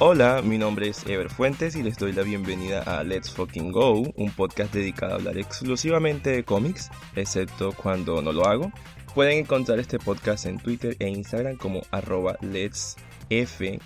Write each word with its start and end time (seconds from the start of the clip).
Hola, 0.00 0.42
mi 0.42 0.58
nombre 0.58 0.88
es 0.88 1.06
Ever 1.06 1.30
Fuentes 1.30 1.76
y 1.76 1.82
les 1.84 1.96
doy 1.96 2.12
la 2.12 2.24
bienvenida 2.24 2.82
a 2.82 3.04
Let's 3.04 3.30
Fucking 3.30 3.70
Go, 3.70 4.00
un 4.16 4.30
podcast 4.32 4.74
dedicado 4.74 5.12
a 5.12 5.14
hablar 5.14 5.38
exclusivamente 5.38 6.30
de 6.30 6.42
cómics, 6.42 6.90
excepto 7.14 7.70
cuando 7.72 8.20
no 8.20 8.32
lo 8.32 8.44
hago. 8.44 8.72
Pueden 9.14 9.38
encontrar 9.38 9.78
este 9.78 10.00
podcast 10.00 10.46
en 10.46 10.58
Twitter 10.58 10.96
e 10.98 11.08
Instagram 11.08 11.56
como 11.58 11.82
arroba 11.92 12.36
let's 12.40 12.96
f 13.30 13.78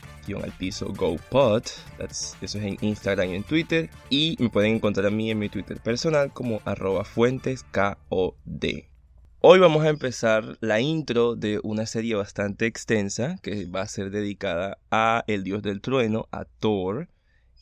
al 0.43 0.53
piso 0.53 0.95
GoPod, 0.95 1.65
eso 1.99 2.37
es 2.41 2.55
en 2.55 2.79
Instagram 2.81 3.29
y 3.29 3.35
en 3.35 3.45
Twitter, 3.45 3.91
y 4.09 4.35
me 4.39 4.49
pueden 4.49 4.77
encontrar 4.77 5.07
a 5.07 5.11
mí 5.11 5.31
en 5.31 5.39
mi 5.39 5.51
Twitter 5.51 5.79
personal 5.79 6.33
como 6.33 6.63
arroba. 6.65 7.05
Hoy 9.41 9.61
vamos 9.61 9.85
a 9.85 9.89
empezar 9.89 10.59
la 10.61 10.81
intro 10.81 11.37
de 11.37 11.61
una 11.63 11.87
serie 11.87 12.17
bastante 12.17 12.67
extensa 12.67 13.39
que 13.41 13.67
va 13.67 13.83
a 13.83 13.87
ser 13.87 14.11
dedicada 14.11 14.79
a 14.91 15.23
el 15.29 15.45
dios 15.45 15.63
del 15.63 15.81
trueno, 15.81 16.27
a 16.33 16.45
Thor. 16.45 17.09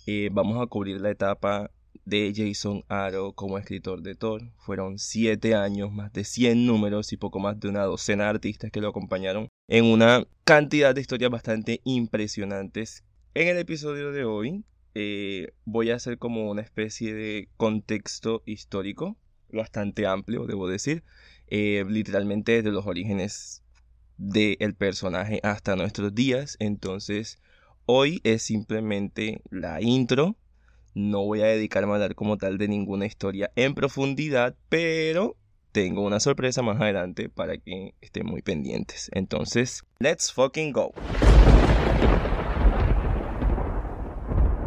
Eh, 0.06 0.30
vamos 0.32 0.62
a 0.62 0.66
cubrir 0.68 1.02
la 1.02 1.10
etapa 1.10 1.70
de 2.06 2.32
Jason 2.34 2.82
Aaron 2.88 3.32
como 3.32 3.58
escritor 3.58 4.00
de 4.00 4.14
Thor. 4.14 4.40
Fueron 4.56 4.98
siete 4.98 5.54
años, 5.54 5.92
más 5.92 6.14
de 6.14 6.24
100 6.24 6.66
números 6.66 7.12
y 7.12 7.18
poco 7.18 7.40
más 7.40 7.60
de 7.60 7.68
una 7.68 7.82
docena 7.82 8.24
de 8.24 8.30
artistas 8.30 8.70
que 8.70 8.80
lo 8.80 8.88
acompañaron 8.88 9.48
en 9.68 9.84
una 9.84 10.26
cantidad 10.44 10.94
de 10.94 11.02
historias 11.02 11.30
bastante 11.30 11.82
impresionantes. 11.84 13.04
En 13.34 13.48
el 13.48 13.58
episodio 13.58 14.12
de 14.12 14.24
hoy 14.24 14.64
eh, 14.94 15.52
voy 15.66 15.90
a 15.90 15.96
hacer 15.96 16.16
como 16.16 16.50
una 16.50 16.62
especie 16.62 17.12
de 17.12 17.50
contexto 17.58 18.42
histórico, 18.46 19.18
bastante 19.52 20.06
amplio, 20.06 20.46
debo 20.46 20.68
decir 20.68 21.04
eh, 21.48 21.84
literalmente 21.88 22.52
desde 22.52 22.70
los 22.70 22.86
orígenes 22.86 23.62
del 24.18 24.74
personaje 24.74 25.40
hasta 25.42 25.76
nuestros 25.76 26.14
días. 26.14 26.56
Entonces, 26.58 27.38
hoy 27.84 28.20
es 28.24 28.42
simplemente 28.42 29.42
la 29.50 29.80
intro. 29.80 30.36
No 30.94 31.24
voy 31.24 31.42
a 31.42 31.46
dedicarme 31.46 31.92
a 31.92 31.94
hablar 31.96 32.14
como 32.14 32.38
tal 32.38 32.58
de 32.58 32.68
ninguna 32.68 33.06
historia 33.06 33.50
en 33.54 33.74
profundidad, 33.74 34.56
pero 34.68 35.36
tengo 35.72 36.02
una 36.02 36.20
sorpresa 36.20 36.62
más 36.62 36.80
adelante 36.80 37.28
para 37.28 37.58
que 37.58 37.94
estén 38.00 38.26
muy 38.26 38.40
pendientes. 38.40 39.10
Entonces, 39.12 39.84
let's 39.98 40.32
fucking 40.32 40.72
go. 40.72 40.92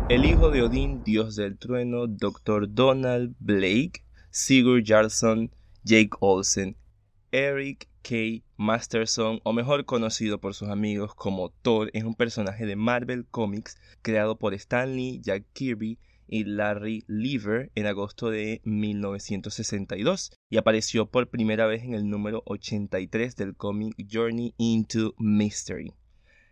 El 0.10 0.26
hijo 0.26 0.50
de 0.50 0.64
Odín, 0.64 1.04
dios 1.04 1.36
del 1.36 1.58
trueno, 1.58 2.08
Dr. 2.08 2.74
Donald 2.74 3.36
Blake, 3.40 4.04
Sigurd 4.32 4.84
Jarlson, 4.86 5.52
Jake 5.84 6.12
Olsen, 6.20 6.76
Eric 7.32 7.88
K. 8.02 8.44
Masterson, 8.58 9.40
o 9.44 9.54
mejor 9.54 9.86
conocido 9.86 10.40
por 10.40 10.54
sus 10.54 10.70
amigos 10.70 11.14
como 11.16 11.50
Thor, 11.50 11.90
es 11.94 12.04
un 12.04 12.16
personaje 12.16 12.66
de 12.66 12.76
Marvel 12.76 13.26
Comics 13.26 13.78
creado 14.02 14.38
por 14.38 14.54
Stan 14.54 14.96
Lee, 14.96 15.20
Jack 15.22 15.46
Kirby 15.54 16.00
y 16.28 16.44
Larry 16.44 17.04
Lever 17.08 17.72
en 17.76 17.88
agosto 17.88 18.30
de 18.30 18.62
1962 18.64 20.32
y 20.50 20.58
apareció 20.58 21.08
por 21.08 21.30
primera 21.30 21.66
vez 21.66 21.84
en 21.84 21.94
el 21.94 22.10
número 22.10 22.44
83 22.46 23.36
del 23.36 23.56
cómic 23.56 23.96
Journey 24.10 24.54
into 24.58 25.16
Mystery. 25.18 25.94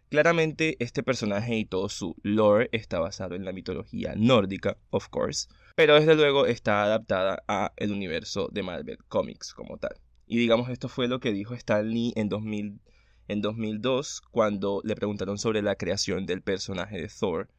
Claramente 0.10 0.78
este 0.80 1.04
personaje 1.04 1.58
y 1.58 1.66
todo 1.66 1.90
su 1.90 2.16
lore 2.24 2.70
está 2.72 3.00
basado 3.00 3.36
en 3.36 3.44
la 3.44 3.52
mitología 3.52 4.14
nórdica, 4.16 4.78
of 4.90 5.10
course, 5.10 5.50
pero 5.76 5.96
desde 5.96 6.16
luego 6.16 6.46
está 6.46 6.84
adaptada 6.84 7.44
a 7.50 7.74
el 7.76 7.92
universo 7.92 8.48
de 8.50 8.64
Marvel 8.64 9.00
Comics 9.10 9.54
como 9.54 9.78
tal. 9.78 10.00
Y 10.26 10.38
digamos, 10.38 10.70
esto 10.70 10.88
fue 10.88 11.10
lo 11.10 11.20
que 11.20 11.34
dijo 11.34 11.54
Stan 11.56 11.86
Lee 11.90 12.14
en, 12.16 12.30
2000, 12.30 12.80
en 13.28 13.42
2002 13.42 14.22
cuando 14.32 14.80
le 14.86 14.96
preguntaron 14.96 15.38
sobre 15.38 15.62
la 15.62 15.76
creación 15.76 16.26
del 16.26 16.42
personaje 16.42 17.02
de 17.02 17.10
Thor. 17.10 17.50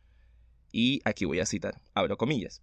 Y 0.72 1.02
aquí 1.04 1.26
voy 1.26 1.40
a 1.40 1.46
citar, 1.46 1.74
abro 1.92 2.16
comillas. 2.16 2.62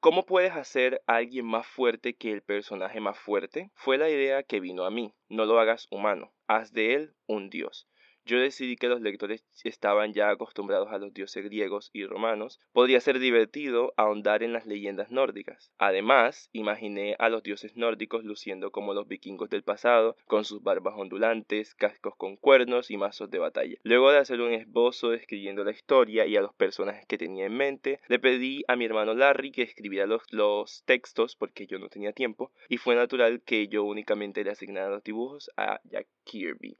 ¿Cómo 0.00 0.26
puedes 0.26 0.52
hacer 0.52 1.02
a 1.08 1.16
alguien 1.16 1.46
más 1.46 1.66
fuerte 1.66 2.14
que 2.14 2.30
el 2.30 2.42
personaje 2.42 3.00
más 3.00 3.18
fuerte? 3.18 3.72
Fue 3.74 3.98
la 3.98 4.08
idea 4.08 4.44
que 4.44 4.60
vino 4.60 4.84
a 4.84 4.90
mí. 4.90 5.12
No 5.28 5.44
lo 5.44 5.58
hagas 5.58 5.88
humano, 5.90 6.32
haz 6.46 6.72
de 6.72 6.94
él 6.94 7.14
un 7.26 7.50
dios. 7.50 7.88
Yo 8.24 8.38
decidí 8.38 8.76
que 8.76 8.88
los 8.88 9.00
lectores 9.00 9.44
estaban 9.64 10.12
ya 10.12 10.30
acostumbrados 10.30 10.92
a 10.92 10.98
los 10.98 11.12
dioses 11.12 11.44
griegos 11.44 11.90
y 11.92 12.06
romanos. 12.06 12.60
Podría 12.72 13.00
ser 13.00 13.18
divertido 13.18 13.94
ahondar 13.96 14.42
en 14.42 14.52
las 14.52 14.64
leyendas 14.66 15.10
nórdicas. 15.10 15.72
Además, 15.78 16.48
imaginé 16.52 17.16
a 17.18 17.28
los 17.28 17.42
dioses 17.42 17.76
nórdicos 17.76 18.24
luciendo 18.24 18.70
como 18.70 18.94
los 18.94 19.08
vikingos 19.08 19.50
del 19.50 19.64
pasado, 19.64 20.16
con 20.26 20.44
sus 20.44 20.62
barbas 20.62 20.94
ondulantes, 20.96 21.74
cascos 21.74 22.14
con 22.16 22.36
cuernos 22.36 22.90
y 22.90 22.96
mazos 22.96 23.30
de 23.30 23.38
batalla. 23.40 23.76
Luego 23.82 24.12
de 24.12 24.18
hacer 24.18 24.40
un 24.40 24.52
esbozo 24.52 25.10
describiendo 25.10 25.64
la 25.64 25.72
historia 25.72 26.24
y 26.26 26.36
a 26.36 26.42
los 26.42 26.54
personajes 26.54 27.06
que 27.06 27.18
tenía 27.18 27.46
en 27.46 27.56
mente, 27.56 28.00
le 28.08 28.18
pedí 28.18 28.62
a 28.68 28.76
mi 28.76 28.84
hermano 28.84 29.14
Larry 29.14 29.50
que 29.50 29.62
escribiera 29.62 30.06
los, 30.06 30.84
textos 30.84 31.36
porque 31.36 31.66
yo 31.66 31.78
no 31.78 31.88
tenía 31.88 32.12
tiempo, 32.12 32.52
y 32.68 32.76
fue 32.76 32.94
natural 32.94 33.42
que 33.42 33.68
yo 33.68 33.84
únicamente 33.84 34.44
le 34.44 34.50
asignara 34.50 34.90
los 34.90 35.02
dibujos 35.02 35.50
a 35.56 35.80
Jack 35.84 36.06
Kirby. 36.24 36.76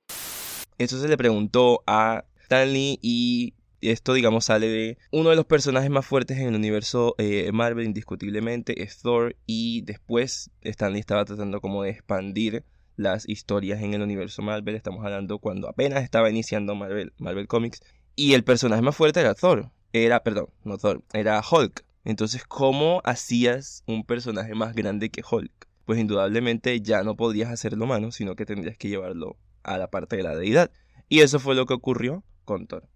Esto 0.83 0.99
se 1.01 1.09
le 1.09 1.17
preguntó 1.17 1.85
a 1.87 2.25
Stanley 2.43 2.99
y 3.03 3.55
esto, 3.81 4.15
digamos, 4.15 4.47
sale 4.47 4.67
de 4.69 4.99
uno 5.13 5.31
de 5.31 5.37
los 5.37 5.45
personajes 5.47 5.91
más 5.91 6.05
fuertes 6.05 6.39
en 6.39 6.49
el 6.49 6.55
universo 6.57 7.15
eh, 7.19 7.51
Marvel, 7.53 7.87
indiscutiblemente, 7.87 8.83
es 8.83 8.99
Thor. 8.99 9.37
Y 9.47 9.83
después 9.83 10.51
Stanley 10.63 11.01
estaba 11.01 11.25
tratando 11.25 11.61
como 11.61 11.85
de 11.85 11.91
expandir 11.91 12.65
las 12.97 13.29
historias 13.29 13.81
en 13.81 13.95
el 13.95 14.03
universo 14.03 14.43
Marvel. 14.43 14.75
Estamos 14.75 15.05
hablando 15.05 15.39
cuando 15.39 15.69
apenas 15.69 16.03
estaba 16.03 16.31
iniciando 16.31 16.75
Marvel, 16.75 17.13
Marvel 17.19 17.47
Comics. 17.47 17.81
Y 18.17 18.35
el 18.35 18.43
personaje 18.43 18.83
más 18.83 18.97
fuerte 18.97 19.21
era 19.21 19.35
Thor. 19.35 19.71
Era, 19.93 20.23
perdón, 20.25 20.49
no 20.65 20.79
Thor, 20.79 21.05
era 21.13 21.41
Hulk. 21.49 21.85
Entonces, 22.05 22.45
¿cómo 22.45 23.03
hacías 23.05 23.85
un 23.87 24.05
personaje 24.05 24.55
más 24.57 24.75
grande 24.75 25.11
que 25.11 25.23
Hulk? 25.29 25.69
Pues 25.85 26.01
indudablemente 26.01 26.81
ya 26.81 27.05
no 27.05 27.17
podías 27.17 27.51
hacerlo 27.51 27.85
humano, 27.85 28.11
sino 28.11 28.35
que 28.35 28.47
tendrías 28.47 28.77
que 28.77 28.89
llevarlo 28.89 29.37
a 29.65 29.79
la 29.79 29.91
parte 29.91 30.17
de 30.17 30.23
la 30.23 30.37
deidad. 30.37 30.71
Y 31.09 31.21
eso 31.21 31.39
fue 31.39 31.55
lo 31.55 31.67
que 31.67 31.75
ocurrió 31.75 32.25
con 32.45 32.67
Thor. 32.67 32.89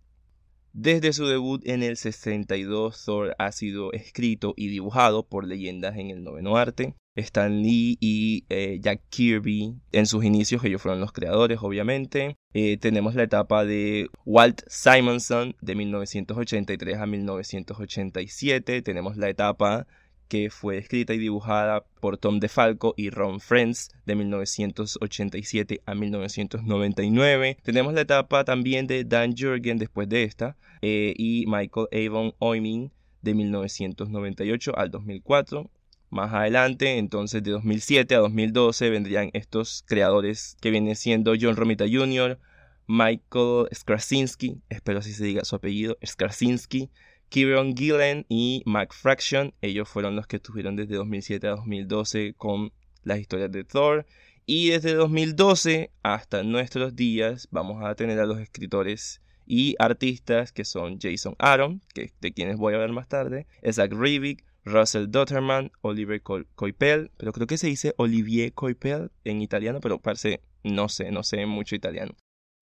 Desde 0.72 1.14
su 1.14 1.26
debut 1.26 1.66
en 1.66 1.82
el 1.82 1.96
62, 1.96 3.02
Thor 3.04 3.34
ha 3.38 3.50
sido 3.50 3.92
escrito 3.92 4.52
y 4.58 4.68
dibujado 4.68 5.26
por 5.26 5.46
leyendas 5.46 5.96
en 5.96 6.10
el 6.10 6.22
noveno 6.22 6.58
arte. 6.58 6.94
Stan 7.14 7.62
Lee 7.62 7.96
y 7.98 8.44
eh, 8.50 8.78
Jack 8.80 9.00
Kirby 9.08 9.74
en 9.92 10.04
sus 10.04 10.22
inicios, 10.22 10.62
ellos 10.64 10.82
fueron 10.82 11.00
los 11.00 11.12
creadores, 11.12 11.60
obviamente. 11.62 12.36
Eh, 12.52 12.76
tenemos 12.76 13.14
la 13.14 13.22
etapa 13.22 13.64
de 13.64 14.08
Walt 14.26 14.60
Simonson 14.66 15.56
de 15.62 15.74
1983 15.74 16.98
a 16.98 17.06
1987. 17.06 18.82
Tenemos 18.82 19.16
la 19.16 19.30
etapa 19.30 19.86
que 20.28 20.50
fue 20.50 20.78
escrita 20.78 21.14
y 21.14 21.18
dibujada 21.18 21.84
por 22.00 22.18
Tom 22.18 22.40
DeFalco 22.40 22.94
y 22.96 23.10
Ron 23.10 23.40
Friends 23.40 23.90
de 24.04 24.14
1987 24.16 25.82
a 25.86 25.94
1999. 25.94 27.58
Tenemos 27.62 27.94
la 27.94 28.02
etapa 28.02 28.44
también 28.44 28.86
de 28.86 29.04
Dan 29.04 29.34
Jurgen 29.36 29.78
después 29.78 30.08
de 30.08 30.24
esta 30.24 30.56
eh, 30.82 31.14
y 31.16 31.44
Michael 31.46 31.88
Avon 31.92 32.34
Oyming 32.38 32.92
de 33.22 33.34
1998 33.34 34.76
al 34.76 34.90
2004. 34.90 35.70
Más 36.10 36.32
adelante, 36.32 36.98
entonces 36.98 37.42
de 37.42 37.50
2007 37.50 38.14
a 38.14 38.18
2012 38.18 38.90
vendrían 38.90 39.30
estos 39.32 39.84
creadores 39.86 40.56
que 40.60 40.70
vienen 40.70 40.94
siendo 40.94 41.34
John 41.38 41.56
Romita 41.56 41.84
Jr., 41.90 42.38
Michael 42.88 43.66
Skrasinski, 43.74 44.60
espero 44.68 45.00
así 45.00 45.12
se 45.12 45.24
diga 45.24 45.44
su 45.44 45.56
apellido, 45.56 45.98
Skrasinski, 46.06 46.90
Kieron 47.28 47.76
Gillen 47.76 48.24
y 48.28 48.62
Mac 48.66 48.92
Fraction, 48.94 49.52
ellos 49.60 49.88
fueron 49.88 50.16
los 50.16 50.26
que 50.26 50.36
estuvieron 50.36 50.76
desde 50.76 50.96
2007 50.96 51.46
a 51.48 51.50
2012 51.50 52.34
con 52.36 52.72
las 53.02 53.18
historias 53.18 53.50
de 53.50 53.64
Thor. 53.64 54.06
Y 54.46 54.70
desde 54.70 54.94
2012 54.94 55.90
hasta 56.02 56.44
nuestros 56.44 56.94
días 56.94 57.48
vamos 57.50 57.84
a 57.84 57.94
tener 57.96 58.20
a 58.20 58.26
los 58.26 58.38
escritores 58.38 59.20
y 59.44 59.74
artistas 59.78 60.52
que 60.52 60.64
son 60.64 60.98
Jason 61.00 61.34
Aaron, 61.38 61.82
que, 61.94 62.12
de 62.20 62.32
quienes 62.32 62.56
voy 62.56 62.72
a 62.72 62.76
hablar 62.76 62.92
más 62.92 63.08
tarde, 63.08 63.46
Zach 63.72 63.92
Rivik, 63.92 64.44
Russell 64.64 65.06
Dotterman, 65.08 65.70
Oliver 65.80 66.20
Coipel, 66.22 67.10
pero 67.16 67.32
creo 67.32 67.46
que 67.46 67.56
se 67.56 67.68
dice 67.68 67.94
Olivier 67.96 68.52
Coipel 68.52 69.10
en 69.24 69.40
italiano, 69.40 69.80
pero 69.80 70.00
parece, 70.00 70.42
no 70.64 70.88
sé, 70.88 71.12
no 71.12 71.22
sé 71.22 71.46
mucho 71.46 71.76
italiano. 71.76 72.14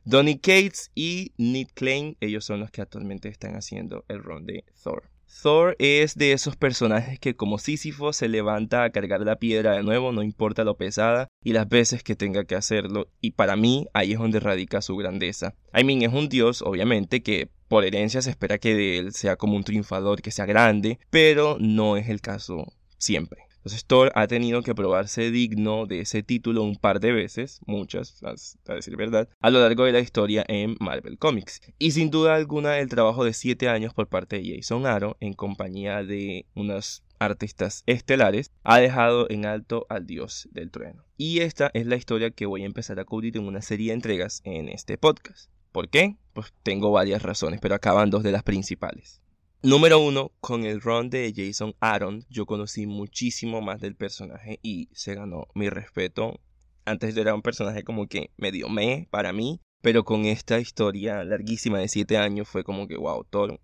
Donny 0.07 0.39
Cates 0.39 0.91
y 0.95 1.33
Nick 1.39 1.73
Klein, 1.73 2.19
ellos 2.21 2.45
son 2.45 2.61
los 2.61 2.71
que 2.71 2.83
actualmente 2.83 3.31
están 3.31 3.57
haciendo 3.57 4.05
el 4.09 4.23
rol 4.23 4.45
de 4.45 4.65
Thor. 4.83 5.05
Thor 5.43 5.77
es 5.79 6.15
de 6.15 6.33
esos 6.33 6.57
personajes 6.57 7.19
que 7.19 7.35
como 7.35 7.57
Sísifo 7.57 8.13
se 8.13 8.29
levanta 8.29 8.85
a 8.85 8.91
cargar 8.91 9.23
la 9.23 9.37
piedra 9.37 9.73
de 9.73 9.83
nuevo, 9.83 10.13
no 10.13 10.23
importa 10.23 10.63
lo 10.63 10.77
pesada 10.77 11.29
y 11.43 11.55
las 11.55 11.69
veces 11.71 12.03
que 12.03 12.17
tenga 12.17 12.45
que 12.45 12.55
hacerlo, 12.55 13.09
y 13.23 13.31
para 13.31 13.57
mí 13.57 13.87
ahí 13.95 14.13
es 14.13 14.19
donde 14.19 14.41
radica 14.41 14.83
su 14.83 14.95
grandeza. 14.97 15.55
I 15.75 15.85
mean, 15.85 16.03
es 16.03 16.13
un 16.13 16.29
dios, 16.29 16.61
obviamente, 16.61 17.23
que 17.23 17.49
por 17.69 17.87
herencia 17.87 18.21
se 18.21 18.29
espera 18.29 18.59
que 18.59 18.75
de 18.75 18.99
él 18.99 19.15
sea 19.15 19.37
como 19.37 19.57
un 19.57 19.65
triunfador, 19.65 20.21
que 20.21 20.31
sea 20.31 20.45
grande, 20.45 20.99
pero 21.09 21.57
no 21.59 21.97
es 21.97 22.11
el 22.11 22.21
caso 22.21 22.75
siempre. 22.99 23.44
Entonces 23.65 23.87
Thor 23.87 24.13
ha 24.15 24.27
tenido 24.27 24.61
que 24.61 24.75
probarse 24.75 25.31
digno 25.31 25.87
de 25.87 26.01
ese 26.01 26.23
título 26.23 26.63
un 26.63 26.77
par 26.77 27.01
de 27.01 27.13
veces, 27.13 27.61
muchas, 27.65 28.23
a 28.23 28.75
decir 28.75 28.95
verdad, 28.95 29.27
a 29.41 29.49
lo 29.49 29.59
largo 29.61 29.85
de 29.85 29.93
la 29.93 30.01
historia 30.01 30.45
en 30.49 30.77
Marvel 30.81 31.17
Comics. 31.17 31.63
Y 31.79 31.93
sin 31.93 32.11
duda 32.11 32.35
alguna 32.35 32.79
el 32.79 32.91
trabajo 32.91 33.25
de 33.25 33.33
7 33.33 33.71
años 33.71 33.95
por 33.95 34.07
parte 34.09 34.37
de 34.37 34.57
Jason 34.57 34.85
Aaron 34.85 35.17
en 35.21 35.33
compañía 35.33 36.03
de 36.03 36.45
unos 36.55 37.05
artistas 37.19 37.85
estelares 37.87 38.51
ha 38.65 38.81
dejado 38.81 39.31
en 39.31 39.47
alto 39.47 39.87
al 39.89 40.07
dios 40.07 40.47
del 40.53 40.71
trueno. 40.71 41.07
Y 41.17 41.39
esta 41.39 41.71
es 41.73 41.87
la 41.87 41.97
historia 41.97 42.33
que 42.33 42.45
voy 42.45 42.65
a 42.65 42.67
empezar 42.67 43.01
a 43.01 43.07
cubrir 43.07 43.39
en 43.39 43.47
una 43.47 43.63
serie 43.63 43.89
de 43.89 43.95
entregas 43.95 44.43
en 44.45 44.69
este 44.69 44.99
podcast. 44.99 45.51
¿Por 45.73 45.89
qué? 45.89 46.17
Pues 46.35 46.53
tengo 46.63 46.91
varias 46.91 47.23
razones, 47.23 47.61
pero 47.63 47.75
acaban 47.75 48.11
dos 48.11 48.23
de 48.23 48.33
las 48.33 48.43
principales. 48.43 49.24
Número 49.65 49.99
uno, 49.99 50.31
con 50.41 50.65
el 50.65 50.83
run 50.83 51.09
de 51.09 51.33
Jason 51.35 51.75
Aaron, 51.81 52.27
yo 52.29 52.45
conocí 52.45 52.87
muchísimo 52.87 53.63
más 53.63 53.81
del 53.81 53.97
personaje 53.97 54.61
y 54.63 54.91
se 54.93 55.15
ganó 55.15 55.47
mi 55.55 55.71
respeto. 55.71 56.39
Antes 56.85 57.17
era 57.17 57.35
un 57.35 57.41
personaje 57.41 57.83
como 57.83 58.07
que 58.07 58.31
medio 58.37 58.69
me 58.69 59.09
para 59.11 59.33
mí, 59.33 59.63
pero 59.81 60.05
con 60.05 60.27
esta 60.27 60.61
historia 60.61 61.25
larguísima 61.25 61.79
de 61.79 61.89
7 61.89 62.19
años 62.19 62.47
fue 62.47 62.63
como 62.63 62.87
que 62.87 62.99
wow, 62.99 63.25
todo. 63.25 63.59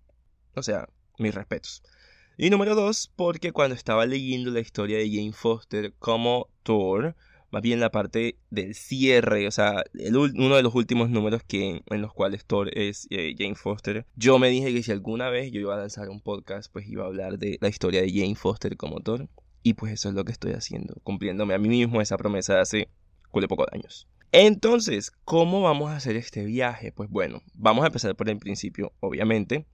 O 0.55 0.63
sea, 0.63 0.89
mis 1.19 1.35
respetos. 1.35 1.83
Y 2.35 2.49
número 2.49 2.73
dos, 2.73 3.11
porque 3.15 3.51
cuando 3.51 3.75
estaba 3.75 4.07
leyendo 4.07 4.49
la 4.49 4.61
historia 4.61 4.97
de 4.97 5.07
Jane 5.07 5.33
Foster 5.33 5.93
como 5.99 6.49
Thor, 6.63 7.15
más 7.51 7.61
bien 7.61 7.79
la 7.79 7.91
parte 7.91 8.37
del 8.49 8.73
cierre, 8.73 9.47
o 9.47 9.51
sea, 9.51 9.83
uno 9.93 10.55
de 10.55 10.63
los 10.63 10.73
últimos 10.73 11.09
números 11.09 11.43
que, 11.43 11.81
en 11.85 12.01
los 12.01 12.13
cuales 12.13 12.45
Thor 12.45 12.69
es 12.77 13.07
eh, 13.09 13.35
Jane 13.37 13.55
Foster. 13.55 14.05
Yo 14.15 14.39
me 14.39 14.49
dije 14.49 14.73
que 14.73 14.83
si 14.83 14.91
alguna 14.91 15.29
vez 15.29 15.51
yo 15.51 15.59
iba 15.59 15.75
a 15.75 15.77
lanzar 15.79 16.09
un 16.09 16.21
podcast, 16.21 16.71
pues 16.71 16.87
iba 16.87 17.03
a 17.03 17.07
hablar 17.07 17.37
de 17.37 17.57
la 17.61 17.67
historia 17.67 18.01
de 18.01 18.11
Jane 18.11 18.35
Foster 18.35 18.77
como 18.77 19.01
Thor. 19.01 19.27
Y 19.63 19.73
pues 19.73 19.93
eso 19.93 20.09
es 20.09 20.15
lo 20.15 20.23
que 20.23 20.31
estoy 20.31 20.53
haciendo, 20.53 20.95
cumpliéndome 21.03 21.53
a 21.53 21.59
mí 21.59 21.69
mismo 21.69 22.01
esa 22.01 22.17
promesa 22.17 22.55
de 22.55 22.61
hace 22.61 22.87
cule 23.29 23.47
poco 23.47 23.65
de 23.65 23.77
años. 23.77 24.07
Entonces, 24.31 25.11
¿cómo 25.25 25.61
vamos 25.61 25.91
a 25.91 25.97
hacer 25.97 26.15
este 26.15 26.45
viaje? 26.45 26.91
Pues 26.91 27.09
bueno, 27.09 27.41
vamos 27.53 27.83
a 27.83 27.87
empezar 27.87 28.15
por 28.15 28.29
el 28.29 28.37
principio, 28.37 28.93
obviamente. 29.01 29.65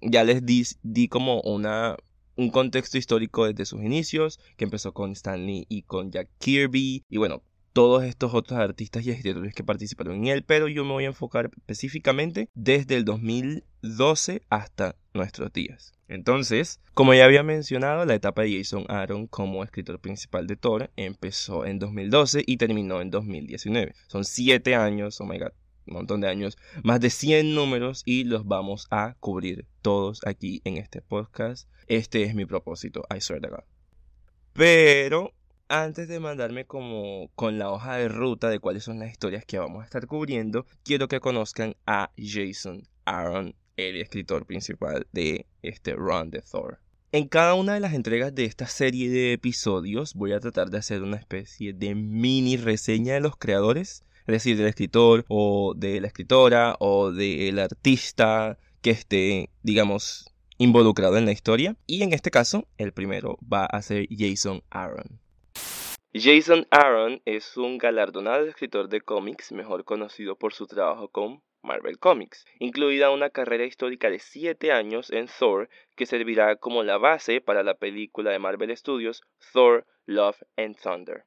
Ya 0.00 0.24
les 0.24 0.44
di, 0.44 0.64
di 0.82 1.08
como 1.08 1.42
una 1.42 1.96
un 2.36 2.50
contexto 2.50 2.98
histórico 2.98 3.46
desde 3.46 3.64
sus 3.64 3.82
inicios, 3.82 4.40
que 4.56 4.64
empezó 4.64 4.92
con 4.92 5.12
Stanley 5.12 5.66
y 5.68 5.82
con 5.82 6.10
Jack 6.10 6.28
Kirby, 6.38 7.04
y 7.08 7.16
bueno, 7.16 7.42
todos 7.76 8.04
estos 8.04 8.32
otros 8.32 8.58
artistas 8.58 9.04
y 9.04 9.10
escritores 9.10 9.52
que 9.52 9.62
participaron 9.62 10.16
en 10.16 10.26
él, 10.28 10.44
pero 10.44 10.66
yo 10.66 10.82
me 10.82 10.92
voy 10.92 11.04
a 11.04 11.08
enfocar 11.08 11.50
específicamente 11.54 12.48
desde 12.54 12.96
el 12.96 13.04
2012 13.04 14.40
hasta 14.48 14.96
nuestros 15.12 15.52
días. 15.52 15.92
Entonces, 16.08 16.80
como 16.94 17.12
ya 17.12 17.26
había 17.26 17.42
mencionado, 17.42 18.06
la 18.06 18.14
etapa 18.14 18.42
de 18.42 18.56
Jason 18.56 18.86
Aaron 18.88 19.26
como 19.26 19.62
escritor 19.62 20.00
principal 20.00 20.46
de 20.46 20.56
Thor 20.56 20.90
empezó 20.96 21.66
en 21.66 21.78
2012 21.78 22.44
y 22.46 22.56
terminó 22.56 23.02
en 23.02 23.10
2019. 23.10 23.92
Son 24.06 24.24
siete 24.24 24.74
años, 24.74 25.20
oh 25.20 25.26
my 25.26 25.38
god, 25.38 25.52
montón 25.94 26.20
de 26.20 26.28
años, 26.28 26.58
más 26.82 27.00
de 27.00 27.10
100 27.10 27.54
números 27.54 28.02
y 28.04 28.24
los 28.24 28.46
vamos 28.46 28.86
a 28.90 29.14
cubrir 29.20 29.66
todos 29.82 30.20
aquí 30.26 30.60
en 30.64 30.76
este 30.76 31.02
podcast. 31.02 31.68
Este 31.86 32.24
es 32.24 32.34
mi 32.34 32.46
propósito, 32.46 33.04
I 33.14 33.20
swear 33.20 33.40
to 33.40 33.50
God. 33.50 33.64
Pero 34.52 35.32
antes 35.68 36.08
de 36.08 36.20
mandarme 36.20 36.64
como 36.64 37.30
con 37.34 37.58
la 37.58 37.70
hoja 37.70 37.96
de 37.96 38.08
ruta 38.08 38.48
de 38.48 38.60
cuáles 38.60 38.84
son 38.84 38.98
las 38.98 39.10
historias 39.10 39.44
que 39.44 39.58
vamos 39.58 39.82
a 39.82 39.84
estar 39.84 40.06
cubriendo, 40.06 40.66
quiero 40.84 41.08
que 41.08 41.20
conozcan 41.20 41.76
a 41.86 42.10
Jason 42.16 42.88
Aaron, 43.04 43.54
el 43.76 43.96
escritor 43.96 44.46
principal 44.46 45.06
de 45.12 45.46
este 45.62 45.94
run 45.94 46.30
de 46.30 46.42
Thor. 46.42 46.80
En 47.12 47.28
cada 47.28 47.54
una 47.54 47.74
de 47.74 47.80
las 47.80 47.94
entregas 47.94 48.34
de 48.34 48.44
esta 48.44 48.66
serie 48.66 49.08
de 49.08 49.32
episodios 49.32 50.14
voy 50.14 50.32
a 50.32 50.40
tratar 50.40 50.70
de 50.70 50.78
hacer 50.78 51.02
una 51.02 51.16
especie 51.16 51.72
de 51.72 51.94
mini 51.94 52.56
reseña 52.56 53.14
de 53.14 53.20
los 53.20 53.36
creadores 53.36 54.04
es 54.26 54.32
decir, 54.32 54.56
del 54.56 54.66
escritor 54.66 55.24
o 55.28 55.74
de 55.76 56.00
la 56.00 56.06
escritora 56.06 56.76
o 56.80 57.12
del 57.12 57.58
artista 57.58 58.58
que 58.82 58.90
esté, 58.90 59.50
digamos, 59.62 60.32
involucrado 60.58 61.16
en 61.16 61.26
la 61.26 61.32
historia. 61.32 61.76
Y 61.86 62.02
en 62.02 62.12
este 62.12 62.30
caso, 62.30 62.66
el 62.78 62.92
primero 62.92 63.38
va 63.42 63.66
a 63.66 63.82
ser 63.82 64.06
Jason 64.10 64.62
Aaron. 64.70 65.20
Jason 66.14 66.66
Aaron 66.70 67.20
es 67.24 67.56
un 67.56 67.78
galardonado 67.78 68.46
escritor 68.46 68.88
de 68.88 69.02
cómics, 69.02 69.52
mejor 69.52 69.84
conocido 69.84 70.36
por 70.36 70.54
su 70.54 70.66
trabajo 70.66 71.08
con 71.08 71.42
Marvel 71.62 71.98
Comics, 71.98 72.46
incluida 72.58 73.10
una 73.10 73.28
carrera 73.28 73.64
histórica 73.64 74.08
de 74.08 74.18
7 74.18 74.72
años 74.72 75.10
en 75.10 75.26
Thor 75.26 75.68
que 75.94 76.06
servirá 76.06 76.56
como 76.56 76.82
la 76.84 76.96
base 76.96 77.40
para 77.40 77.62
la 77.62 77.74
película 77.74 78.30
de 78.30 78.38
Marvel 78.38 78.74
Studios 78.76 79.22
Thor, 79.52 79.84
Love 80.06 80.40
and 80.56 80.76
Thunder. 80.80 81.24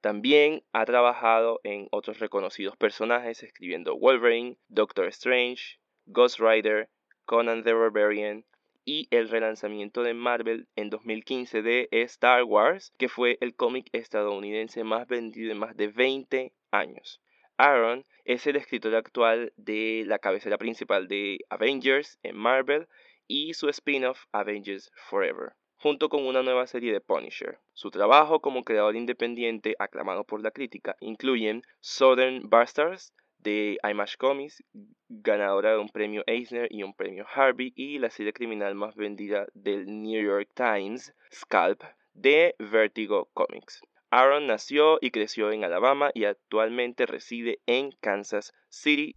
También 0.00 0.62
ha 0.72 0.84
trabajado 0.84 1.60
en 1.64 1.88
otros 1.90 2.20
reconocidos 2.20 2.76
personajes 2.76 3.42
escribiendo 3.42 3.96
Wolverine, 3.96 4.56
Doctor 4.68 5.08
Strange, 5.08 5.80
Ghost 6.06 6.38
Rider, 6.38 6.88
Conan 7.24 7.64
the 7.64 7.72
Barbarian 7.72 8.44
y 8.84 9.08
el 9.10 9.28
relanzamiento 9.28 10.04
de 10.04 10.14
Marvel 10.14 10.68
en 10.76 10.88
2015 10.88 11.62
de 11.62 11.88
Star 11.90 12.44
Wars, 12.44 12.94
que 12.96 13.08
fue 13.08 13.38
el 13.40 13.56
cómic 13.56 13.88
estadounidense 13.92 14.84
más 14.84 15.08
vendido 15.08 15.50
en 15.50 15.58
más 15.58 15.76
de 15.76 15.88
20 15.88 16.52
años. 16.70 17.20
Aaron 17.56 18.06
es 18.24 18.46
el 18.46 18.54
escritor 18.54 18.94
actual 18.94 19.52
de 19.56 20.04
la 20.06 20.20
cabecera 20.20 20.58
principal 20.58 21.08
de 21.08 21.38
Avengers 21.50 22.20
en 22.22 22.36
Marvel 22.36 22.86
y 23.26 23.54
su 23.54 23.68
spin-off 23.68 24.26
Avengers 24.30 24.92
Forever 24.94 25.54
junto 25.78 26.08
con 26.08 26.26
una 26.26 26.42
nueva 26.42 26.66
serie 26.66 26.92
de 26.92 27.00
Punisher. 27.00 27.58
Su 27.72 27.90
trabajo 27.90 28.40
como 28.40 28.64
creador 28.64 28.96
independiente, 28.96 29.76
aclamado 29.78 30.24
por 30.24 30.42
la 30.42 30.50
crítica, 30.50 30.96
incluyen 31.00 31.62
Southern 31.80 32.48
Bastards 32.48 33.12
de 33.38 33.78
IMAX 33.88 34.16
Comics, 34.16 34.64
ganadora 35.08 35.72
de 35.72 35.78
un 35.78 35.88
premio 35.88 36.24
Eisner 36.26 36.68
y 36.70 36.82
un 36.82 36.94
premio 36.94 37.24
Harvey, 37.32 37.72
y 37.76 37.98
la 37.98 38.10
serie 38.10 38.32
criminal 38.32 38.74
más 38.74 38.96
vendida 38.96 39.46
del 39.54 39.86
New 39.86 40.22
York 40.22 40.48
Times, 40.54 41.14
Scalp, 41.32 41.82
de 42.14 42.56
Vertigo 42.58 43.28
Comics. 43.32 43.80
Aaron 44.10 44.46
nació 44.46 44.98
y 45.00 45.10
creció 45.10 45.52
en 45.52 45.64
Alabama 45.64 46.10
y 46.14 46.24
actualmente 46.24 47.06
reside 47.06 47.60
en 47.66 47.92
Kansas 48.00 48.54
City. 48.68 49.14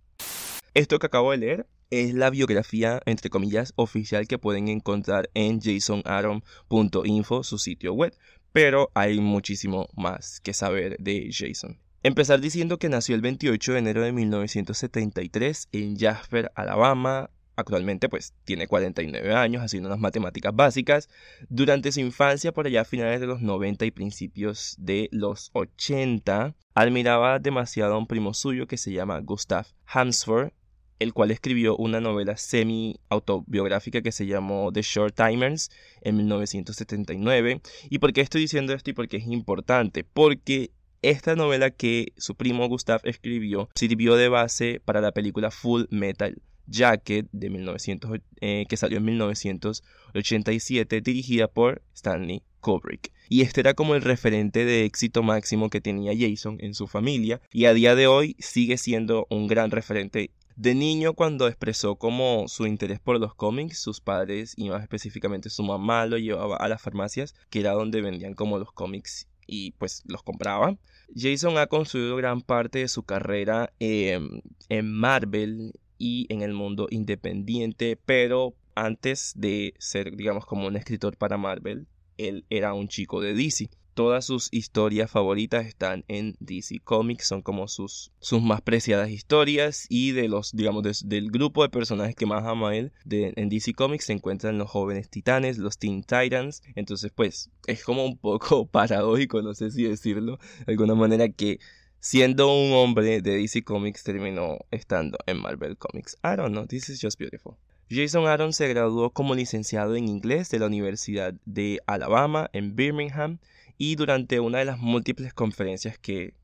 Esto 0.74 1.00
que 1.00 1.08
acabo 1.08 1.32
de 1.32 1.38
leer 1.38 1.66
es 1.92 2.16
la 2.16 2.30
biografía, 2.30 3.02
entre 3.06 3.30
comillas, 3.30 3.74
oficial 3.76 4.28
que 4.28 4.40
pueden 4.40 4.70
encontrar 4.70 5.30
en 5.34 5.62
jasonaaron.info, 5.62 7.44
su 7.44 7.58
sitio 7.60 7.94
web. 7.94 8.16
Pero 8.52 8.90
hay 8.96 9.20
muchísimo 9.20 9.88
más 9.96 10.40
que 10.40 10.54
saber 10.54 10.98
de 11.00 11.30
Jason. 11.32 11.78
Empezar 12.04 12.42
diciendo 12.42 12.80
que 12.80 12.90
nació 12.90 13.14
el 13.14 13.22
28 13.22 13.74
de 13.74 13.80
enero 13.80 14.02
de 14.02 14.12
1973 14.12 15.70
en 15.72 15.98
Jasper, 15.98 16.52
Alabama. 16.56 17.30
Actualmente 17.56 18.10
pues 18.10 18.34
tiene 18.44 18.66
49 18.66 19.36
años 19.36 19.62
haciendo 19.62 19.88
unas 19.88 20.00
matemáticas 20.00 20.56
básicas. 20.56 21.10
Durante 21.50 21.92
su 21.92 22.00
infancia, 22.00 22.54
por 22.54 22.66
allá 22.66 22.82
a 22.82 22.86
finales 22.86 23.22
de 23.22 23.28
los 23.28 23.42
90 23.42 23.86
y 23.86 23.92
principios 23.92 24.76
de 24.80 25.10
los 25.12 25.52
80, 25.54 26.56
admiraba 26.74 27.38
demasiado 27.38 27.94
a 27.94 27.98
un 28.00 28.08
primo 28.08 28.34
suyo 28.34 28.66
que 28.66 28.78
se 28.78 28.92
llama 28.92 29.20
Gustav 29.20 29.68
Hansford, 29.86 30.54
el 31.02 31.14
cual 31.14 31.32
escribió 31.32 31.76
una 31.78 32.00
novela 32.00 32.38
semi-autobiográfica 32.38 34.04
que 34.04 34.12
se 34.12 34.28
llamó 34.28 34.72
The 34.72 34.84
Short 34.84 35.16
Timers 35.16 35.72
en 36.02 36.18
1979. 36.18 37.62
¿Y 37.90 38.00
por 38.00 38.14
qué 38.14 38.22
estoy 38.22 38.42
diciendo 38.42 38.74
esto 38.74 38.92
y 38.92 38.94
por 38.94 39.08
qué 39.08 39.18
es 39.18 39.26
importante? 39.28 40.04
Porque 40.04 40.70
esta 41.02 41.36
novela 41.36 41.72
que 41.72 42.14
su 42.18 42.36
primo 42.36 42.68
Gustav 42.68 43.02
escribió 43.04 43.68
sirvió 43.74 44.16
de 44.16 44.30
base 44.30 44.80
para 44.86 45.02
la 45.02 45.12
película 45.12 45.50
Full 45.50 45.86
Metal 45.90 46.40
Jacket 46.68 47.28
de 47.32 47.50
1900, 47.50 48.20
eh, 48.40 48.66
que 48.70 48.78
salió 48.78 49.00
en 49.00 49.06
1987 49.06 51.02
dirigida 51.02 51.48
por 51.48 51.82
Stanley 51.96 52.44
Kubrick. 52.60 53.12
Y 53.28 53.42
este 53.42 53.62
era 53.62 53.74
como 53.74 53.96
el 53.96 54.04
referente 54.04 54.66
de 54.66 54.86
éxito 54.86 55.24
máximo 55.24 55.70
que 55.70 55.82
tenía 55.82 56.14
Jason 56.16 56.58
en 56.60 56.76
su 56.76 56.88
familia 56.88 57.42
y 57.52 57.66
a 57.66 57.74
día 57.74 57.96
de 57.96 58.06
hoy 58.08 58.36
sigue 58.40 58.78
siendo 58.78 59.26
un 59.30 59.48
gran 59.48 59.72
referente 59.72 60.32
de 60.56 60.76
niño, 60.76 61.14
cuando 61.14 61.48
expresó 61.48 61.96
como 61.96 62.48
su 62.48 62.66
interés 62.66 63.00
por 63.00 63.20
los 63.20 63.34
cómics, 63.36 63.80
sus 63.80 64.02
padres 64.02 64.54
y 64.58 64.70
más 64.70 64.82
específicamente 64.82 65.50
su 65.50 65.64
mamá 65.64 66.06
lo 66.06 66.18
llevaba 66.18 66.58
a 66.58 66.68
las 66.68 66.82
farmacias, 66.82 67.34
que 67.50 67.60
era 67.60 67.72
donde 67.72 68.02
vendían 68.02 68.34
como 68.34 68.60
los 68.60 68.72
cómics 68.72 69.28
y 69.48 69.72
pues 69.72 70.04
los 70.06 70.24
compraba. 70.24 70.78
Jason 71.16 71.58
ha 71.58 71.68
construido 71.68 72.16
gran 72.16 72.42
parte 72.42 72.80
de 72.80 72.88
su 72.88 73.04
carrera 73.04 73.74
en 73.80 74.92
Marvel 74.92 75.74
y 75.98 76.26
en 76.30 76.42
el 76.42 76.54
mundo 76.54 76.88
independiente, 76.90 77.98
pero 78.06 78.56
antes 78.76 79.34
de 79.36 79.74
ser, 79.78 80.16
digamos, 80.16 80.46
como 80.46 80.68
un 80.68 80.78
escritor 80.78 81.18
para 81.18 81.38
Marvel, 81.38 81.88
él 82.18 82.46
era 82.50 82.74
un 82.74 82.88
chico 82.88 83.20
de 83.22 83.34
DC. 83.34 83.70
Todas 83.94 84.26
sus 84.26 84.50
historias 84.52 85.12
favoritas 85.12 85.66
están 85.66 86.04
en 86.08 86.36
DC 86.40 86.80
Comics, 86.84 87.28
son 87.28 87.42
como 87.42 87.68
sus, 87.68 88.12
sus 88.20 88.42
más 88.42 88.62
preciadas 88.62 89.10
historias 89.10 89.86
y 89.90 90.12
de 90.12 90.28
los, 90.28 90.56
digamos, 90.56 90.84
del 90.84 91.32
grupo 91.32 91.64
de 91.64 91.70
personajes 91.70 92.16
que 92.16 92.26
más 92.26 92.46
ama 92.46 92.76
él 92.76 92.92
de, 93.06 93.34
en 93.36 93.50
DC 93.50 93.74
Comics 93.74 94.06
se 94.06 94.14
encuentran 94.14 94.58
los 94.58 94.70
jóvenes 94.70 95.10
titanes, 95.10 95.58
los 95.58 95.78
Teen 95.78 96.04
Titans, 96.04 96.64
entonces 96.76 97.12
pues 97.14 97.50
es 97.68 97.84
como 97.84 98.06
un 98.06 98.18
poco 98.18 98.66
paradójico, 98.72 99.42
no 99.42 99.54
sé 99.54 99.72
si 99.72 99.84
decirlo, 99.84 100.40
de 100.66 100.74
alguna 100.74 100.96
manera 100.96 101.30
que 101.30 101.60
siendo 102.00 102.54
un 102.54 102.74
hombre 102.74 103.22
de 103.22 103.38
DC 103.38 103.64
Comics 103.64 104.04
terminó 104.04 104.58
estando 104.72 105.18
en 105.28 105.40
Marvel 105.40 105.78
Comics. 105.78 106.18
I 106.24 106.36
don't 106.36 106.52
know, 106.52 106.66
this 106.66 106.90
is 106.90 107.00
just 107.02 107.20
beautiful. 107.20 107.58
Jason 107.94 108.26
Aaron 108.26 108.54
se 108.54 108.70
graduó 108.70 109.10
como 109.12 109.36
licenciado 109.36 109.98
en 109.98 110.08
inglés 110.08 110.50
de 110.50 110.60
la 110.60 110.68
Universidad 110.68 111.34
de 111.46 111.82
Alabama 111.88 112.50
en 112.54 112.74
Birmingham 112.74 113.40
y 113.82 113.96
durante 113.96 114.40
una 114.40 114.60
de 114.60 114.66
las 114.66 114.78
múltiples 114.78 115.34
conferencias 115.34 115.98
que 115.98 116.36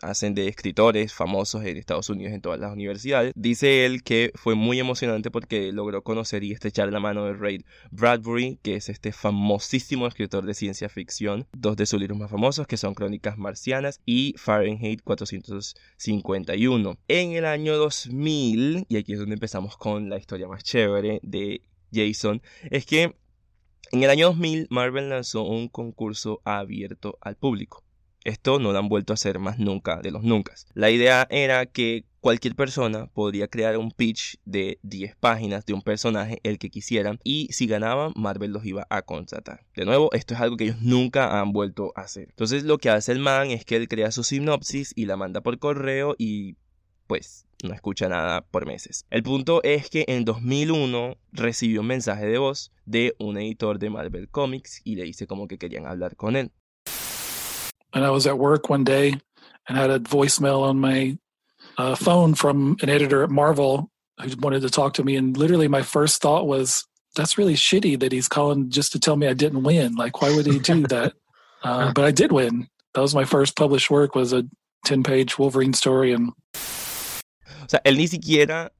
hacen 0.00 0.34
de 0.34 0.48
escritores 0.48 1.12
famosos 1.12 1.62
en 1.66 1.76
Estados 1.76 2.08
Unidos 2.08 2.32
en 2.32 2.40
todas 2.40 2.58
las 2.58 2.72
universidades. 2.72 3.34
Dice 3.36 3.84
él 3.84 4.02
que 4.02 4.32
fue 4.34 4.54
muy 4.54 4.80
emocionante 4.80 5.30
porque 5.30 5.70
logró 5.70 6.02
conocer 6.02 6.44
y 6.44 6.52
estrechar 6.52 6.90
la 6.90 6.98
mano 6.98 7.26
de 7.26 7.34
Ray 7.34 7.62
Bradbury, 7.90 8.58
que 8.62 8.76
es 8.76 8.88
este 8.88 9.12
famosísimo 9.12 10.06
escritor 10.06 10.46
de 10.46 10.54
ciencia 10.54 10.88
ficción. 10.88 11.46
Dos 11.52 11.76
de 11.76 11.84
sus 11.84 12.00
libros 12.00 12.18
más 12.18 12.30
famosos 12.30 12.66
que 12.66 12.78
son 12.78 12.94
Crónicas 12.94 13.36
Marcianas 13.36 14.00
y 14.06 14.34
Fahrenheit 14.38 15.02
451. 15.02 16.96
En 17.06 17.32
el 17.32 17.44
año 17.44 17.76
2000, 17.76 18.86
y 18.88 18.96
aquí 18.96 19.12
es 19.12 19.18
donde 19.18 19.34
empezamos 19.34 19.76
con 19.76 20.08
la 20.08 20.16
historia 20.16 20.48
más 20.48 20.64
chévere 20.64 21.20
de 21.22 21.60
Jason, 21.92 22.40
es 22.70 22.86
que 22.86 23.14
en 23.92 24.02
el 24.02 24.10
año 24.10 24.26
2000 24.28 24.68
Marvel 24.70 25.08
lanzó 25.08 25.42
un 25.42 25.68
concurso 25.68 26.40
abierto 26.44 27.18
al 27.20 27.36
público. 27.36 27.84
Esto 28.24 28.58
no 28.58 28.72
lo 28.72 28.78
han 28.78 28.88
vuelto 28.88 29.12
a 29.12 29.14
hacer 29.14 29.38
más 29.38 29.58
nunca 29.58 30.00
de 30.02 30.10
los 30.10 30.22
nunca. 30.22 30.52
La 30.74 30.90
idea 30.90 31.26
era 31.30 31.66
que 31.66 32.04
cualquier 32.20 32.54
persona 32.54 33.06
podría 33.06 33.48
crear 33.48 33.78
un 33.78 33.90
pitch 33.90 34.38
de 34.44 34.78
10 34.82 35.16
páginas 35.16 35.64
de 35.64 35.72
un 35.72 35.82
personaje, 35.82 36.40
el 36.42 36.58
que 36.58 36.68
quisieran, 36.68 37.20
y 37.24 37.48
si 37.52 37.66
ganaban, 37.66 38.12
Marvel 38.16 38.52
los 38.52 38.66
iba 38.66 38.86
a 38.90 39.02
contratar. 39.02 39.64
De 39.74 39.84
nuevo, 39.84 40.12
esto 40.12 40.34
es 40.34 40.40
algo 40.40 40.56
que 40.56 40.64
ellos 40.64 40.82
nunca 40.82 41.40
han 41.40 41.52
vuelto 41.52 41.92
a 41.96 42.02
hacer. 42.02 42.26
Entonces 42.28 42.64
lo 42.64 42.78
que 42.78 42.90
hace 42.90 43.12
el 43.12 43.20
man 43.20 43.50
es 43.50 43.64
que 43.64 43.76
él 43.76 43.88
crea 43.88 44.10
su 44.10 44.24
sinopsis 44.24 44.92
y 44.94 45.06
la 45.06 45.16
manda 45.16 45.40
por 45.40 45.58
correo 45.58 46.14
y 46.18 46.56
pues 47.06 47.47
no 47.62 47.74
escucha 47.74 48.08
nada 48.08 48.42
por 48.50 48.66
meses. 48.66 49.04
El 49.10 49.22
punto 49.22 49.62
es 49.62 49.90
que 49.90 50.04
en 50.08 50.24
2001 50.24 51.16
recibió 51.32 51.80
un 51.80 51.86
mensaje 51.88 52.26
de 52.26 52.38
voz 52.38 52.72
de 52.86 53.14
un 53.18 53.36
editor 53.36 53.78
de 53.78 53.90
Marvel 53.90 54.28
Comics 54.28 54.80
y 54.84 54.96
le 54.96 55.04
dice 55.04 55.26
como 55.26 55.48
que 55.48 55.58
querían 55.58 55.86
hablar 55.86 56.16
con 56.16 56.36
él. 56.36 56.52
and 57.94 58.04
I 58.04 58.10
was 58.10 58.26
at 58.26 58.38
work 58.38 58.68
one 58.68 58.84
day 58.84 59.14
and 59.68 59.78
had 59.78 59.90
a 59.90 59.98
voicemail 59.98 60.62
on 60.62 60.78
my 60.78 61.16
uh, 61.78 61.94
phone 61.94 62.34
from 62.34 62.76
an 62.82 62.88
editor 62.90 63.22
at 63.22 63.30
Marvel 63.30 63.90
who 64.20 64.30
wanted 64.40 64.62
to 64.62 64.70
talk 64.70 64.94
to 64.94 65.04
me. 65.04 65.16
And 65.16 65.36
literally, 65.36 65.68
my 65.68 65.82
first 65.82 66.20
thought 66.20 66.46
was, 66.46 66.84
"That's 67.16 67.38
really 67.38 67.54
shitty 67.54 67.98
that 68.00 68.12
he's 68.12 68.28
calling 68.28 68.70
just 68.70 68.92
to 68.92 69.00
tell 69.00 69.16
me 69.16 69.26
I 69.26 69.32
didn't 69.34 69.62
win. 69.62 69.94
Like, 69.94 70.20
why 70.20 70.34
would 70.34 70.46
he 70.46 70.58
do 70.58 70.86
that?" 70.88 71.14
Uh, 71.62 71.92
but 71.92 72.04
I 72.04 72.10
did 72.10 72.30
win. 72.30 72.68
That 72.94 73.00
was 73.00 73.14
my 73.14 73.24
first 73.24 73.56
published 73.56 73.90
work. 73.90 74.14
Was 74.14 74.32
a 74.32 74.44
ten-page 74.84 75.38
Wolverine 75.38 75.72
story, 75.74 76.12
and 76.12 76.32
o 77.68 77.70
sea, 77.70 77.82
él 77.84 77.98
ni 77.98 78.08
siquiera 78.08 78.72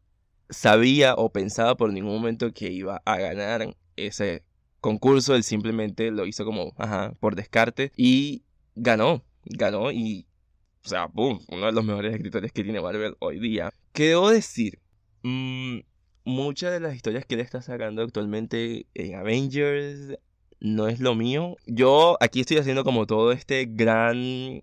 sabía 0.49 1.15
o 1.15 1.31
pensaba 1.31 1.77
por 1.77 1.93
ningún 1.93 2.15
momento 2.15 2.55
que 2.55 2.73
iba 2.73 3.03
a 3.05 3.19
ganar 3.19 3.77
ese 3.97 4.45
concurso. 4.81 5.35
Él 5.35 5.43
simplemente 5.43 6.11
lo 6.11 6.25
hizo 6.25 6.47
como, 6.47 6.73
ajá, 6.79 7.13
por 7.21 7.37
descarte 7.37 7.93
y 7.99 8.45
ganó, 8.77 9.23
ganó 9.45 9.93
y, 9.93 10.27
o 10.87 10.89
sea, 10.89 11.05
boom, 11.05 11.39
uno 11.49 11.67
de 11.67 11.73
los 11.73 11.85
mejores 11.85 12.15
escritores 12.15 12.51
que 12.51 12.65
tiene 12.65 12.81
Marvel 12.81 13.15
hoy 13.19 13.39
día. 13.39 13.75
¿Qué 13.93 14.05
debo 14.05 14.31
decir? 14.31 14.79
Mm, 15.23 15.81
muchas 16.25 16.73
de 16.73 16.81
las 16.81 16.97
historias 16.97 17.27
que 17.27 17.35
él 17.35 17.43
está 17.43 17.61
sacando 17.61 18.01
actualmente 18.01 18.87
en 18.95 19.17
Avengers 19.17 20.17
no 20.61 20.89
es 20.89 20.99
lo 20.99 21.15
mío. 21.15 21.57
Yo 21.67 22.17
aquí 22.23 22.41
estoy 22.41 22.57
haciendo 22.57 22.85
como 22.85 23.07
todo 23.07 23.33
este 23.33 23.67
gran 23.67 24.63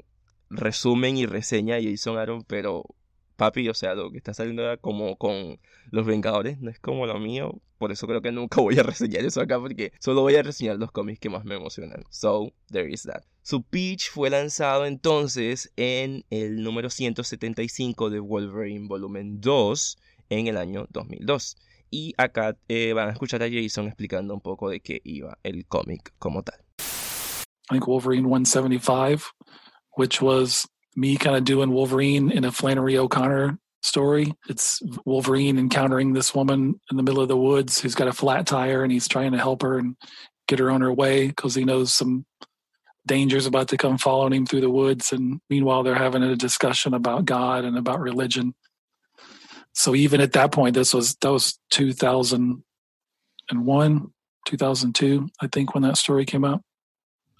resumen 0.49 1.15
y 1.15 1.27
reseña 1.27 1.75
de 1.75 1.91
Jason 1.91 2.17
Aaron, 2.17 2.41
pero 2.41 2.85
papi, 3.35 3.67
o 3.69 3.73
sea, 3.73 3.95
lo 3.95 4.11
que 4.11 4.17
está 4.17 4.33
saliendo 4.33 4.63
como 4.81 5.17
con 5.17 5.59
los 5.91 6.05
Vengadores 6.05 6.59
no 6.59 6.69
es 6.69 6.79
como 6.79 7.05
lo 7.05 7.19
mío. 7.19 7.61
Por 7.77 7.91
eso 7.91 8.07
creo 8.07 8.21
que 8.21 8.31
nunca 8.31 8.61
voy 8.61 8.79
a 8.79 8.83
reseñar 8.83 9.25
eso 9.25 9.41
acá, 9.41 9.59
porque 9.59 9.91
solo 9.99 10.21
voy 10.21 10.35
a 10.35 10.43
reseñar 10.43 10.77
los 10.77 10.91
cómics 10.91 11.19
que 11.19 11.29
más 11.29 11.45
me 11.45 11.55
emocionan. 11.55 12.03
So, 12.09 12.51
there 12.71 12.91
is 12.91 13.03
that. 13.03 13.23
Su 13.41 13.63
pitch 13.63 14.09
fue 14.09 14.29
lanzado 14.29 14.85
entonces 14.85 15.71
en 15.75 16.25
el 16.29 16.63
número 16.63 16.89
175 16.89 18.09
de 18.09 18.19
Wolverine 18.19 18.87
Volumen 18.87 19.39
2 19.39 19.97
en 20.29 20.47
el 20.47 20.57
año 20.57 20.87
2002. 20.89 21.57
Y 21.91 22.13
acá 22.17 22.57
eh, 22.67 22.93
van 22.93 23.09
a 23.09 23.11
escuchar 23.11 23.43
a 23.43 23.49
Jason 23.49 23.87
explicando 23.87 24.33
un 24.33 24.41
poco 24.41 24.69
de 24.69 24.79
qué 24.79 25.01
iba 25.03 25.37
el 25.43 25.65
cómic 25.67 26.13
como 26.17 26.43
tal. 26.43 26.59
I 27.69 27.73
think 27.73 27.87
Wolverine 27.87 28.25
175, 28.25 29.31
which 29.97 30.21
was 30.21 30.67
me 30.95 31.17
kind 31.17 31.35
of 31.35 31.43
doing 31.43 31.71
Wolverine 31.71 32.31
in 32.31 32.45
a 32.45 32.51
Flannery 32.51 32.97
O'Connor 32.97 33.59
story. 33.83 34.33
It's 34.49 34.81
Wolverine 35.05 35.59
encountering 35.59 36.13
this 36.13 36.33
woman 36.33 36.79
in 36.89 36.97
the 36.97 37.03
middle 37.03 37.21
of 37.21 37.27
the 37.27 37.37
woods 37.37 37.79
who's 37.79 37.95
got 37.95 38.07
a 38.07 38.13
flat 38.13 38.47
tire 38.47 38.83
and 38.83 38.91
he's 38.91 39.07
trying 39.07 39.33
to 39.33 39.37
help 39.37 39.61
her 39.61 39.77
and 39.77 39.95
get 40.47 40.59
her 40.59 40.71
on 40.71 40.81
her 40.81 40.93
way 40.93 41.27
because 41.27 41.55
he 41.55 41.65
knows 41.65 41.93
some 41.93 42.25
dangers 43.05 43.45
about 43.45 43.67
to 43.69 43.77
come 43.77 43.97
following 43.97 44.33
him 44.33 44.45
through 44.45 44.61
the 44.61 44.69
woods. 44.69 45.11
And 45.11 45.41
meanwhile, 45.49 45.83
they're 45.83 45.95
having 45.95 46.23
a 46.23 46.35
discussion 46.35 46.93
about 46.93 47.25
God 47.25 47.65
and 47.65 47.77
about 47.77 47.99
religion. 47.99 48.55
So 49.73 49.93
even 49.93 50.21
at 50.21 50.33
that 50.33 50.51
point, 50.51 50.73
this 50.73 50.93
was 50.93 51.15
that 51.15 51.31
was 51.31 51.59
2001, 51.71 54.13
2002, 54.45 55.27
I 55.41 55.47
think, 55.47 55.73
when 55.73 55.83
that 55.83 55.97
story 55.97 56.25
came 56.25 56.45
out. 56.45 56.61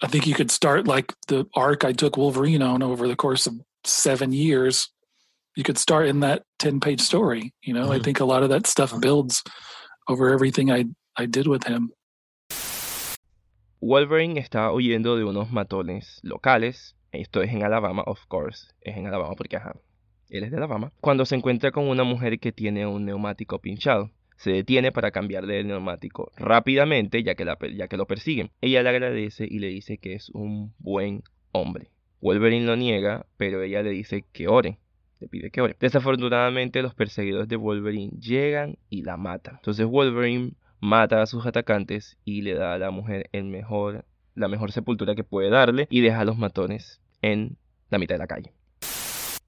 I 0.01 0.07
think 0.07 0.27
you 0.27 0.35
could 0.35 0.51
start 0.51 0.87
like 0.87 1.13
the 1.27 1.45
arc 1.55 1.85
I 1.85 1.93
took 1.93 2.17
Wolverine 2.17 2.61
on 2.61 2.83
over 2.83 3.07
the 3.07 3.15
course 3.15 3.47
of 3.47 3.53
seven 3.85 4.33
years. 4.33 4.89
You 5.55 5.63
could 5.63 5.77
start 5.77 6.07
in 6.07 6.19
that 6.19 6.43
10 6.59 6.81
page 6.81 7.01
story. 7.01 7.53
You 7.61 7.73
know, 7.73 7.83
mm-hmm. 7.83 7.91
I 7.93 7.99
think 7.99 8.19
a 8.19 8.25
lot 8.25 8.43
of 8.43 8.49
that 8.49 8.67
stuff 8.67 8.99
builds 8.99 9.41
over 10.07 10.33
everything 10.33 10.69
I, 10.69 10.85
I 11.17 11.25
did 11.27 11.47
with 11.47 11.63
him. 11.63 11.91
Wolverine 13.79 14.37
está 14.37 14.71
huyendo 14.71 15.15
de 15.15 15.23
unos 15.23 15.51
matones 15.51 16.19
locales. 16.23 16.95
Esto 17.11 17.41
es 17.41 17.51
en 17.53 17.63
Alabama, 17.63 18.03
of 18.05 18.19
course. 18.27 18.73
Es 18.81 18.97
en 18.97 19.07
Alabama 19.07 19.35
porque, 19.37 19.57
ajá, 19.57 19.75
él 20.29 20.43
es 20.43 20.51
de 20.51 20.57
Alabama. 20.57 20.91
Cuando 20.99 21.25
se 21.25 21.35
encuentra 21.35 21.71
con 21.71 21.87
una 21.87 22.03
mujer 22.03 22.39
que 22.39 22.51
tiene 22.51 22.85
un 22.85 23.05
neumático 23.05 23.59
pinchado. 23.59 24.11
Se 24.35 24.51
detiene 24.51 24.91
para 24.91 25.11
cambiarle 25.11 25.59
el 25.59 25.67
neumático 25.67 26.31
rápidamente 26.35 27.23
ya 27.23 27.35
que, 27.35 27.45
la, 27.45 27.57
ya 27.75 27.87
que 27.87 27.97
lo 27.97 28.05
persiguen. 28.05 28.51
Ella 28.61 28.83
le 28.83 28.89
agradece 28.89 29.47
y 29.49 29.59
le 29.59 29.67
dice 29.67 29.97
que 29.97 30.13
es 30.13 30.29
un 30.29 30.73
buen 30.79 31.23
hombre. 31.51 31.89
Wolverine 32.21 32.65
lo 32.65 32.75
niega, 32.75 33.25
pero 33.37 33.61
ella 33.61 33.81
le 33.81 33.91
dice 33.91 34.25
que 34.33 34.47
ore. 34.47 34.79
Le 35.19 35.27
pide 35.27 35.51
que 35.51 35.61
ore. 35.61 35.75
Desafortunadamente 35.79 36.81
los 36.81 36.93
perseguidores 36.93 37.47
de 37.47 37.55
Wolverine 37.55 38.11
llegan 38.19 38.77
y 38.89 39.03
la 39.03 39.15
matan. 39.17 39.55
Entonces 39.55 39.85
Wolverine 39.85 40.53
mata 40.79 41.21
a 41.21 41.25
sus 41.25 41.45
atacantes 41.45 42.17
y 42.25 42.41
le 42.41 42.53
da 42.53 42.73
a 42.73 42.77
la 42.77 42.91
mujer 42.91 43.29
el 43.31 43.45
mejor, 43.45 44.05
la 44.33 44.47
mejor 44.47 44.71
sepultura 44.71 45.15
que 45.15 45.23
puede 45.23 45.49
darle 45.49 45.87
y 45.89 46.01
deja 46.01 46.21
a 46.21 46.25
los 46.25 46.37
matones 46.37 47.01
en 47.21 47.57
la 47.89 47.97
mitad 47.97 48.15
de 48.15 48.19
la 48.19 48.27
calle. 48.27 48.51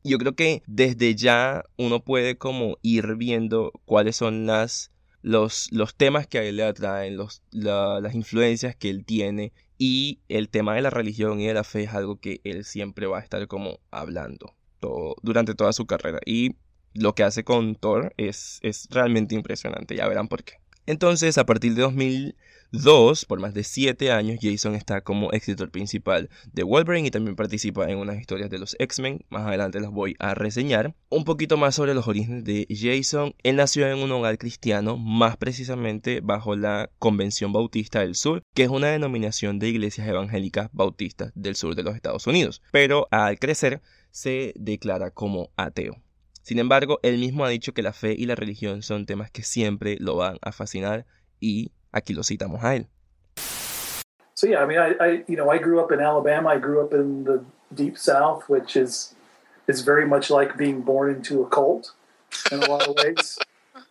Yo 0.08 0.18
creo 0.18 0.36
que 0.36 0.64
desde 0.68 1.16
ya 1.16 1.64
uno 1.78 2.04
puede 2.04 2.38
como 2.38 2.78
ir 2.82 3.16
viendo 3.16 3.72
cuáles 3.86 4.16
son 4.16 4.46
las, 4.46 4.92
los, 5.22 5.72
los 5.72 5.96
temas 5.96 6.28
que 6.28 6.40
a 6.40 6.44
él 6.44 6.58
le 6.58 6.64
atraen, 6.64 7.18
los, 7.18 7.44
las 7.52 8.16
influencias 8.16 8.76
que 8.76 8.90
él 8.90 9.06
tiene 9.06 9.54
y 9.78 10.20
el 10.30 10.50
tema 10.50 10.76
de 10.76 10.82
la 10.82 10.90
religión 10.90 11.40
y 11.40 11.48
de 11.48 11.54
la 11.54 11.64
fe 11.64 11.84
es 11.84 11.94
algo 11.94 12.20
que 12.20 12.42
él 12.44 12.64
siempre 12.66 13.06
va 13.08 13.20
a 13.20 13.22
estar 13.22 13.48
como 13.48 13.80
hablando 13.92 14.56
todo, 14.80 15.16
durante 15.22 15.56
toda 15.56 15.74
su 15.74 15.86
carrera. 15.86 16.20
Y 16.26 16.56
lo 16.94 17.14
que 17.14 17.24
hace 17.24 17.44
con 17.44 17.76
Thor 17.76 18.14
es, 18.18 18.60
es 18.64 18.88
realmente 18.90 19.36
impresionante, 19.36 19.96
ya 19.96 20.08
verán 20.08 20.28
por 20.28 20.44
qué. 20.44 20.56
Entonces, 20.88 21.38
a 21.38 21.46
partir 21.46 21.76
de 21.76 21.82
2002, 21.82 23.26
por 23.26 23.42
más 23.42 23.54
de 23.54 23.66
7 23.66 24.12
años, 24.12 24.40
Jason 24.42 24.74
está 24.74 25.02
como 25.02 25.34
escritor 25.34 25.70
principal 25.70 26.30
de 26.54 26.64
Wolverine 26.64 27.10
y 27.10 27.12
también 27.12 27.36
participa 27.36 27.90
en 27.90 27.98
unas 27.98 28.20
historias 28.20 28.50
de 28.50 28.58
los 28.58 28.76
X-Men. 28.80 29.26
Más 29.30 29.46
adelante 29.46 29.82
las 29.82 29.92
voy 29.92 30.16
a 30.18 30.34
reseñar. 30.34 30.96
Un 31.10 31.26
poquito 31.26 31.58
más 31.58 31.76
sobre 31.76 31.94
los 31.94 32.08
orígenes 32.08 32.46
de 32.46 32.66
Jason. 32.70 33.36
Él 33.44 33.58
nació 33.58 33.86
en 33.88 34.00
un 34.00 34.12
hogar 34.12 34.38
cristiano, 34.38 34.98
más 34.98 35.36
precisamente 35.36 36.22
bajo 36.22 36.56
la 36.56 36.90
Convención 37.00 37.52
Bautista 37.52 38.00
del 38.00 38.16
Sur, 38.16 38.44
que 38.54 38.64
es 38.64 38.70
una 38.70 38.88
denominación 38.88 39.60
de 39.60 39.68
iglesias 39.68 40.08
evangélicas 40.08 40.70
bautistas 40.72 41.34
del 41.36 41.58
sur 41.58 41.76
de 41.76 41.84
los 41.84 41.96
Estados 41.96 42.26
Unidos. 42.28 42.62
Pero 42.72 43.10
al 43.12 43.40
crecer, 43.40 43.82
se 44.12 44.54
declara 44.56 45.12
como 45.12 45.52
ateo. 45.58 46.02
Sin 46.48 46.60
embargo, 46.60 47.00
él 47.04 47.18
mismo 47.18 47.44
ha 47.44 47.50
dicho 47.50 47.74
que 47.74 47.82
la 47.82 47.92
fe 47.92 48.16
y 48.18 48.26
la 48.26 48.34
religión 48.34 48.82
son 48.82 49.06
temas 49.06 49.30
que 49.30 49.44
siempre 49.44 49.98
lo 50.00 50.16
van 50.16 50.38
a 50.42 50.54
fascinar 50.54 51.06
y 51.42 51.74
aquí 51.92 52.14
lo 52.14 52.24
citamos 52.24 52.64
a 52.64 52.78
él. 52.78 52.88
so 54.34 54.48
yeah, 54.48 54.64
I 54.64 54.66
mean, 54.66 54.78
I, 54.78 54.96
I 54.98 55.24
you 55.28 55.36
know 55.36 55.52
I 55.52 55.58
grew 55.58 55.82
up 55.82 55.92
in 55.92 56.00
Alabama. 56.00 56.48
I 56.48 56.58
grew 56.58 56.80
up 56.82 56.94
in 56.94 57.26
the 57.26 57.44
deep 57.76 57.98
South, 57.98 58.48
which 58.48 58.78
is 58.78 59.14
is 59.68 59.82
very 59.82 60.08
much 60.08 60.30
like 60.30 60.56
being 60.56 60.84
born 60.84 61.14
into 61.16 61.42
a 61.42 61.50
cult 61.50 61.92
in 62.50 62.64
a 62.64 62.72
lot 62.72 62.88
of 62.88 62.96
ways. 62.96 63.38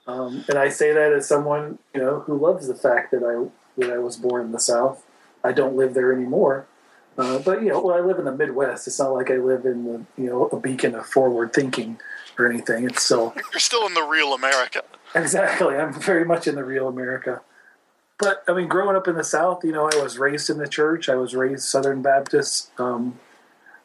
Um, 0.09 0.45
and 0.49 0.57
I 0.57 0.69
say 0.69 0.93
that 0.93 1.13
as 1.13 1.27
someone 1.27 1.81
you 1.93 2.01
know 2.01 2.21
who 2.21 2.39
loves 2.39 2.69
the 2.69 2.77
fact 2.77 3.11
that 3.11 3.25
I 3.25 3.51
that 3.77 3.93
I 3.93 3.99
was 3.99 4.17
born 4.17 4.47
in 4.47 4.53
the 4.53 4.61
South. 4.61 5.05
I 5.43 5.51
don't 5.51 5.77
live 5.77 5.95
there 5.95 6.13
anymore, 6.13 6.67
uh, 7.19 7.41
but 7.41 7.61
you 7.61 7.71
know, 7.71 7.81
well, 7.81 7.97
I 7.97 8.01
live 8.01 8.17
in 8.21 8.25
the 8.25 8.33
Midwest. 8.33 8.87
It's 8.87 9.01
not 9.01 9.13
like 9.15 9.33
I 9.33 9.39
live 9.39 9.67
in 9.67 9.85
the 9.85 10.07
you 10.17 10.31
know 10.31 10.47
a 10.53 10.61
beacon 10.61 10.95
of 10.95 11.07
forward 11.07 11.53
thinking 11.53 11.99
or 12.39 12.51
anything. 12.51 12.85
It's 12.85 13.03
still 13.03 13.35
you're 13.53 13.61
still 13.61 13.87
in 13.87 13.95
the 13.95 14.03
real 14.03 14.35
America. 14.35 14.83
Exactly, 15.15 15.77
I'm 15.77 15.93
very 15.93 16.25
much 16.25 16.47
in 16.47 16.55
the 16.55 16.65
real 16.65 16.89
America. 16.89 17.41
But 18.19 18.43
I 18.49 18.55
mean, 18.55 18.69
growing 18.69 18.97
up 18.97 19.09
in 19.09 19.17
the 19.17 19.25
South, 19.25 19.65
you 19.65 19.73
know, 19.73 19.91
I 19.93 20.03
was 20.03 20.19
raised 20.19 20.49
in 20.49 20.59
the 20.59 20.69
church. 20.69 21.09
I 21.09 21.17
was 21.17 21.35
raised 21.35 21.65
Southern 21.65 22.03
Baptist. 22.03 22.71
Um, 22.79 23.19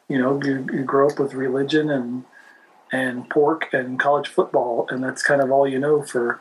you 0.08 0.18
know, 0.18 0.42
you, 0.42 0.66
you 0.72 0.84
grow 0.84 1.08
up 1.08 1.18
with 1.18 1.34
religion 1.34 1.90
and 1.90 2.24
and 2.90 3.28
pork 3.30 3.72
and 3.72 3.98
college 3.98 4.28
football, 4.28 4.86
and 4.90 5.02
that's 5.02 5.22
kind 5.22 5.40
of 5.40 5.50
all 5.50 5.66
you 5.66 5.78
know 5.78 6.02
for 6.02 6.40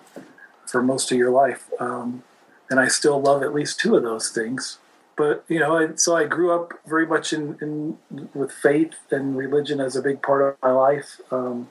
for 0.65 0.81
most 0.81 1.11
of 1.11 1.17
your 1.17 1.31
life. 1.31 1.69
Um, 1.79 2.23
and 2.69 2.79
I 2.79 2.87
still 2.87 3.21
love 3.21 3.43
at 3.43 3.53
least 3.53 3.79
two 3.79 3.95
of 3.95 4.03
those 4.03 4.29
things. 4.29 4.79
But 5.17 5.43
you 5.47 5.59
know, 5.59 5.77
I, 5.77 5.95
so 5.95 6.15
I 6.15 6.25
grew 6.25 6.51
up 6.51 6.73
very 6.87 7.05
much 7.05 7.33
in, 7.33 7.57
in 7.61 8.29
with 8.33 8.51
faith 8.51 8.95
and 9.11 9.37
religion 9.37 9.79
as 9.79 9.95
a 9.95 10.01
big 10.01 10.21
part 10.21 10.41
of 10.41 10.55
my 10.63 10.71
life 10.71 11.19
um, 11.31 11.69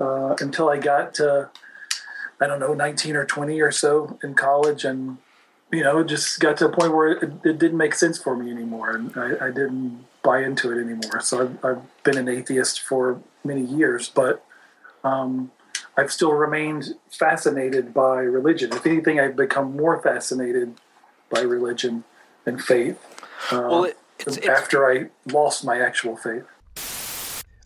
uh, 0.00 0.36
until 0.40 0.68
I 0.68 0.78
got 0.78 1.14
to 1.14 1.50
I 2.40 2.46
don't 2.46 2.60
know 2.60 2.74
19 2.74 3.16
or 3.16 3.24
20 3.24 3.60
or 3.60 3.72
so 3.72 4.18
in 4.22 4.34
college, 4.34 4.84
and 4.84 5.18
you 5.72 5.82
know, 5.82 6.04
just 6.04 6.38
got 6.38 6.56
to 6.58 6.66
a 6.66 6.68
point 6.68 6.94
where 6.94 7.12
it, 7.12 7.32
it 7.44 7.58
didn't 7.58 7.78
make 7.78 7.94
sense 7.94 8.18
for 8.18 8.36
me 8.36 8.50
anymore, 8.50 8.90
and 8.90 9.12
I, 9.16 9.46
I 9.46 9.50
didn't 9.50 10.04
buy 10.22 10.42
into 10.42 10.70
it 10.70 10.80
anymore. 10.80 11.20
So 11.20 11.42
I've, 11.42 11.64
I've, 11.64 11.82
been 12.04 12.18
an 12.18 12.28
atheist 12.28 12.80
for 12.80 13.20
many 13.42 13.62
years, 13.62 14.08
but 14.08 14.44
um, 15.02 15.50
I've 15.96 16.12
still 16.12 16.32
remained 16.32 16.94
fascinated 17.10 17.92
by 17.92 18.18
religion. 18.18 18.72
If 18.72 18.86
anything, 18.86 19.18
I've 19.18 19.34
become 19.34 19.74
more 19.76 20.00
fascinated 20.00 20.74
by 21.30 21.40
religion 21.40 22.04
and 22.44 22.62
faith 22.62 22.96
uh, 23.50 23.66
well, 23.68 23.84
it, 23.84 23.98
it's, 24.20 24.36
it's, 24.36 24.48
after 24.48 24.90
I 24.90 25.06
lost 25.32 25.64
my 25.64 25.80
actual 25.80 26.16
faith. 26.16 26.44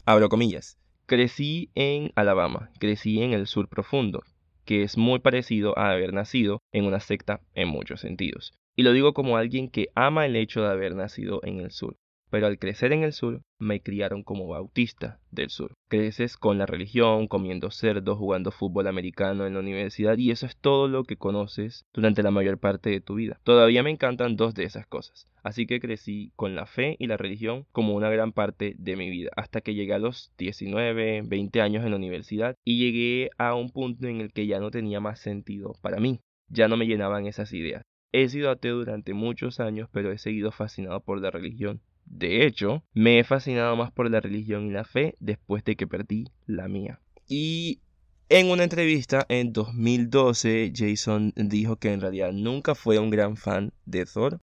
Abro 0.06 0.28
comillas. 0.28 0.74
Crecí 1.10 1.72
en 1.74 2.12
Alabama, 2.14 2.70
crecí 2.78 3.20
en 3.20 3.32
el 3.32 3.48
sur 3.48 3.66
profundo, 3.66 4.22
que 4.64 4.84
es 4.84 4.96
muy 4.96 5.18
parecido 5.18 5.76
a 5.76 5.90
haber 5.90 6.12
nacido 6.12 6.62
en 6.70 6.84
una 6.84 7.00
secta 7.00 7.40
en 7.52 7.66
muchos 7.66 8.00
sentidos. 8.00 8.52
Y 8.76 8.84
lo 8.84 8.92
digo 8.92 9.12
como 9.12 9.36
alguien 9.36 9.68
que 9.68 9.88
ama 9.96 10.24
el 10.24 10.36
hecho 10.36 10.62
de 10.62 10.68
haber 10.68 10.94
nacido 10.94 11.40
en 11.42 11.58
el 11.58 11.72
sur 11.72 11.96
pero 12.30 12.46
al 12.46 12.58
crecer 12.58 12.92
en 12.92 13.02
el 13.02 13.12
sur 13.12 13.42
me 13.58 13.82
criaron 13.82 14.22
como 14.22 14.46
bautista 14.46 15.20
del 15.30 15.50
sur. 15.50 15.74
Creces 15.88 16.36
con 16.36 16.56
la 16.58 16.66
religión, 16.66 17.26
comiendo 17.26 17.70
cerdo, 17.70 18.16
jugando 18.16 18.50
fútbol 18.50 18.86
americano 18.86 19.46
en 19.46 19.54
la 19.54 19.60
universidad 19.60 20.16
y 20.16 20.30
eso 20.30 20.46
es 20.46 20.56
todo 20.56 20.88
lo 20.88 21.04
que 21.04 21.16
conoces 21.16 21.84
durante 21.92 22.22
la 22.22 22.30
mayor 22.30 22.58
parte 22.58 22.90
de 22.90 23.00
tu 23.00 23.16
vida. 23.16 23.40
Todavía 23.44 23.82
me 23.82 23.90
encantan 23.90 24.36
dos 24.36 24.54
de 24.54 24.64
esas 24.64 24.86
cosas, 24.86 25.26
así 25.42 25.66
que 25.66 25.80
crecí 25.80 26.32
con 26.36 26.54
la 26.54 26.66
fe 26.66 26.96
y 26.98 27.06
la 27.06 27.16
religión 27.16 27.66
como 27.72 27.94
una 27.94 28.08
gran 28.08 28.32
parte 28.32 28.74
de 28.78 28.96
mi 28.96 29.10
vida, 29.10 29.30
hasta 29.36 29.60
que 29.60 29.74
llegué 29.74 29.94
a 29.94 29.98
los 29.98 30.32
19, 30.38 31.22
20 31.26 31.60
años 31.60 31.84
en 31.84 31.90
la 31.90 31.96
universidad 31.96 32.56
y 32.64 32.78
llegué 32.78 33.30
a 33.36 33.54
un 33.54 33.70
punto 33.70 34.06
en 34.06 34.20
el 34.20 34.32
que 34.32 34.46
ya 34.46 34.60
no 34.60 34.70
tenía 34.70 35.00
más 35.00 35.20
sentido 35.20 35.74
para 35.82 35.98
mí, 36.00 36.20
ya 36.48 36.68
no 36.68 36.76
me 36.76 36.86
llenaban 36.86 37.26
esas 37.26 37.52
ideas. 37.52 37.82
He 38.12 38.28
sido 38.28 38.50
ateo 38.50 38.76
durante 38.76 39.14
muchos 39.14 39.60
años, 39.60 39.88
pero 39.92 40.10
he 40.10 40.18
seguido 40.18 40.50
fascinado 40.50 41.00
por 41.00 41.20
la 41.20 41.30
religión 41.30 41.80
de 42.10 42.44
hecho, 42.44 42.82
me 42.92 43.20
he 43.20 43.24
fascinado 43.24 43.76
más 43.76 43.92
por 43.92 44.10
la 44.10 44.20
religión 44.20 44.66
y 44.66 44.72
la 44.72 44.84
fe 44.84 45.16
después 45.20 45.62
de 45.64 45.76
que 45.76 45.86
perdí 45.86 46.26
la 46.44 46.66
mía. 46.66 47.00
Y 47.28 47.80
en 48.28 48.50
una 48.50 48.64
entrevista 48.64 49.24
en 49.28 49.52
2012, 49.52 50.72
Jason 50.74 51.32
dijo 51.36 51.76
que 51.76 51.92
en 51.92 52.00
realidad 52.00 52.32
nunca 52.32 52.74
fue 52.74 52.98
un 52.98 53.10
gran 53.10 53.36
fan 53.36 53.72
de 53.86 54.06
Thor, 54.06 54.40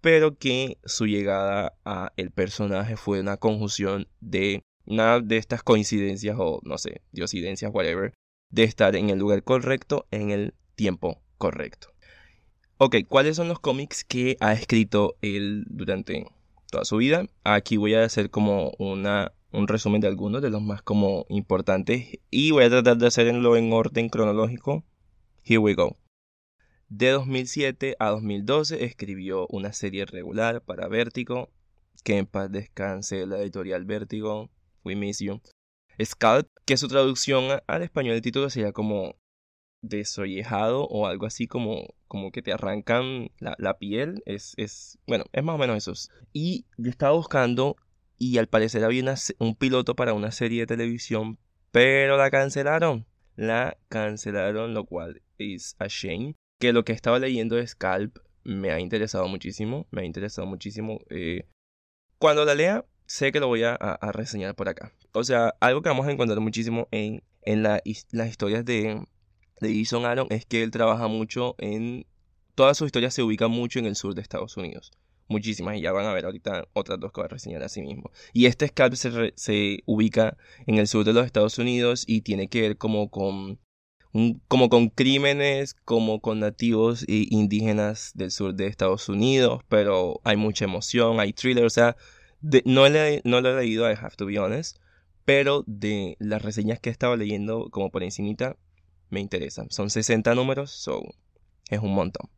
pero 0.00 0.38
que 0.38 0.78
su 0.84 1.06
llegada 1.06 1.74
a 1.84 2.12
el 2.16 2.30
personaje 2.30 2.96
fue 2.96 3.20
una 3.20 3.36
conjunción 3.36 4.08
de 4.20 4.62
de 4.84 5.36
estas 5.36 5.62
coincidencias 5.62 6.36
o 6.40 6.60
no 6.64 6.76
sé, 6.76 7.02
diosidencias, 7.12 7.70
whatever, 7.72 8.14
de 8.50 8.64
estar 8.64 8.96
en 8.96 9.10
el 9.10 9.18
lugar 9.18 9.44
correcto 9.44 10.06
en 10.10 10.30
el 10.30 10.54
tiempo 10.74 11.22
correcto. 11.38 11.92
Ok, 12.78 12.96
¿cuáles 13.06 13.36
son 13.36 13.48
los 13.48 13.60
cómics 13.60 14.02
que 14.02 14.36
ha 14.40 14.54
escrito 14.54 15.16
él 15.22 15.64
durante 15.68 16.26
toda 16.72 16.84
su 16.84 16.96
vida. 16.96 17.26
Aquí 17.44 17.76
voy 17.76 17.94
a 17.94 18.02
hacer 18.02 18.30
como 18.30 18.72
una, 18.78 19.32
un 19.52 19.68
resumen 19.68 20.00
de 20.00 20.08
algunos 20.08 20.42
de 20.42 20.50
los 20.50 20.60
más 20.60 20.82
como 20.82 21.26
importantes 21.28 22.18
y 22.30 22.50
voy 22.50 22.64
a 22.64 22.70
tratar 22.70 22.96
de 22.96 23.06
hacerlo 23.06 23.56
en 23.56 23.72
orden 23.72 24.08
cronológico. 24.08 24.82
Here 25.44 25.58
we 25.58 25.74
go. 25.74 25.96
De 26.88 27.10
2007 27.10 27.96
a 28.00 28.08
2012 28.08 28.84
escribió 28.84 29.46
una 29.48 29.72
serie 29.72 30.04
regular 30.04 30.62
para 30.62 30.88
Vértigo, 30.88 31.50
que 32.04 32.18
en 32.18 32.26
paz 32.26 32.50
descanse 32.50 33.26
la 33.26 33.38
editorial 33.38 33.84
Vértigo, 33.84 34.50
We 34.84 34.96
Miss 34.96 35.20
You. 35.20 35.40
Scalp, 36.02 36.48
que 36.64 36.76
su 36.76 36.88
traducción 36.88 37.60
al 37.66 37.82
español 37.82 38.14
el 38.14 38.22
título 38.22 38.50
sería 38.50 38.72
como 38.72 39.14
desollejado 39.82 40.86
o 40.86 41.06
algo 41.06 41.26
así 41.26 41.46
como, 41.46 41.94
como 42.08 42.30
que 42.30 42.40
te 42.40 42.52
arrancan 42.52 43.30
la, 43.38 43.78
piel. 43.78 44.22
Es, 44.24 44.54
es, 44.56 44.98
bueno, 45.06 45.24
es 45.32 45.44
más 45.44 45.56
o 45.56 45.58
menos 45.58 45.76
eso. 45.76 45.92
Y 46.32 46.64
yo 46.78 46.90
estaba 46.90 47.12
buscando 47.12 47.76
y 48.16 48.38
al 48.38 48.46
parecer 48.46 48.84
había 48.84 49.14
un 49.38 49.56
piloto 49.56 49.96
para 49.96 50.14
una 50.14 50.30
serie 50.30 50.60
de 50.60 50.66
televisión, 50.66 51.38
pero 51.72 52.16
la 52.16 52.30
cancelaron. 52.30 53.06
La 53.34 53.76
cancelaron, 53.88 54.74
lo 54.74 54.84
cual 54.84 55.22
es 55.38 55.74
a 55.78 55.86
shame. 55.88 56.36
Que 56.60 56.72
lo 56.72 56.84
que 56.84 56.92
estaba 56.92 57.18
leyendo 57.18 57.56
de 57.56 57.66
Scalp 57.66 58.18
me 58.44 58.70
ha 58.70 58.78
interesado 58.78 59.26
muchísimo. 59.26 59.88
Me 59.90 60.02
ha 60.02 60.04
interesado 60.04 60.46
muchísimo. 60.46 61.00
Eh, 61.10 61.46
cuando 62.18 62.44
la 62.44 62.54
lea, 62.54 62.84
sé 63.06 63.32
que 63.32 63.40
lo 63.40 63.48
voy 63.48 63.64
a, 63.64 63.76
reseñar 64.12 64.54
por 64.54 64.68
acá. 64.68 64.92
O 65.12 65.24
sea, 65.24 65.54
algo 65.60 65.82
que 65.82 65.88
vamos 65.88 66.06
a 66.06 66.12
encontrar 66.12 66.38
muchísimo 66.40 66.86
en, 66.92 67.24
en 67.42 67.62
las 67.64 67.82
historias 68.28 68.64
de, 68.64 69.04
de 69.62 69.78
Jason 69.78 70.04
Aaron 70.04 70.26
es 70.30 70.44
que 70.44 70.62
él 70.62 70.70
trabaja 70.70 71.08
mucho 71.08 71.54
en... 71.58 72.06
Toda 72.54 72.74
su 72.74 72.84
historia 72.84 73.10
se 73.10 73.22
ubica 73.22 73.48
mucho 73.48 73.78
en 73.78 73.86
el 73.86 73.96
sur 73.96 74.14
de 74.14 74.20
Estados 74.20 74.58
Unidos. 74.58 74.92
Muchísimas, 75.28 75.78
y 75.78 75.80
ya 75.80 75.92
van 75.92 76.04
a 76.04 76.12
ver 76.12 76.26
ahorita 76.26 76.68
otras 76.74 77.00
dos 77.00 77.12
que 77.12 77.22
voy 77.22 77.26
a 77.26 77.28
reseñar 77.28 77.62
a 77.62 77.70
sí 77.70 77.80
mismo. 77.80 78.10
Y 78.34 78.44
este 78.44 78.68
scalp 78.68 78.92
se, 78.94 79.32
se 79.36 79.78
ubica 79.86 80.36
en 80.66 80.76
el 80.76 80.86
sur 80.86 81.04
de 81.04 81.14
los 81.14 81.24
Estados 81.24 81.56
Unidos 81.58 82.04
y 82.06 82.20
tiene 82.20 82.48
que 82.48 82.60
ver 82.60 82.76
como 82.76 83.08
con 83.08 83.58
como 84.46 84.68
con 84.68 84.90
crímenes, 84.90 85.74
como 85.84 86.20
con 86.20 86.40
nativos 86.40 87.04
e 87.08 87.26
indígenas 87.30 88.12
del 88.14 88.30
sur 88.30 88.54
de 88.54 88.66
Estados 88.66 89.08
Unidos, 89.08 89.62
pero 89.68 90.20
hay 90.22 90.36
mucha 90.36 90.66
emoción, 90.66 91.18
hay 91.18 91.32
thriller, 91.32 91.64
o 91.64 91.70
sea, 91.70 91.96
no, 92.64 92.88
le, 92.88 93.22
no 93.24 93.40
lo 93.40 93.58
he 93.58 93.62
leído, 93.62 93.90
I 93.90 93.94
have 93.94 94.16
to 94.16 94.26
be 94.26 94.38
honest, 94.38 94.76
pero 95.24 95.64
de 95.66 96.16
las 96.18 96.42
reseñas 96.42 96.78
que 96.78 96.90
he 96.90 96.92
estado 96.92 97.16
leyendo 97.16 97.70
como 97.70 97.90
por 97.90 98.02
encimita, 98.02 98.56
me 99.12 99.20
interesa. 99.20 99.64
Son 99.68 99.90
60 99.90 100.34
números, 100.34 100.70
so 100.72 101.02
es 101.70 101.78
un 101.78 101.94
montón. 101.94 102.28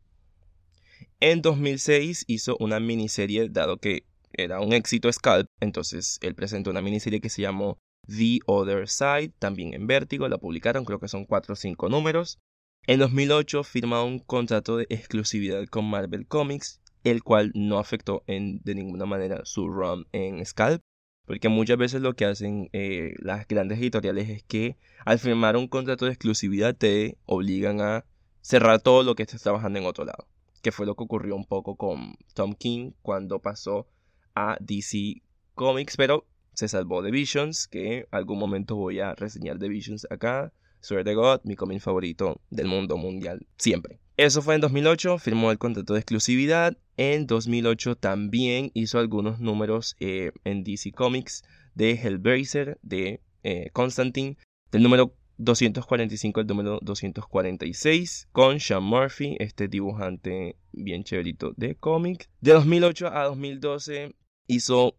En 1.19 1.41
2006 1.41 2.25
hizo 2.27 2.57
una 2.59 2.79
miniserie, 2.79 3.49
dado 3.49 3.77
que 3.77 4.03
era 4.33 4.59
un 4.59 4.73
éxito 4.73 5.11
Scalp, 5.11 5.49
entonces 5.61 6.19
él 6.21 6.35
presentó 6.35 6.69
una 6.69 6.81
miniserie 6.81 7.21
que 7.21 7.29
se 7.29 7.41
llamó 7.41 7.79
The 8.07 8.39
Other 8.45 8.87
Side, 8.87 9.33
también 9.39 9.73
en 9.73 9.87
Vértigo, 9.87 10.27
la 10.27 10.37
publicaron, 10.37 10.85
creo 10.85 10.99
que 10.99 11.07
son 11.07 11.25
4 11.25 11.53
o 11.53 11.55
5 11.55 11.89
números. 11.89 12.39
En 12.85 12.99
2008 12.99 13.63
firma 13.63 14.03
un 14.03 14.19
contrato 14.19 14.77
de 14.77 14.85
exclusividad 14.89 15.65
con 15.67 15.85
Marvel 15.85 16.27
Comics, 16.27 16.81
el 17.03 17.23
cual 17.23 17.51
no 17.55 17.79
afectó 17.79 18.23
en, 18.27 18.59
de 18.63 18.75
ninguna 18.75 19.05
manera 19.05 19.41
su 19.45 19.67
run 19.69 20.05
en 20.11 20.45
Scalp. 20.45 20.81
Porque 21.25 21.49
muchas 21.49 21.77
veces 21.77 22.01
lo 22.01 22.15
que 22.15 22.25
hacen 22.25 22.69
eh, 22.71 23.15
las 23.19 23.47
grandes 23.47 23.79
editoriales 23.79 24.29
es 24.29 24.43
que 24.43 24.77
al 25.05 25.19
firmar 25.19 25.57
un 25.57 25.67
contrato 25.67 26.05
de 26.05 26.11
exclusividad 26.11 26.75
te 26.75 27.17
obligan 27.25 27.81
a 27.81 28.05
cerrar 28.41 28.79
todo 28.81 29.03
lo 29.03 29.15
que 29.15 29.23
estés 29.23 29.41
trabajando 29.41 29.79
en 29.79 29.85
otro 29.85 30.05
lado. 30.05 30.27
Que 30.61 30.71
fue 30.71 30.85
lo 30.85 30.95
que 30.95 31.03
ocurrió 31.03 31.35
un 31.35 31.45
poco 31.45 31.75
con 31.75 32.15
Tom 32.33 32.53
King 32.53 32.91
cuando 33.01 33.39
pasó 33.39 33.87
a 34.35 34.57
DC 34.59 35.21
Comics. 35.55 35.97
Pero 35.97 36.25
se 36.53 36.67
salvó 36.67 37.01
de 37.01 37.11
Visions, 37.11 37.67
que 37.67 38.07
algún 38.11 38.39
momento 38.39 38.75
voy 38.75 38.99
a 38.99 39.15
reseñar 39.15 39.57
de 39.57 39.69
Visions 39.69 40.07
acá. 40.09 40.53
Swear 40.79 41.03
to 41.03 41.15
God, 41.15 41.41
mi 41.43 41.55
cómic 41.55 41.81
favorito 41.81 42.39
del 42.51 42.67
mundo 42.67 42.97
mundial, 42.97 43.47
siempre. 43.57 43.99
Eso 44.17 44.41
fue 44.41 44.55
en 44.55 44.61
2008, 44.61 45.17
firmó 45.17 45.51
el 45.51 45.57
contrato 45.57 45.93
de 45.93 45.99
exclusividad. 45.99 46.77
En 46.95 47.27
2008 47.27 47.97
también 47.97 48.71
hizo 48.73 48.99
algunos 48.99 49.39
números 49.39 49.97
eh, 49.99 50.31
en 50.45 50.63
DC 50.63 50.93
Comics 50.93 51.43
de 51.73 51.91
Hellblazer, 51.91 52.79
de 52.81 53.21
eh, 53.43 53.69
Constantine, 53.73 54.37
del 54.71 54.83
número 54.83 55.13
245 55.37 56.39
el 56.39 56.47
número 56.47 56.79
246 56.81 58.29
con 58.31 58.59
Sean 58.59 58.83
Murphy, 58.83 59.35
este 59.39 59.67
dibujante 59.67 60.55
bien 60.71 61.03
chéverito 61.03 61.53
de 61.57 61.75
cómic. 61.75 62.29
De 62.39 62.53
2008 62.53 63.07
a 63.07 63.25
2012 63.25 64.15
hizo 64.47 64.95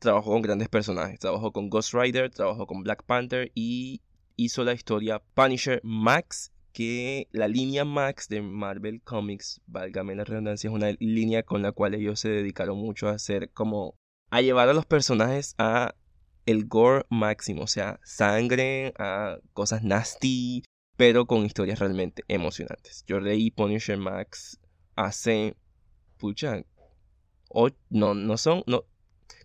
trabajó 0.00 0.32
con 0.32 0.42
grandes 0.42 0.68
personajes. 0.68 1.20
Trabajó 1.20 1.52
con 1.52 1.70
Ghost 1.70 1.94
Rider, 1.94 2.30
trabajó 2.30 2.66
con 2.66 2.82
Black 2.82 3.04
Panther 3.04 3.52
y 3.54 4.02
hizo 4.36 4.64
la 4.64 4.72
historia 4.72 5.22
Punisher 5.34 5.80
Max, 5.82 6.52
que 6.76 7.26
la 7.32 7.48
línea 7.48 7.86
Max 7.86 8.28
de 8.28 8.42
Marvel 8.42 9.00
Comics, 9.00 9.62
válgame 9.66 10.14
la 10.14 10.24
redundancia, 10.24 10.68
es 10.68 10.74
una 10.74 10.90
línea 11.00 11.42
con 11.42 11.62
la 11.62 11.72
cual 11.72 11.94
ellos 11.94 12.20
se 12.20 12.28
dedicaron 12.28 12.76
mucho 12.76 13.08
a 13.08 13.12
hacer 13.12 13.50
como 13.52 13.94
a 14.28 14.42
llevar 14.42 14.68
a 14.68 14.74
los 14.74 14.84
personajes 14.84 15.54
a 15.56 15.94
el 16.44 16.66
gore 16.66 17.06
máximo, 17.08 17.62
o 17.62 17.66
sea, 17.66 17.98
sangre, 18.04 18.92
a 18.98 19.38
cosas 19.54 19.84
nasty, 19.84 20.64
pero 20.98 21.24
con 21.26 21.46
historias 21.46 21.78
realmente 21.78 22.24
emocionantes. 22.28 23.04
Yo 23.06 23.20
leí 23.20 23.50
Punisher 23.50 23.96
Max 23.96 24.60
hace, 24.96 25.56
pucha, 26.18 26.62
no, 27.88 28.12
no 28.12 28.36
son, 28.36 28.64
no, 28.66 28.84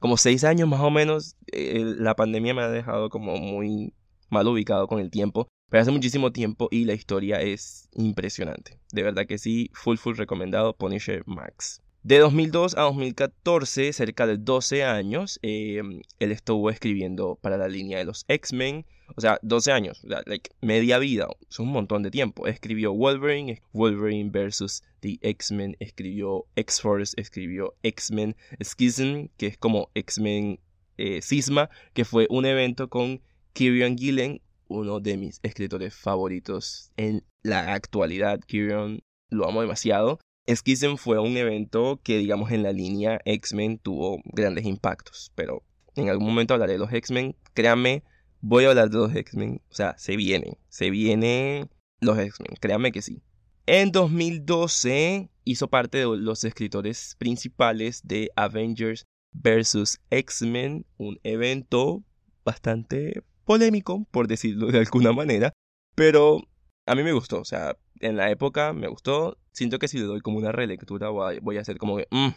como 0.01 0.17
seis 0.17 0.43
años 0.43 0.67
más 0.67 0.81
o 0.81 0.91
menos. 0.91 1.37
Eh, 1.53 1.81
la 1.97 2.13
pandemia 2.13 2.53
me 2.53 2.63
ha 2.63 2.67
dejado 2.67 3.09
como 3.09 3.37
muy 3.37 3.93
mal 4.29 4.49
ubicado 4.49 4.87
con 4.87 4.99
el 4.99 5.11
tiempo, 5.11 5.47
pero 5.71 5.83
hace 5.83 5.91
muchísimo 5.91 6.33
tiempo 6.33 6.67
y 6.69 6.83
la 6.83 6.93
historia 6.93 7.39
es 7.39 7.87
impresionante. 7.93 8.77
De 8.91 9.03
verdad 9.03 9.25
que 9.25 9.37
sí, 9.37 9.71
full 9.73 9.95
full 9.95 10.17
recomendado 10.17 10.75
Punisher 10.75 11.23
Max. 11.25 11.81
De 12.03 12.17
2002 12.17 12.75
a 12.75 12.81
2014, 12.81 13.93
cerca 13.93 14.27
de 14.27 14.37
12 14.37 14.83
años, 14.83 15.39
em, 15.43 16.01
él 16.19 16.31
estuvo 16.33 16.69
escribiendo 16.69 17.39
para 17.41 17.57
la 17.57 17.69
línea 17.69 17.99
de 17.99 18.03
los 18.03 18.25
X-Men. 18.27 18.85
O 19.15 19.21
sea, 19.21 19.39
12 19.43 19.71
años, 19.71 20.01
like, 20.03 20.51
media 20.61 20.99
vida, 20.99 21.27
es 21.49 21.59
un 21.59 21.69
montón 21.69 22.03
de 22.03 22.11
tiempo. 22.11 22.47
Escribió 22.47 22.91
Wolverine, 22.91 23.61
Wolverine 23.71 24.29
versus 24.29 24.83
The 24.99 25.19
X-Men, 25.21 25.77
escribió 25.79 26.47
X-Force, 26.57 27.13
escribió 27.15 27.75
X-Men 27.83 28.35
Schism, 28.61 29.29
que 29.37 29.47
es 29.47 29.57
como 29.57 29.89
X-Men 29.95 30.59
eh, 30.97 31.21
Cisma, 31.21 31.69
que 31.93 32.03
fue 32.03 32.27
un 32.29 32.45
evento 32.45 32.89
con 32.89 33.21
Kieran 33.53 33.97
Gillen, 33.97 34.41
uno 34.71 34.99
de 34.99 35.17
mis 35.17 35.39
escritores 35.43 35.93
favoritos 35.93 36.91
en 36.97 37.23
la 37.43 37.73
actualidad. 37.73 38.39
Kieran 38.39 39.01
lo 39.29 39.47
amo 39.47 39.61
demasiado. 39.61 40.19
Schism 40.47 40.97
fue 40.97 41.19
un 41.19 41.37
evento 41.37 41.99
que, 42.03 42.17
digamos, 42.17 42.51
en 42.51 42.63
la 42.63 42.71
línea 42.71 43.19
X-Men 43.25 43.77
tuvo 43.77 44.21
grandes 44.25 44.65
impactos, 44.65 45.31
pero 45.35 45.63
en 45.95 46.09
algún 46.09 46.27
momento 46.27 46.53
hablaré 46.53 46.73
de 46.73 46.79
los 46.79 46.91
X-Men. 46.91 47.35
Créanme, 47.53 48.03
voy 48.41 48.65
a 48.65 48.69
hablar 48.69 48.89
de 48.89 48.97
los 48.97 49.15
X-Men. 49.15 49.61
O 49.69 49.73
sea, 49.73 49.97
se 49.97 50.15
vienen, 50.15 50.57
se 50.69 50.89
vienen 50.89 51.69
los 51.99 52.17
X-Men, 52.17 52.57
créanme 52.59 52.91
que 52.91 53.01
sí. 53.01 53.21
En 53.67 53.91
2012 53.91 55.29
hizo 55.43 55.67
parte 55.69 55.99
de 55.99 56.17
los 56.17 56.43
escritores 56.43 57.15
principales 57.19 58.01
de 58.03 58.31
Avengers 58.35 59.05
vs. 59.33 60.01
X-Men, 60.09 60.85
un 60.97 61.19
evento 61.23 62.03
bastante 62.43 63.23
polémico, 63.45 64.05
por 64.11 64.27
decirlo 64.27 64.67
de 64.67 64.79
alguna 64.79 65.11
manera, 65.13 65.53
pero 65.95 66.41
a 66.85 66.95
mí 66.95 67.03
me 67.03 67.13
gustó, 67.13 67.39
o 67.41 67.45
sea, 67.45 67.77
en 67.99 68.17
la 68.17 68.31
época 68.31 68.73
me 68.73 68.87
gustó. 68.87 69.37
Siento 69.51 69.79
que 69.79 69.87
si 69.87 69.97
le 69.97 70.05
doy 70.05 70.21
como 70.21 70.37
una 70.37 70.51
relectura 70.51 71.09
voy 71.09 71.57
a 71.57 71.61
hacer 71.61 71.77
como 71.77 71.97
que, 71.97 72.07
mm, 72.09 72.29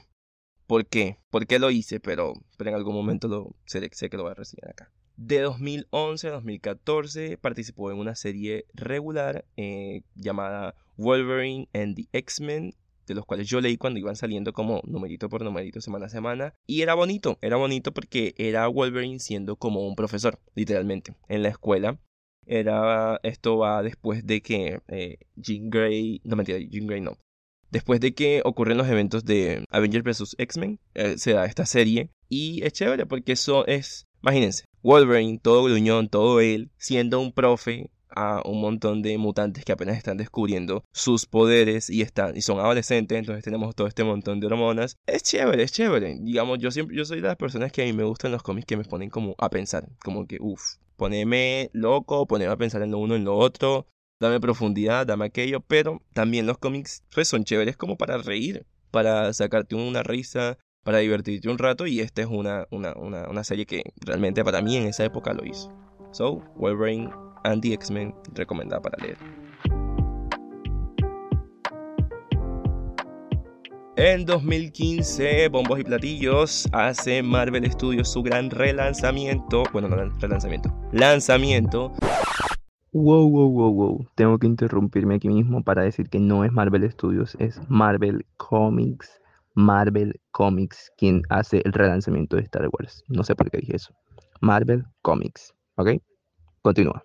¿por 0.67 0.87
qué? 0.87 1.19
¿Por 1.31 1.47
qué 1.47 1.59
lo 1.59 1.71
hice? 1.71 2.01
Pero, 2.01 2.35
pero 2.57 2.71
en 2.71 2.77
algún 2.77 2.95
momento 2.95 3.29
lo, 3.29 3.55
sé, 3.67 3.89
sé 3.93 4.11
que 4.11 4.17
lo 4.17 4.25
voy 4.25 4.33
a 4.33 4.35
reseñar 4.35 4.71
acá. 4.71 4.93
De 5.17 5.41
2011 5.41 6.29
a 6.29 6.33
2014 6.33 7.39
participó 7.39 7.91
en 7.93 7.99
una 7.99 8.17
serie 8.17 8.67
regular 8.75 9.45
eh, 9.57 10.03
llamada 10.17 10.75
Wolverine 10.97 11.69
and 11.73 11.95
the 11.95 12.09
X-Men, 12.13 12.75
de 13.07 13.15
los 13.15 13.25
cuales 13.25 13.49
yo 13.49 13.61
leí 13.61 13.77
cuando 13.77 14.01
iban 14.01 14.17
saliendo 14.17 14.53
como 14.53 14.81
numerito 14.85 15.29
por 15.29 15.43
numerito 15.43 15.81
semana 15.81 16.07
a 16.07 16.09
semana. 16.09 16.55
Y 16.67 16.83
era 16.83 16.95
bonito, 16.95 17.39
era 17.41 17.57
bonito 17.57 17.93
porque 17.93 18.35
era 18.39 18.67
Wolverine 18.69 19.19
siendo 19.21 19.57
como 19.57 19.87
un 19.87 19.97
profesor, 19.97 20.39
literalmente, 20.55 21.15
en 21.29 21.43
la 21.43 21.49
escuela. 21.49 21.99
Era, 22.47 23.21
esto 23.23 23.59
va 23.59 23.83
después 23.83 24.27
de 24.27 24.43
que 24.43 24.81
eh, 24.89 25.19
Jean 25.37 25.71
Grey, 25.71 26.21
no 26.25 26.37
mentira, 26.37 26.59
Jean 26.59 26.87
Grey 26.87 27.01
no. 27.01 27.17
Después 27.71 28.01
de 28.01 28.15
que 28.15 28.43
ocurren 28.45 28.79
los 28.79 28.89
eventos 28.89 29.25
de 29.25 29.65
Avengers 29.71 30.05
vs. 30.05 30.37
X-Men, 30.39 30.79
eh, 30.95 31.19
se 31.19 31.33
da 31.33 31.47
esta 31.47 31.67
serie. 31.67 32.11
Y 32.29 32.63
es 32.65 32.73
chévere 32.73 33.07
porque 33.07 33.33
eso 33.33 33.67
es, 33.67 34.07
imagínense, 34.23 34.65
Wolverine, 34.83 35.39
todo 35.43 35.65
gruñón, 35.65 36.09
todo 36.09 36.41
él, 36.41 36.71
siendo 36.77 37.21
un 37.21 37.33
profe 37.33 37.91
a 38.15 38.43
un 38.45 38.61
montón 38.61 39.03
de 39.03 39.17
mutantes 39.19 39.65
que 39.65 39.73
apenas 39.73 39.97
están 39.97 40.17
descubriendo 40.17 40.85
sus 40.93 41.27
poderes 41.27 41.91
y 41.91 42.03
están 42.03 42.37
y 42.37 42.43
son 42.43 42.59
adolescentes, 42.59 43.19
entonces 43.19 43.45
tenemos 43.45 43.75
todo 43.75 43.87
este 43.87 44.05
montón 44.05 44.41
de 44.41 44.47
hormonas. 44.47 44.97
Es 45.07 45.23
chévere, 45.23 45.63
es 45.63 45.73
chévere. 45.73 46.19
Digamos, 46.21 46.59
yo 46.59 46.71
siempre 46.71 46.97
yo 46.97 47.05
soy 47.05 47.21
de 47.21 47.29
las 47.29 47.37
personas 47.37 47.73
que 47.73 47.83
a 47.83 47.85
mí 47.85 47.93
me 47.93 48.05
gustan 48.05 48.33
los 48.33 48.43
cómics 48.43 48.67
que 48.67 48.77
me 48.77 48.85
ponen 48.85 49.11
como 49.11 49.35
a 49.39 49.51
pensar, 49.51 49.89
como 50.03 50.27
que 50.27 50.39
uff, 50.41 50.77
ponerme 50.97 51.71
loco, 51.73 52.27
ponerme 52.27 52.55
a 52.55 52.57
pensar 52.57 52.83
en 52.83 52.91
lo 52.91 52.99
uno 52.99 53.15
en 53.15 53.25
lo 53.25 53.37
otro, 53.37 53.87
dame 54.21 54.41
profundidad, 54.41 55.07
dame 55.07 55.27
aquello, 55.27 55.61
pero 55.61 56.03
también 56.13 56.47
los 56.47 56.59
cómics 56.59 57.05
pues, 57.15 57.29
son 57.29 57.45
chéveres 57.45 57.77
como 57.77 57.97
para 57.97 58.19
reír, 58.19 58.67
para 58.91 59.33
sacarte 59.33 59.75
una 59.75 60.03
risa, 60.03 60.59
para 60.85 60.99
divertirte 60.99 61.49
un 61.49 61.59
rato 61.59 61.87
y 61.87 62.01
esta 62.01 62.23
es 62.23 62.29
una, 62.29 62.67
una, 62.71 62.93
una, 62.95 63.29
una 63.29 63.45
serie 63.45 63.67
que 63.67 63.83
realmente 64.01 64.45
para 64.45 64.63
mí 64.63 64.77
en 64.77 64.85
esa 64.85 65.05
época 65.05 65.33
lo 65.33 65.45
hizo. 65.45 65.73
So, 66.13 66.45
Wolverine 66.57 67.11
and 67.45 67.63
the 67.63 67.73
X-Men 67.75 68.15
recomendada 68.35 68.83
para 68.83 69.03
leer. 69.03 69.17
En 73.97 74.25
2015, 74.27 75.49
Bombos 75.51 75.79
y 75.79 75.85
Platillos 75.85 76.69
hace 76.73 77.23
Marvel 77.23 77.71
Studios 77.71 78.11
su 78.11 78.25
gran 78.25 78.51
relanzamiento. 78.51 79.63
Bueno, 79.73 79.89
no 79.89 79.97
relanzamiento, 80.19 80.75
lanzamiento. 80.91 81.93
Wow, 82.93 83.31
wow, 83.31 83.49
wow, 83.51 83.73
wow. 83.73 84.07
Tengo 84.17 84.39
que 84.39 84.49
interrumpirme 84.49 85.15
aquí 85.15 85.29
mismo 85.29 85.63
para 85.63 85.83
decir 85.83 86.09
que 86.09 86.19
no 86.19 86.45
es 86.45 86.51
Marvel 86.51 86.91
Studios, 86.91 87.37
es 87.39 87.61
Marvel 87.69 88.27
Comics. 88.37 89.21
Marvel 89.55 90.21
Comics 90.33 90.91
quien 90.97 91.23
hace 91.29 91.63
el 91.65 91.73
relanzamiento 91.73 92.35
de 92.35 92.43
Star 92.43 92.69
Wars. 92.73 93.05
No 93.07 93.23
sé 93.23 93.37
por 93.37 93.49
qué 93.51 93.59
dije 93.59 93.77
eso. 93.77 93.95
Marvel 94.41 94.85
Comics. 95.03 95.55
¿Ok? 95.77 95.91
Continúa. 96.63 97.05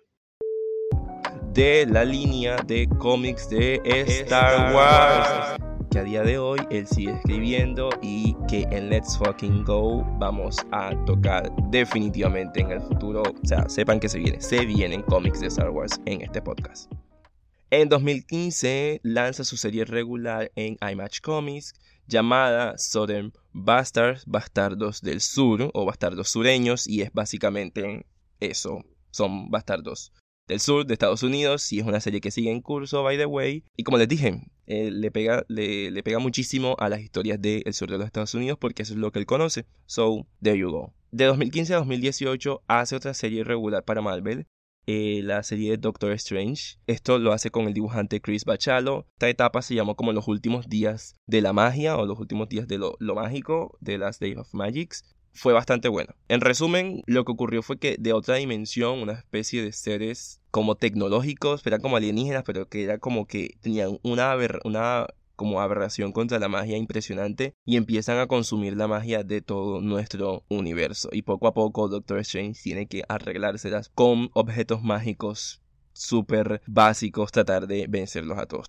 De 1.60 1.84
la 1.84 2.06
línea 2.06 2.56
de 2.66 2.88
cómics 2.88 3.50
de 3.50 3.82
Star 3.84 4.74
Wars 4.74 5.60
que 5.90 5.98
a 5.98 6.04
día 6.04 6.22
de 6.22 6.38
hoy 6.38 6.58
él 6.70 6.86
sigue 6.86 7.12
escribiendo 7.12 7.90
y 8.00 8.34
que 8.48 8.62
en 8.70 8.88
Let's 8.88 9.18
Fucking 9.18 9.64
Go 9.64 10.02
vamos 10.18 10.56
a 10.72 10.92
tocar 11.04 11.52
definitivamente 11.68 12.62
en 12.62 12.70
el 12.70 12.80
futuro. 12.80 13.20
O 13.20 13.46
sea, 13.46 13.68
sepan 13.68 14.00
que 14.00 14.08
se 14.08 14.20
viene, 14.20 14.40
se 14.40 14.64
vienen 14.64 15.02
cómics 15.02 15.40
de 15.40 15.48
Star 15.48 15.68
Wars 15.68 16.00
en 16.06 16.22
este 16.22 16.40
podcast. 16.40 16.90
En 17.68 17.90
2015 17.90 19.02
lanza 19.02 19.44
su 19.44 19.58
serie 19.58 19.84
regular 19.84 20.50
en 20.56 20.78
iMatch 20.80 21.20
Comics 21.20 21.74
llamada 22.06 22.78
Southern 22.78 23.34
Bastards, 23.52 24.24
Bastardos 24.24 25.02
del 25.02 25.20
Sur 25.20 25.70
o 25.74 25.84
Bastardos 25.84 26.30
Sureños 26.30 26.88
y 26.88 27.02
es 27.02 27.12
básicamente 27.12 28.06
eso, 28.40 28.82
son 29.10 29.50
bastardos 29.50 30.10
del 30.48 30.60
sur 30.60 30.84
de 30.84 30.94
Estados 30.94 31.22
Unidos 31.22 31.72
y 31.72 31.78
es 31.78 31.86
una 31.86 32.00
serie 32.00 32.20
que 32.20 32.30
sigue 32.30 32.50
en 32.50 32.60
curso, 32.60 33.02
by 33.02 33.16
the 33.16 33.26
way. 33.26 33.64
Y 33.76 33.84
como 33.84 33.98
les 33.98 34.08
dije, 34.08 34.42
eh, 34.66 34.90
le, 34.90 35.10
pega, 35.10 35.44
le, 35.48 36.02
pega 36.02 36.18
muchísimo 36.18 36.76
a 36.78 36.88
las 36.88 37.00
historias 37.00 37.40
del 37.40 37.72
sur 37.72 37.90
de 37.90 37.98
los 37.98 38.06
Estados 38.06 38.34
Unidos 38.34 38.58
porque 38.60 38.82
eso 38.82 38.94
es 38.94 38.98
lo 38.98 39.12
que 39.12 39.20
él 39.20 39.26
conoce. 39.26 39.66
So, 39.86 40.26
there 40.42 40.58
you 40.58 40.70
go. 40.70 40.92
De 41.12 41.24
2015 41.24 41.74
a 41.74 41.76
2018 41.78 42.62
hace 42.66 42.96
otra 42.96 43.14
serie 43.14 43.44
regular 43.44 43.84
para 43.84 44.00
Marvel. 44.02 44.46
Eh, 44.86 45.20
la 45.22 45.42
serie 45.42 45.72
de 45.72 45.76
Doctor 45.76 46.12
Strange. 46.12 46.78
Esto 46.86 47.18
lo 47.18 47.32
hace 47.32 47.50
con 47.50 47.66
el 47.66 47.74
dibujante 47.74 48.20
Chris 48.20 48.44
Bachalo. 48.44 49.06
Esta 49.12 49.28
etapa 49.28 49.62
se 49.62 49.74
llamó 49.74 49.94
como 49.94 50.12
los 50.12 50.26
últimos 50.26 50.68
días 50.68 51.14
de 51.26 51.42
la 51.42 51.52
magia 51.52 51.96
o 51.96 52.06
los 52.06 52.18
últimos 52.18 52.48
días 52.48 52.66
de 52.66 52.78
lo, 52.78 52.96
lo 52.98 53.14
mágico 53.14 53.76
de 53.80 53.98
las 53.98 54.18
Days 54.18 54.38
of 54.38 54.52
Magics 54.52 55.04
fue 55.32 55.52
bastante 55.52 55.88
bueno. 55.88 56.14
En 56.28 56.40
resumen, 56.40 57.02
lo 57.06 57.24
que 57.24 57.32
ocurrió 57.32 57.62
fue 57.62 57.78
que 57.78 57.96
de 57.98 58.12
otra 58.12 58.36
dimensión, 58.36 59.00
una 59.00 59.12
especie 59.12 59.62
de 59.62 59.72
seres 59.72 60.40
como 60.50 60.76
tecnológicos, 60.76 61.66
eran 61.66 61.80
como 61.80 61.96
alienígenas, 61.96 62.42
pero 62.44 62.68
que 62.68 62.84
era 62.84 62.98
como 62.98 63.26
que 63.26 63.56
tenían 63.60 63.98
una, 64.02 64.32
aberración 64.32 66.12
contra 66.12 66.38
la 66.38 66.48
magia 66.48 66.76
impresionante 66.76 67.54
y 67.64 67.76
empiezan 67.76 68.18
a 68.18 68.26
consumir 68.26 68.76
la 68.76 68.88
magia 68.88 69.22
de 69.22 69.40
todo 69.40 69.80
nuestro 69.80 70.44
universo. 70.48 71.08
Y 71.12 71.22
poco 71.22 71.46
a 71.46 71.54
poco 71.54 71.88
Doctor 71.88 72.18
Strange 72.20 72.60
tiene 72.62 72.86
que 72.86 73.04
arreglárselas 73.08 73.88
con 73.88 74.30
objetos 74.34 74.82
mágicos 74.82 75.62
súper 75.92 76.62
básicos, 76.66 77.32
tratar 77.32 77.66
de 77.66 77.86
vencerlos 77.88 78.38
a 78.38 78.46
todos. 78.46 78.68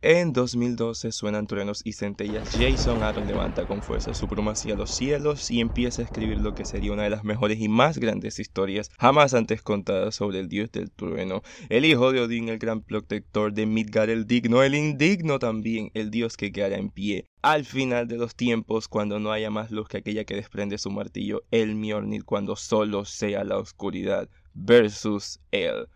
En 0.00 0.32
2012 0.32 1.10
suenan 1.10 1.48
truenos 1.48 1.80
y 1.84 1.92
centellas. 1.92 2.50
Jason 2.52 3.02
Aaron 3.02 3.26
levanta 3.26 3.66
con 3.66 3.82
fuerza 3.82 4.14
su 4.14 4.28
pluma 4.28 4.52
hacia 4.52 4.76
los 4.76 4.92
cielos 4.92 5.50
y 5.50 5.60
empieza 5.60 6.02
a 6.02 6.04
escribir 6.04 6.38
lo 6.38 6.54
que 6.54 6.64
sería 6.64 6.92
una 6.92 7.02
de 7.02 7.10
las 7.10 7.24
mejores 7.24 7.58
y 7.58 7.68
más 7.68 7.98
grandes 7.98 8.38
historias 8.38 8.90
jamás 8.96 9.34
antes 9.34 9.60
contadas 9.60 10.14
sobre 10.14 10.38
el 10.38 10.48
dios 10.48 10.70
del 10.70 10.92
trueno, 10.92 11.42
el 11.68 11.84
hijo 11.84 12.12
de 12.12 12.20
Odín, 12.20 12.48
el 12.48 12.58
gran 12.58 12.80
protector 12.82 13.52
de 13.52 13.66
Midgard 13.66 14.10
el 14.10 14.26
digno, 14.26 14.62
el 14.62 14.76
indigno 14.76 15.40
también, 15.40 15.90
el 15.94 16.12
dios 16.12 16.36
que 16.36 16.52
quedará 16.52 16.76
en 16.76 16.90
pie 16.90 17.26
al 17.42 17.64
final 17.64 18.06
de 18.06 18.18
los 18.18 18.36
tiempos, 18.36 18.88
cuando 18.88 19.18
no 19.18 19.32
haya 19.32 19.50
más 19.50 19.70
luz 19.70 19.88
que 19.88 19.98
aquella 19.98 20.24
que 20.24 20.34
desprende 20.34 20.78
su 20.78 20.90
martillo, 20.90 21.42
el 21.50 21.74
Mjolnir, 21.74 22.24
cuando 22.24 22.56
solo 22.56 23.04
sea 23.04 23.44
la 23.44 23.58
oscuridad, 23.58 24.28
versus 24.54 25.40
el 25.50 25.88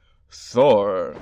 Thor. 0.52 1.16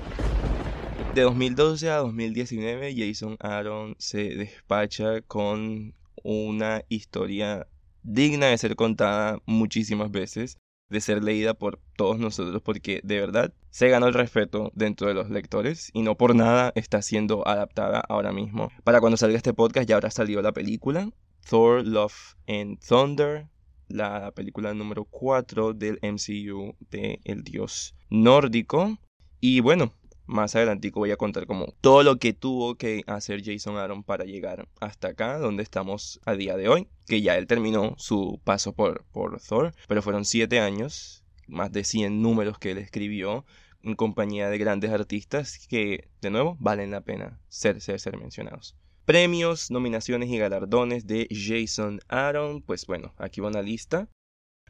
De 1.08 1.22
2012 1.22 1.90
a 1.90 1.96
2019, 1.96 2.94
Jason 2.96 3.36
Aaron 3.40 3.96
se 3.98 4.36
despacha 4.36 5.22
con 5.22 5.94
una 6.22 6.84
historia 6.88 7.66
digna 8.02 8.46
de 8.46 8.58
ser 8.58 8.76
contada 8.76 9.40
muchísimas 9.44 10.10
veces, 10.12 10.58
de 10.88 11.00
ser 11.00 11.24
leída 11.24 11.54
por 11.54 11.80
todos 11.96 12.18
nosotros, 12.18 12.62
porque 12.62 13.00
de 13.02 13.18
verdad 13.18 13.52
se 13.70 13.88
ganó 13.88 14.06
el 14.06 14.14
respeto 14.14 14.70
dentro 14.74 15.08
de 15.08 15.14
los 15.14 15.30
lectores 15.30 15.90
y 15.92 16.02
no 16.02 16.16
por 16.16 16.36
nada 16.36 16.72
está 16.74 17.02
siendo 17.02 17.46
adaptada 17.46 18.00
ahora 18.08 18.32
mismo. 18.32 18.70
Para 18.84 19.00
cuando 19.00 19.16
salga 19.16 19.36
este 19.36 19.54
podcast 19.54 19.88
ya 19.88 19.96
habrá 19.96 20.10
salido 20.10 20.42
la 20.42 20.52
película 20.52 21.10
Thor, 21.48 21.84
Love 21.86 22.36
and 22.46 22.78
Thunder, 22.86 23.48
la 23.88 24.30
película 24.32 24.74
número 24.74 25.04
4 25.04 25.74
del 25.74 25.98
MCU 26.02 26.76
de 26.90 27.20
El 27.24 27.42
Dios 27.42 27.94
Nórdico. 28.08 28.98
Y 29.40 29.60
bueno, 29.60 29.94
más 30.30 30.54
adelante 30.54 30.90
voy 30.94 31.10
a 31.10 31.16
contar 31.16 31.46
como 31.46 31.74
todo 31.80 32.02
lo 32.02 32.16
que 32.18 32.32
tuvo 32.32 32.76
que 32.76 33.02
hacer 33.06 33.42
Jason 33.44 33.76
Aaron 33.76 34.02
para 34.04 34.24
llegar 34.24 34.68
hasta 34.80 35.08
acá, 35.08 35.38
donde 35.38 35.62
estamos 35.62 36.20
a 36.24 36.34
día 36.34 36.56
de 36.56 36.68
hoy, 36.68 36.88
que 37.06 37.20
ya 37.20 37.36
él 37.36 37.46
terminó 37.46 37.94
su 37.98 38.40
paso 38.44 38.72
por, 38.72 39.04
por 39.12 39.40
Thor, 39.40 39.74
pero 39.88 40.02
fueron 40.02 40.24
siete 40.24 40.60
años, 40.60 41.24
más 41.48 41.72
de 41.72 41.84
100 41.84 42.22
números 42.22 42.58
que 42.58 42.70
él 42.70 42.78
escribió 42.78 43.44
en 43.82 43.96
compañía 43.96 44.48
de 44.48 44.58
grandes 44.58 44.90
artistas 44.90 45.66
que, 45.66 46.08
de 46.20 46.30
nuevo, 46.30 46.56
valen 46.60 46.90
la 46.90 47.00
pena 47.00 47.40
ser, 47.48 47.80
ser, 47.80 47.98
ser 47.98 48.16
mencionados. 48.16 48.76
Premios, 49.04 49.70
nominaciones 49.70 50.28
y 50.28 50.38
galardones 50.38 51.06
de 51.06 51.26
Jason 51.30 52.00
Aaron, 52.08 52.62
pues 52.62 52.86
bueno, 52.86 53.12
aquí 53.18 53.40
va 53.40 53.48
una 53.48 53.62
lista. 53.62 54.08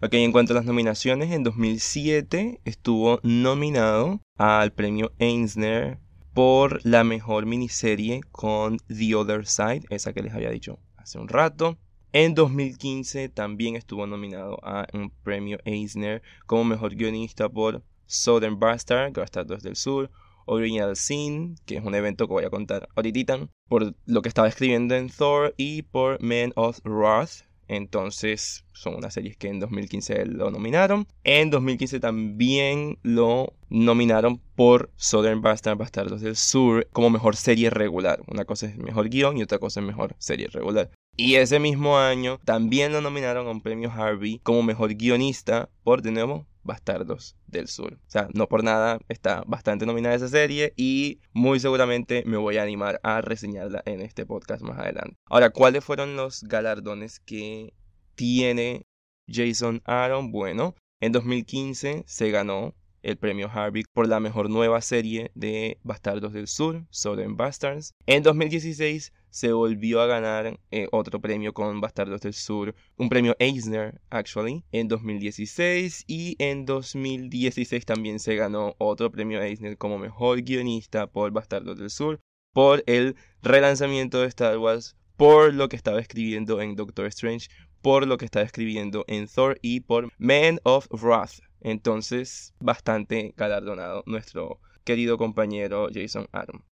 Ok, 0.03 0.15
en 0.15 0.33
cuanto 0.33 0.55
a 0.55 0.57
las 0.57 0.65
nominaciones, 0.65 1.31
en 1.31 1.43
2007 1.43 2.63
estuvo 2.65 3.21
nominado 3.23 4.23
al 4.39 4.73
premio 4.73 5.13
Eisner 5.19 5.99
por 6.33 6.81
la 6.87 7.05
mejor 7.05 7.45
miniserie 7.45 8.23
con 8.33 8.79
The 8.89 9.15
Other 9.15 9.45
Side, 9.45 9.83
esa 9.91 10.15
que 10.15 10.23
les 10.23 10.33
había 10.33 10.49
dicho 10.49 10.79
hace 10.97 11.19
un 11.19 11.29
rato. 11.29 11.77
En 12.15 12.35
2015 12.35 13.29
también 13.29 13.77
estuvo 13.77 14.07
nominado 14.07 14.59
a 14.63 14.87
un 14.95 15.11
premio 15.23 15.59
Eisner 15.67 16.23
como 16.47 16.65
mejor 16.65 16.95
guionista 16.95 17.51
por 17.51 17.83
Southern 18.07 18.59
Bastard, 18.59 19.13
Bastardos 19.13 19.63
del 19.63 19.77
Sur, 19.77 20.11
Original 20.47 20.97
Sin, 20.97 21.57
que 21.67 21.77
es 21.77 21.85
un 21.85 21.95
evento 21.95 22.27
que 22.27 22.33
voy 22.33 22.45
a 22.45 22.51
contar 22.51 22.89
ahorita, 22.97 23.51
por 23.69 23.95
lo 24.07 24.23
que 24.23 24.31
estaba 24.31 24.49
escribiendo 24.49 24.95
en 24.95 25.11
Thor 25.11 25.53
y 25.59 25.83
por 25.83 26.23
Men 26.23 26.55
of 26.57 26.81
Wrath, 26.85 27.50
entonces, 27.71 28.65
son 28.73 28.97
unas 28.97 29.15
series 29.15 29.37
que 29.37 29.47
en 29.47 29.61
2015 29.61 30.27
lo 30.27 30.51
nominaron. 30.51 31.07
En 31.23 31.51
2015 31.51 32.01
también 32.01 32.99
lo 33.05 33.55
nominaron 33.69 34.41
por 34.57 34.91
Southern 34.97 35.41
Bastard, 35.41 35.79
Bastardos 35.79 36.21
del 36.21 36.35
Sur, 36.35 36.89
como 36.93 37.11
mejor 37.11 37.37
serie 37.37 37.71
regular. 37.71 38.23
Una 38.27 38.45
cosa 38.45 38.67
es 38.67 38.77
mejor 38.77 39.09
guion 39.09 39.39
y 39.39 39.45
otra 39.45 39.61
cosa 39.61 39.79
es 39.79 39.87
mejor 39.87 40.17
serie 40.19 40.49
regular. 40.49 40.91
Y 41.17 41.37
ese 41.37 41.61
mismo 41.61 41.97
año 41.97 42.41
también 42.45 42.93
lo 42.93 43.01
nominaron 43.01 43.47
a 43.47 43.53
un 43.53 43.61
premio 43.61 43.93
Harvey 43.93 44.41
como 44.43 44.65
mejor 44.65 44.95
guionista 44.95 45.69
por, 45.85 46.03
de 46.03 46.11
nuevo, 46.11 46.49
Bastardos 46.63 47.37
del 47.47 47.69
Sur. 47.69 47.95
O 47.95 48.11
sea, 48.11 48.29
no 48.35 48.49
por 48.49 48.65
nada 48.65 48.99
está 49.09 49.43
bastante 49.47 49.87
nominada 49.87 50.15
esa 50.15 50.29
serie 50.29 50.73
y 50.77 51.21
muy 51.33 51.61
seguramente 51.61 52.23
me 52.27 52.37
voy 52.37 52.57
a 52.57 52.63
animar 52.63 53.01
a 53.03 53.21
reseñarla 53.21 53.83
en 53.87 54.01
este 54.01 54.27
podcast 54.27 54.63
más 54.63 54.79
adelante. 54.79 55.17
Ahora, 55.27 55.51
¿cuáles 55.51 55.85
fueron 55.85 56.17
los 56.17 56.43
galardones 56.45 57.21
que 57.21 57.73
tiene 58.15 58.87
Jason 59.29 59.83
Aaron? 59.85 60.33
Bueno, 60.33 60.75
en 61.01 61.13
2015 61.13 62.05
se 62.07 62.31
ganó 62.31 62.75
el 63.03 63.17
premio 63.17 63.51
Harvey 63.51 63.85
por 63.93 64.07
la 64.07 64.21
mejor 64.21 64.51
nueva 64.51 64.81
serie 64.83 65.31
de 65.35 65.79
Bastardos 65.83 66.33
del 66.33 66.47
Sur, 66.47 66.85
Southern 66.91 67.37
Bastards. 67.37 67.95
En 68.07 68.23
2016 68.23 69.13
se 69.31 69.53
volvió 69.53 70.01
a 70.01 70.07
ganar 70.07 70.59
eh, 70.71 70.89
otro 70.93 71.21
premio 71.21 71.53
con 71.53 71.81
Bastardos 71.81 72.21
del 72.21 72.35
Sur, 72.35 72.75
un 72.97 73.09
premio 73.09 73.37
Eisner, 73.39 74.01
actually, 74.11 74.65
en 74.73 74.89
2016 74.89 76.05
y 76.07 76.37
en 76.39 76.67
2016 76.67 77.85
también 77.85 78.19
se 78.19 78.37
ganó 78.37 78.75
otro 78.79 79.11
premio 79.11 79.41
Eisner 79.41 79.79
como 79.79 79.99
mejor 79.99 80.43
guionista 80.43 81.07
por 81.07 81.31
Bastardos 81.33 81.79
del 81.79 81.91
Sur 81.91 82.21
por 82.53 82.83
el 82.87 83.17
relanzamiento 83.43 84.21
de 84.21 84.27
Star 84.27 84.59
Wars, 84.59 84.97
por 85.17 85.55
lo 85.55 85.69
que 85.69 85.77
estaba 85.77 86.01
escribiendo 86.01 86.61
en 86.61 86.75
Doctor 86.75 87.07
Strange, 87.07 87.49
por 87.83 88.07
lo 88.07 88.17
que 88.17 88.25
estaba 88.25 88.45
escribiendo 88.45 89.05
en 89.07 89.29
Thor 89.29 89.59
y 89.63 89.81
por 89.81 90.11
Man 90.19 90.59
of 90.65 90.87
Wrath. 90.91 91.41
Entonces, 91.61 92.55
bastante 92.59 93.35
galardonado 93.37 94.03
nuestro 94.07 94.61
querido 94.85 95.19
compañero 95.19 95.89
Jason 95.93 96.27
Aaron. 96.33 96.70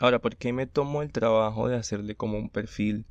Ahora, 0.00 0.18
¿por 0.18 0.36
qué 0.36 0.54
me 0.54 0.66
tomo 0.66 1.02
el 1.02 1.12
trabajo 1.12 1.68
de 1.68 1.76
hacerle 1.76 2.14
como 2.14 2.38
un 2.38 2.48
perfil 2.48 3.04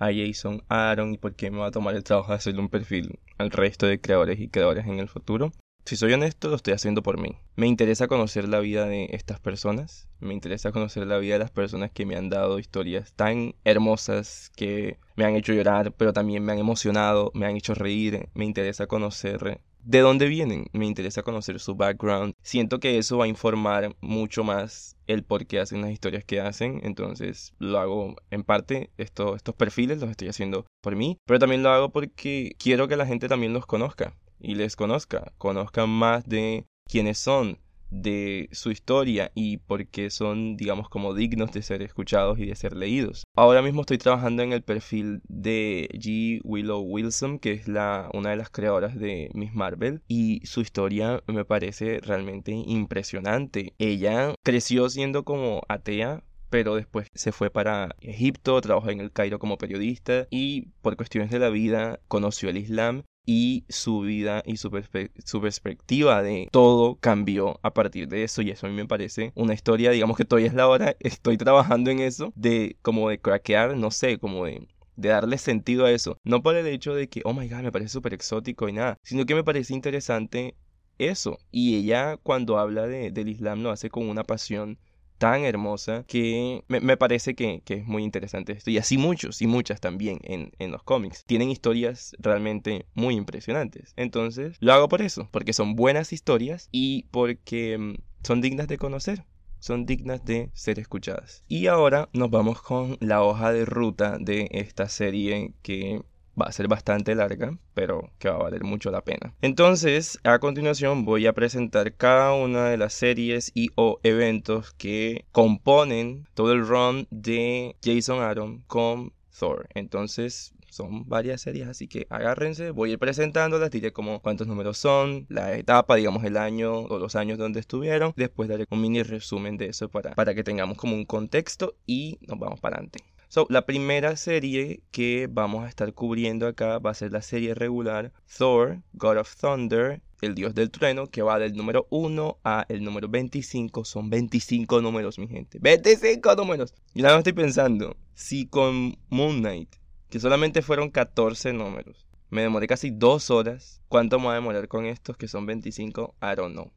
a 0.00 0.08
Jason 0.12 0.64
Aaron 0.68 1.14
y 1.14 1.16
por 1.16 1.36
qué 1.36 1.52
me 1.52 1.58
va 1.58 1.68
a 1.68 1.70
tomar 1.70 1.94
el 1.94 2.02
trabajo 2.02 2.32
de 2.32 2.38
hacerle 2.38 2.60
un 2.60 2.68
perfil 2.68 3.20
al 3.38 3.52
resto 3.52 3.86
de 3.86 4.00
creadores 4.00 4.40
y 4.40 4.48
creadores 4.48 4.86
en 4.86 4.98
el 4.98 5.08
futuro? 5.08 5.52
Si 5.84 5.94
soy 5.94 6.12
honesto, 6.12 6.48
lo 6.48 6.56
estoy 6.56 6.74
haciendo 6.74 7.00
por 7.00 7.20
mí. 7.20 7.36
Me 7.54 7.68
interesa 7.68 8.08
conocer 8.08 8.48
la 8.48 8.58
vida 8.58 8.86
de 8.86 9.10
estas 9.12 9.38
personas, 9.38 10.08
me 10.18 10.34
interesa 10.34 10.72
conocer 10.72 11.06
la 11.06 11.18
vida 11.18 11.34
de 11.34 11.38
las 11.38 11.52
personas 11.52 11.92
que 11.92 12.06
me 12.06 12.16
han 12.16 12.28
dado 12.28 12.58
historias 12.58 13.12
tan 13.12 13.54
hermosas 13.62 14.50
que 14.56 14.98
me 15.14 15.24
han 15.24 15.36
hecho 15.36 15.52
llorar, 15.52 15.92
pero 15.92 16.12
también 16.12 16.44
me 16.44 16.50
han 16.50 16.58
emocionado, 16.58 17.30
me 17.34 17.46
han 17.46 17.56
hecho 17.56 17.74
reír. 17.74 18.28
Me 18.34 18.44
interesa 18.44 18.88
conocer 18.88 19.60
de 19.84 20.00
dónde 20.00 20.28
vienen, 20.28 20.66
me 20.72 20.86
interesa 20.86 21.22
conocer 21.22 21.60
su 21.60 21.74
background. 21.74 22.34
Siento 22.42 22.80
que 22.80 22.98
eso 22.98 23.18
va 23.18 23.24
a 23.24 23.28
informar 23.28 23.94
mucho 24.00 24.44
más 24.44 24.96
el 25.06 25.24
por 25.24 25.46
qué 25.46 25.60
hacen 25.60 25.82
las 25.82 25.90
historias 25.90 26.24
que 26.24 26.40
hacen, 26.40 26.80
entonces 26.84 27.54
lo 27.58 27.78
hago 27.78 28.16
en 28.30 28.44
parte, 28.44 28.90
esto, 28.96 29.36
estos 29.36 29.54
perfiles 29.54 30.00
los 30.00 30.10
estoy 30.10 30.28
haciendo 30.28 30.66
por 30.80 30.96
mí, 30.96 31.18
pero 31.26 31.38
también 31.38 31.62
lo 31.62 31.70
hago 31.70 31.90
porque 31.90 32.52
quiero 32.58 32.88
que 32.88 32.96
la 32.96 33.06
gente 33.06 33.28
también 33.28 33.52
los 33.52 33.66
conozca 33.66 34.14
y 34.40 34.54
les 34.54 34.76
conozca, 34.76 35.32
conozcan 35.38 35.88
más 35.88 36.28
de 36.28 36.66
quiénes 36.88 37.18
son, 37.18 37.58
de 37.92 38.48
su 38.52 38.70
historia 38.70 39.30
y 39.34 39.58
por 39.58 39.86
qué 39.86 40.10
son, 40.10 40.56
digamos, 40.56 40.88
como 40.88 41.14
dignos 41.14 41.52
de 41.52 41.62
ser 41.62 41.82
escuchados 41.82 42.38
y 42.38 42.46
de 42.46 42.56
ser 42.56 42.74
leídos. 42.74 43.24
Ahora 43.36 43.62
mismo 43.62 43.82
estoy 43.82 43.98
trabajando 43.98 44.42
en 44.42 44.52
el 44.52 44.62
perfil 44.62 45.20
de 45.28 45.88
G. 45.92 46.40
Willow 46.42 46.80
Wilson, 46.80 47.38
que 47.38 47.52
es 47.52 47.68
la, 47.68 48.08
una 48.14 48.30
de 48.30 48.36
las 48.36 48.50
creadoras 48.50 48.98
de 48.98 49.30
Miss 49.34 49.54
Marvel, 49.54 50.02
y 50.08 50.40
su 50.46 50.62
historia 50.62 51.22
me 51.26 51.44
parece 51.44 52.00
realmente 52.00 52.52
impresionante. 52.52 53.74
Ella 53.78 54.34
creció 54.42 54.88
siendo 54.88 55.24
como 55.24 55.62
atea, 55.68 56.24
pero 56.48 56.74
después 56.74 57.08
se 57.14 57.32
fue 57.32 57.50
para 57.50 57.96
Egipto, 58.00 58.60
trabajó 58.60 58.90
en 58.90 59.00
el 59.00 59.12
Cairo 59.12 59.38
como 59.38 59.58
periodista 59.58 60.26
y 60.30 60.68
por 60.82 60.96
cuestiones 60.96 61.30
de 61.30 61.38
la 61.38 61.48
vida 61.48 62.00
conoció 62.08 62.50
el 62.50 62.58
Islam 62.58 63.04
y 63.24 63.64
su 63.68 64.00
vida 64.00 64.42
y 64.44 64.56
su, 64.56 64.70
perspectiva 64.70 66.22
de 66.22 66.48
todo 66.50 66.96
cambió 66.96 67.60
a 67.62 67.72
partir 67.72 68.08
de 68.08 68.24
eso 68.24 68.42
y 68.42 68.50
eso 68.50 68.66
a 68.66 68.70
mí 68.70 68.76
me 68.76 68.86
parece 68.86 69.32
una 69.34 69.54
historia, 69.54 69.90
digamos 69.90 70.16
que 70.16 70.24
todavía 70.24 70.48
es 70.48 70.54
la 70.54 70.68
hora, 70.68 70.96
estoy 71.00 71.36
trabajando 71.36 71.90
en 71.90 72.00
eso, 72.00 72.32
de 72.34 72.76
como 72.82 73.08
de 73.08 73.20
craquear, 73.20 73.76
no 73.76 73.90
sé, 73.90 74.18
como 74.18 74.46
de 74.46 74.66
darle 74.96 75.38
sentido 75.38 75.86
a 75.86 75.90
eso. 75.90 76.18
No 76.24 76.42
por 76.42 76.56
el 76.56 76.66
hecho 76.66 76.94
de 76.94 77.08
que, 77.08 77.22
oh 77.24 77.32
my 77.32 77.48
god, 77.48 77.60
me 77.60 77.72
parece 77.72 77.90
súper 77.90 78.14
exótico 78.14 78.68
y 78.68 78.72
nada, 78.72 78.98
sino 79.02 79.24
que 79.24 79.34
me 79.34 79.44
parece 79.44 79.74
interesante 79.74 80.56
eso. 80.98 81.38
Y 81.50 81.76
ella 81.76 82.16
cuando 82.22 82.58
habla 82.58 82.86
de, 82.86 83.10
del 83.10 83.28
Islam 83.28 83.62
lo 83.62 83.70
hace 83.70 83.90
con 83.90 84.08
una 84.08 84.24
pasión 84.24 84.78
tan 85.22 85.44
hermosa 85.44 86.04
que 86.08 86.64
me, 86.66 86.96
parece 86.96 87.36
que, 87.36 87.62
es 87.64 87.86
muy 87.86 88.02
interesante 88.02 88.54
esto. 88.54 88.72
Y 88.72 88.78
así 88.78 88.98
muchos 88.98 89.40
y 89.40 89.46
muchas 89.46 89.80
también 89.80 90.18
en, 90.24 90.50
en, 90.58 90.72
los 90.72 90.82
cómics. 90.82 91.24
Tienen 91.26 91.48
historias 91.48 92.16
realmente 92.18 92.86
muy 92.94 93.14
impresionantes. 93.14 93.92
Entonces, 93.94 94.56
lo 94.58 94.72
hago 94.72 94.88
por 94.88 95.00
eso, 95.00 95.28
porque 95.30 95.52
son 95.52 95.76
buenas 95.76 96.12
historias 96.12 96.68
y 96.72 97.04
porque 97.12 97.78
mm, 97.78 97.94
son 98.24 98.40
dignas 98.40 98.66
de 98.66 98.78
conocer. 98.78 99.24
Son 99.60 99.86
dignas 99.86 100.24
de 100.24 100.50
ser 100.54 100.80
escuchadas. 100.80 101.44
Y 101.46 101.68
ahora 101.68 102.08
nos 102.12 102.28
vamos 102.28 102.60
con 102.60 102.96
la 102.98 103.22
hoja 103.22 103.52
de 103.52 103.64
ruta 103.64 104.18
de 104.18 104.48
esta 104.50 104.88
serie 104.88 105.54
que 105.62 106.02
va 106.40 106.46
a 106.46 106.52
ser 106.52 106.68
bastante 106.68 107.14
larga, 107.14 107.56
pero 107.74 108.10
que 108.18 108.28
va 108.28 108.36
a 108.36 108.42
valer 108.42 108.64
mucho 108.64 108.90
la 108.90 109.02
pena. 109.02 109.34
Entonces, 109.42 110.18
a 110.24 110.38
continuación 110.38 111.04
voy 111.04 111.26
a 111.26 111.32
presentar 111.32 111.94
cada 111.94 112.34
una 112.34 112.66
de 112.66 112.76
las 112.76 112.94
series 112.94 113.50
y 113.54 113.70
o 113.74 114.00
eventos 114.02 114.72
que 114.72 115.24
componen 115.32 116.26
todo 116.34 116.52
el 116.52 116.66
run 116.66 117.06
de 117.10 117.76
Jason 117.84 118.20
Aaron 118.20 118.62
con 118.66 119.12
Thor. 119.38 119.68
Entonces, 119.74 120.54
son 120.72 121.06
varias 121.06 121.42
series, 121.42 121.68
así 121.68 121.86
que 121.86 122.06
agárrense, 122.08 122.70
voy 122.70 122.90
a 122.90 122.92
ir 122.94 122.98
presentándolas, 122.98 123.70
diré 123.70 123.92
como 123.92 124.20
cuántos 124.20 124.46
números 124.46 124.78
son, 124.78 125.26
la 125.28 125.54
etapa, 125.54 125.96
digamos 125.96 126.24
el 126.24 126.38
año 126.38 126.72
o 126.72 126.98
los 126.98 127.14
años 127.14 127.38
donde 127.38 127.60
estuvieron, 127.60 128.14
después 128.16 128.48
daré 128.48 128.66
un 128.70 128.80
mini 128.80 129.02
resumen 129.02 129.58
de 129.58 129.66
eso 129.66 129.90
para, 129.90 130.14
para 130.14 130.34
que 130.34 130.42
tengamos 130.42 130.78
como 130.78 130.94
un 130.94 131.04
contexto 131.04 131.74
y 131.86 132.18
nos 132.26 132.38
vamos 132.38 132.58
para 132.60 132.76
adelante. 132.76 133.00
So, 133.34 133.46
la 133.48 133.64
primera 133.64 134.14
serie 134.16 134.82
que 134.90 135.26
vamos 135.26 135.64
a 135.64 135.68
estar 135.70 135.94
cubriendo 135.94 136.46
acá 136.46 136.78
va 136.78 136.90
a 136.90 136.94
ser 136.94 137.12
la 137.12 137.22
serie 137.22 137.54
regular 137.54 138.12
Thor, 138.36 138.82
God 138.92 139.16
of 139.16 139.34
Thunder, 139.36 140.02
el 140.20 140.34
dios 140.34 140.54
del 140.54 140.70
trueno, 140.70 141.06
que 141.06 141.22
va 141.22 141.38
del 141.38 141.56
número 141.56 141.86
1 141.88 142.40
a 142.44 142.66
el 142.68 142.84
número 142.84 143.08
25. 143.08 143.86
Son 143.86 144.10
25 144.10 144.82
números, 144.82 145.18
mi 145.18 145.28
gente. 145.28 145.58
25 145.62 146.36
números. 146.36 146.74
Y 146.92 147.00
nada 147.00 147.14
más 147.14 147.20
estoy 147.20 147.32
pensando, 147.32 147.96
si 148.12 148.48
con 148.48 148.98
Moon 149.08 149.38
Knight, 149.38 149.76
que 150.10 150.20
solamente 150.20 150.60
fueron 150.60 150.90
14 150.90 151.54
números, 151.54 152.06
me 152.28 152.42
demoré 152.42 152.66
casi 152.66 152.90
dos 152.90 153.30
horas, 153.30 153.80
¿cuánto 153.88 154.18
me 154.18 154.26
va 154.26 154.32
a 154.32 154.34
demorar 154.34 154.68
con 154.68 154.84
estos 154.84 155.16
que 155.16 155.26
son 155.26 155.46
25? 155.46 156.16
I 156.20 156.36
don't 156.36 156.52
know. 156.52 156.70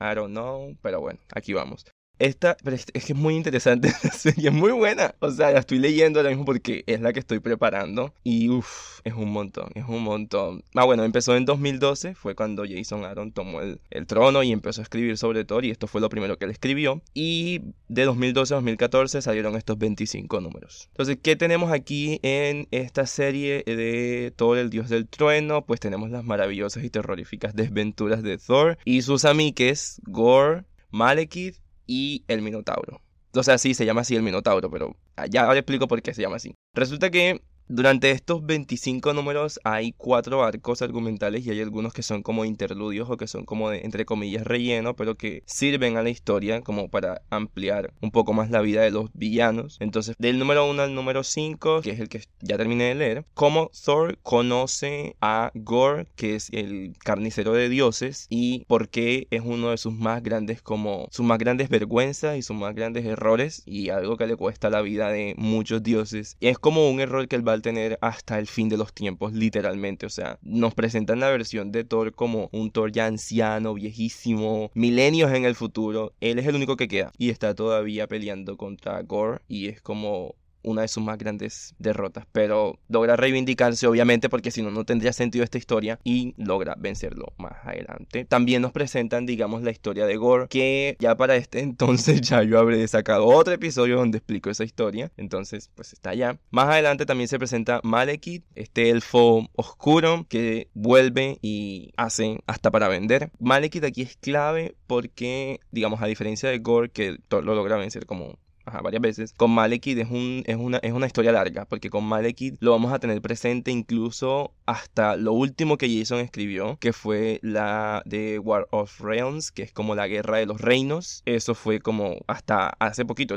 I 0.00 0.14
don't 0.14 0.30
know, 0.30 0.74
pero 0.80 1.02
bueno, 1.02 1.20
aquí 1.34 1.52
vamos. 1.52 1.84
Esta, 2.22 2.56
pero 2.62 2.76
es, 2.76 2.84
que 2.86 3.12
es 3.12 3.16
muy 3.16 3.34
interesante 3.34 3.88
la 4.04 4.12
serie, 4.12 4.50
es 4.50 4.54
muy 4.54 4.70
buena. 4.70 5.12
O 5.18 5.28
sea, 5.32 5.50
la 5.50 5.58
estoy 5.58 5.80
leyendo 5.80 6.20
ahora 6.20 6.30
mismo 6.30 6.44
porque 6.44 6.84
es 6.86 7.00
la 7.00 7.12
que 7.12 7.18
estoy 7.18 7.40
preparando. 7.40 8.14
Y 8.22 8.48
uff, 8.48 9.00
es 9.02 9.14
un 9.14 9.32
montón, 9.32 9.72
es 9.74 9.86
un 9.88 10.04
montón. 10.04 10.62
Ah, 10.76 10.84
bueno, 10.84 11.02
empezó 11.02 11.34
en 11.34 11.46
2012, 11.46 12.14
fue 12.14 12.36
cuando 12.36 12.62
Jason 12.64 13.04
Aaron 13.04 13.32
tomó 13.32 13.60
el, 13.60 13.80
el 13.90 14.06
trono 14.06 14.44
y 14.44 14.52
empezó 14.52 14.82
a 14.82 14.84
escribir 14.84 15.18
sobre 15.18 15.44
Thor. 15.44 15.64
Y 15.64 15.72
esto 15.72 15.88
fue 15.88 16.00
lo 16.00 16.08
primero 16.08 16.38
que 16.38 16.44
él 16.44 16.52
escribió. 16.52 17.02
Y 17.12 17.60
de 17.88 18.04
2012 18.04 18.54
a 18.54 18.56
2014 18.58 19.20
salieron 19.20 19.56
estos 19.56 19.76
25 19.76 20.40
números. 20.40 20.86
Entonces, 20.92 21.18
¿qué 21.20 21.34
tenemos 21.34 21.72
aquí 21.72 22.20
en 22.22 22.68
esta 22.70 23.04
serie 23.06 23.64
de 23.66 24.32
Thor, 24.36 24.58
el 24.58 24.70
dios 24.70 24.88
del 24.88 25.08
trueno? 25.08 25.66
Pues 25.66 25.80
tenemos 25.80 26.08
las 26.08 26.22
maravillosas 26.22 26.84
y 26.84 26.90
terroríficas 26.90 27.56
desventuras 27.56 28.22
de 28.22 28.38
Thor 28.38 28.78
y 28.84 29.02
sus 29.02 29.24
amigues, 29.24 30.00
Gore, 30.04 30.62
Malekith 30.92 31.61
y 31.86 32.24
el 32.28 32.42
Minotauro. 32.42 33.00
O 33.34 33.42
sea, 33.42 33.58
sí, 33.58 33.74
se 33.74 33.86
llama 33.86 34.02
así 34.02 34.14
el 34.14 34.22
Minotauro, 34.22 34.70
pero 34.70 34.96
ya 35.30 35.44
ahora 35.44 35.58
explico 35.58 35.88
por 35.88 36.02
qué 36.02 36.12
se 36.12 36.22
llama 36.22 36.36
así. 36.36 36.54
Resulta 36.74 37.10
que 37.10 37.42
durante 37.74 38.10
estos 38.10 38.44
25 38.44 39.14
números 39.14 39.58
hay 39.64 39.92
cuatro 39.92 40.44
arcos 40.44 40.82
argumentales 40.82 41.46
y 41.46 41.50
hay 41.50 41.62
algunos 41.62 41.94
que 41.94 42.02
son 42.02 42.22
como 42.22 42.44
interludios 42.44 43.08
o 43.08 43.16
que 43.16 43.26
son 43.26 43.46
como 43.46 43.70
de, 43.70 43.80
entre 43.80 44.04
comillas, 44.04 44.46
relleno, 44.46 44.94
pero 44.94 45.14
que 45.14 45.42
sirven 45.46 45.96
a 45.96 46.02
la 46.02 46.10
historia 46.10 46.60
como 46.60 46.90
para 46.90 47.22
ampliar 47.30 47.94
un 48.02 48.10
poco 48.10 48.34
más 48.34 48.50
la 48.50 48.60
vida 48.60 48.82
de 48.82 48.90
los 48.90 49.10
villanos. 49.14 49.78
Entonces, 49.80 50.16
del 50.18 50.38
número 50.38 50.68
1 50.68 50.82
al 50.82 50.94
número 50.94 51.24
5, 51.24 51.80
que 51.80 51.92
es 51.92 52.00
el 52.00 52.10
que 52.10 52.20
ya 52.42 52.58
terminé 52.58 52.84
de 52.84 52.94
leer, 52.94 53.24
cómo 53.32 53.70
Thor 53.84 54.18
conoce 54.22 55.16
a 55.22 55.50
Gore, 55.54 56.08
que 56.14 56.34
es 56.34 56.50
el 56.52 56.94
carnicero 57.02 57.54
de 57.54 57.70
dioses, 57.70 58.26
y 58.28 58.66
por 58.66 58.90
qué 58.90 59.28
es 59.30 59.40
uno 59.42 59.70
de 59.70 59.78
sus 59.78 59.94
más 59.94 60.22
grandes 60.22 60.60
como 60.60 61.08
sus 61.10 61.24
más 61.24 61.38
grandes 61.38 61.70
vergüenzas 61.70 62.36
y 62.36 62.42
sus 62.42 62.56
más 62.56 62.74
grandes 62.74 63.06
errores 63.06 63.62
y 63.64 63.88
algo 63.88 64.18
que 64.18 64.26
le 64.26 64.36
cuesta 64.36 64.68
la 64.68 64.82
vida 64.82 65.08
de 65.08 65.34
muchos 65.38 65.82
dioses. 65.82 66.36
Y 66.38 66.48
es 66.48 66.58
como 66.58 66.90
un 66.90 67.00
error 67.00 67.26
que 67.28 67.36
a 67.36 67.61
tener 67.62 67.98
hasta 68.00 68.38
el 68.38 68.46
fin 68.46 68.68
de 68.68 68.76
los 68.76 68.92
tiempos, 68.92 69.32
literalmente. 69.32 70.06
O 70.06 70.10
sea, 70.10 70.38
nos 70.42 70.74
presentan 70.74 71.20
la 71.20 71.30
versión 71.30 71.72
de 71.72 71.84
Thor 71.84 72.14
como 72.14 72.48
un 72.52 72.70
Thor 72.70 72.92
ya 72.92 73.06
anciano, 73.06 73.74
viejísimo, 73.74 74.70
milenios 74.74 75.32
en 75.32 75.44
el 75.44 75.54
futuro. 75.54 76.14
Él 76.20 76.38
es 76.38 76.46
el 76.46 76.56
único 76.56 76.76
que 76.76 76.88
queda 76.88 77.12
y 77.18 77.30
está 77.30 77.54
todavía 77.54 78.06
peleando 78.06 78.56
contra 78.56 79.00
Gore 79.02 79.40
y 79.48 79.68
es 79.68 79.80
como 79.80 80.34
una 80.62 80.82
de 80.82 80.88
sus 80.88 81.02
más 81.02 81.18
grandes 81.18 81.74
derrotas, 81.78 82.26
pero 82.32 82.78
logra 82.88 83.16
reivindicarse 83.16 83.86
obviamente 83.86 84.28
porque 84.28 84.50
si 84.50 84.62
no 84.62 84.70
no 84.70 84.84
tendría 84.84 85.12
sentido 85.12 85.44
esta 85.44 85.58
historia 85.58 85.98
y 86.04 86.34
logra 86.36 86.74
vencerlo 86.78 87.32
más 87.38 87.54
adelante. 87.64 88.24
También 88.24 88.62
nos 88.62 88.72
presentan 88.72 89.26
digamos 89.26 89.62
la 89.62 89.70
historia 89.70 90.06
de 90.06 90.16
Gore 90.16 90.48
que 90.48 90.96
ya 90.98 91.16
para 91.16 91.36
este 91.36 91.60
entonces 91.72 92.20
ya 92.20 92.42
yo 92.42 92.58
habré 92.58 92.86
sacado 92.88 93.26
otro 93.26 93.52
episodio 93.52 93.96
donde 93.96 94.18
explico 94.18 94.50
esa 94.50 94.64
historia, 94.64 95.10
entonces 95.16 95.70
pues 95.74 95.92
está 95.92 96.10
allá. 96.10 96.38
Más 96.50 96.68
adelante 96.68 97.06
también 97.06 97.28
se 97.28 97.38
presenta 97.38 97.80
Malekith, 97.82 98.44
este 98.54 98.90
elfo 98.90 99.48
oscuro 99.54 100.26
que 100.28 100.68
vuelve 100.74 101.38
y 101.42 101.92
hace 101.96 102.40
hasta 102.46 102.70
para 102.70 102.88
vender. 102.88 103.30
Malekith 103.38 103.84
aquí 103.84 104.02
es 104.02 104.16
clave 104.16 104.74
porque 104.86 105.60
digamos 105.70 106.02
a 106.02 106.06
diferencia 106.06 106.48
de 106.48 106.58
Gore 106.58 106.90
que 106.90 107.18
lo 107.30 107.54
logra 107.54 107.76
vencer 107.76 108.06
como 108.06 108.38
Ajá, 108.64 108.80
varias 108.80 109.02
veces. 109.02 109.32
Con 109.32 109.50
Malekith 109.50 109.98
es, 109.98 110.10
un, 110.10 110.44
es, 110.46 110.56
una, 110.56 110.78
es 110.78 110.92
una 110.92 111.06
historia 111.06 111.32
larga, 111.32 111.64
porque 111.64 111.90
con 111.90 112.04
Malekith 112.04 112.56
lo 112.60 112.70
vamos 112.70 112.92
a 112.92 112.98
tener 112.98 113.20
presente 113.20 113.70
incluso 113.70 114.54
hasta 114.66 115.16
lo 115.16 115.32
último 115.32 115.78
que 115.78 115.98
Jason 115.98 116.20
escribió, 116.20 116.76
que 116.78 116.92
fue 116.92 117.40
la 117.42 118.02
de 118.04 118.38
War 118.38 118.68
of 118.70 119.00
Realms, 119.00 119.50
que 119.50 119.62
es 119.62 119.72
como 119.72 119.94
la 119.94 120.06
guerra 120.06 120.38
de 120.38 120.46
los 120.46 120.60
reinos. 120.60 121.22
Eso 121.26 121.54
fue 121.54 121.80
como 121.80 122.18
hasta 122.28 122.68
hace 122.78 123.04
poquito, 123.04 123.36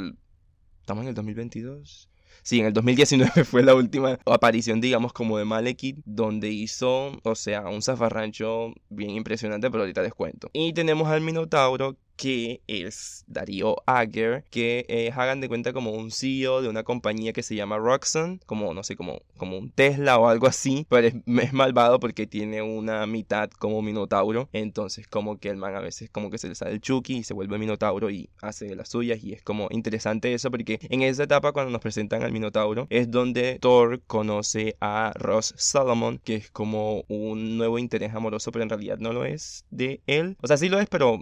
estamos 0.81 1.03
en 1.03 1.09
el 1.09 1.15
2022. 1.15 2.09
Sí, 2.45 2.59
en 2.59 2.67
el 2.67 2.73
2019 2.73 3.43
fue 3.45 3.63
la 3.63 3.73
última 3.73 4.19
aparición, 4.27 4.79
digamos, 4.79 5.13
como 5.13 5.39
de 5.39 5.45
Malekith, 5.45 5.97
donde 6.05 6.49
hizo, 6.49 7.19
o 7.23 7.33
sea, 7.33 7.61
un 7.61 7.81
zafarrancho 7.81 8.71
bien 8.89 9.09
impresionante, 9.09 9.71
pero 9.71 9.81
ahorita 9.81 10.03
les 10.03 10.13
cuento. 10.13 10.51
Y 10.53 10.71
tenemos 10.73 11.07
al 11.07 11.21
Minotauro, 11.21 11.97
que 12.15 12.61
es 12.67 13.23
Darío 13.27 13.77
Ager, 13.85 14.45
que 14.49 14.85
es, 14.87 15.17
hagan 15.17 15.41
de 15.41 15.47
cuenta 15.47 15.73
como 15.73 15.91
un 15.91 16.11
CEO 16.11 16.61
de 16.61 16.69
una 16.69 16.83
compañía 16.83 17.33
que 17.33 17.43
se 17.43 17.55
llama 17.55 17.77
Roxxon, 17.77 18.39
como 18.45 18.73
no 18.73 18.83
sé, 18.83 18.95
como, 18.95 19.21
como 19.37 19.57
un 19.57 19.71
Tesla 19.71 20.17
o 20.17 20.27
algo 20.27 20.47
así, 20.47 20.85
pero 20.89 21.07
es, 21.07 21.15
es, 21.25 21.53
malvado 21.53 21.99
porque 21.99 22.27
tiene 22.27 22.61
una 22.61 23.05
mitad 23.05 23.49
como 23.49 23.81
Minotauro, 23.81 24.49
entonces 24.53 25.07
como 25.07 25.37
que 25.37 25.49
el 25.49 25.57
man 25.57 25.75
a 25.75 25.79
veces 25.81 26.09
como 26.09 26.29
que 26.29 26.37
se 26.37 26.47
le 26.47 26.55
sale 26.55 26.71
el 26.71 26.81
Chucky 26.81 27.17
y 27.17 27.23
se 27.23 27.33
vuelve 27.33 27.57
Minotauro 27.57 28.09
y 28.09 28.29
hace 28.41 28.75
las 28.75 28.89
suyas 28.89 29.23
y 29.23 29.33
es 29.33 29.41
como 29.43 29.67
interesante 29.71 30.33
eso 30.33 30.51
porque 30.51 30.79
en 30.89 31.01
esa 31.01 31.23
etapa 31.23 31.51
cuando 31.51 31.71
nos 31.71 31.81
presentan 31.81 32.23
al 32.23 32.31
Minotauro 32.31 32.87
es 32.89 33.11
donde 33.11 33.59
Thor 33.59 34.01
conoce 34.07 34.75
a 34.81 35.11
Ross 35.15 35.53
Solomon, 35.57 36.19
que 36.19 36.35
es 36.35 36.51
como 36.51 37.03
un 37.07 37.57
nuevo 37.57 37.79
interés 37.79 38.13
amoroso, 38.13 38.51
pero 38.51 38.63
en 38.63 38.69
realidad 38.69 38.97
no 38.99 39.13
lo 39.13 39.25
es 39.25 39.65
de 39.69 40.01
él, 40.07 40.37
o 40.41 40.47
sea, 40.47 40.57
sí 40.57 40.69
lo 40.69 40.79
es, 40.79 40.87
pero 40.87 41.21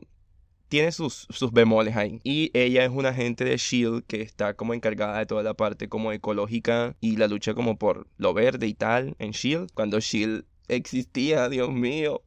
tiene 0.74 0.92
sus, 0.92 1.28
sus 1.30 1.52
bemoles 1.52 1.96
ahí. 1.96 2.20
Y 2.24 2.50
ella 2.56 2.84
es 2.84 2.90
una 2.90 3.10
agente 3.10 3.46
de 3.46 3.58
Shield 3.58 4.06
que 4.08 4.24
está 4.24 4.56
como 4.56 4.74
encargada 4.74 5.20
de 5.20 5.28
toda 5.28 5.44
la 5.44 5.54
parte 5.54 5.88
como 5.88 6.12
ecológica 6.12 6.96
y 7.00 7.18
la 7.18 7.28
lucha 7.28 7.54
como 7.54 7.78
por 7.78 8.08
lo 8.18 8.34
verde 8.34 8.66
y 8.66 8.74
tal 8.74 9.16
en 9.20 9.34
Shield. 9.34 9.70
Cuando 9.76 10.00
Shield 10.00 10.46
existía, 10.68 11.48
Dios 11.48 11.72
mío. 11.72 12.24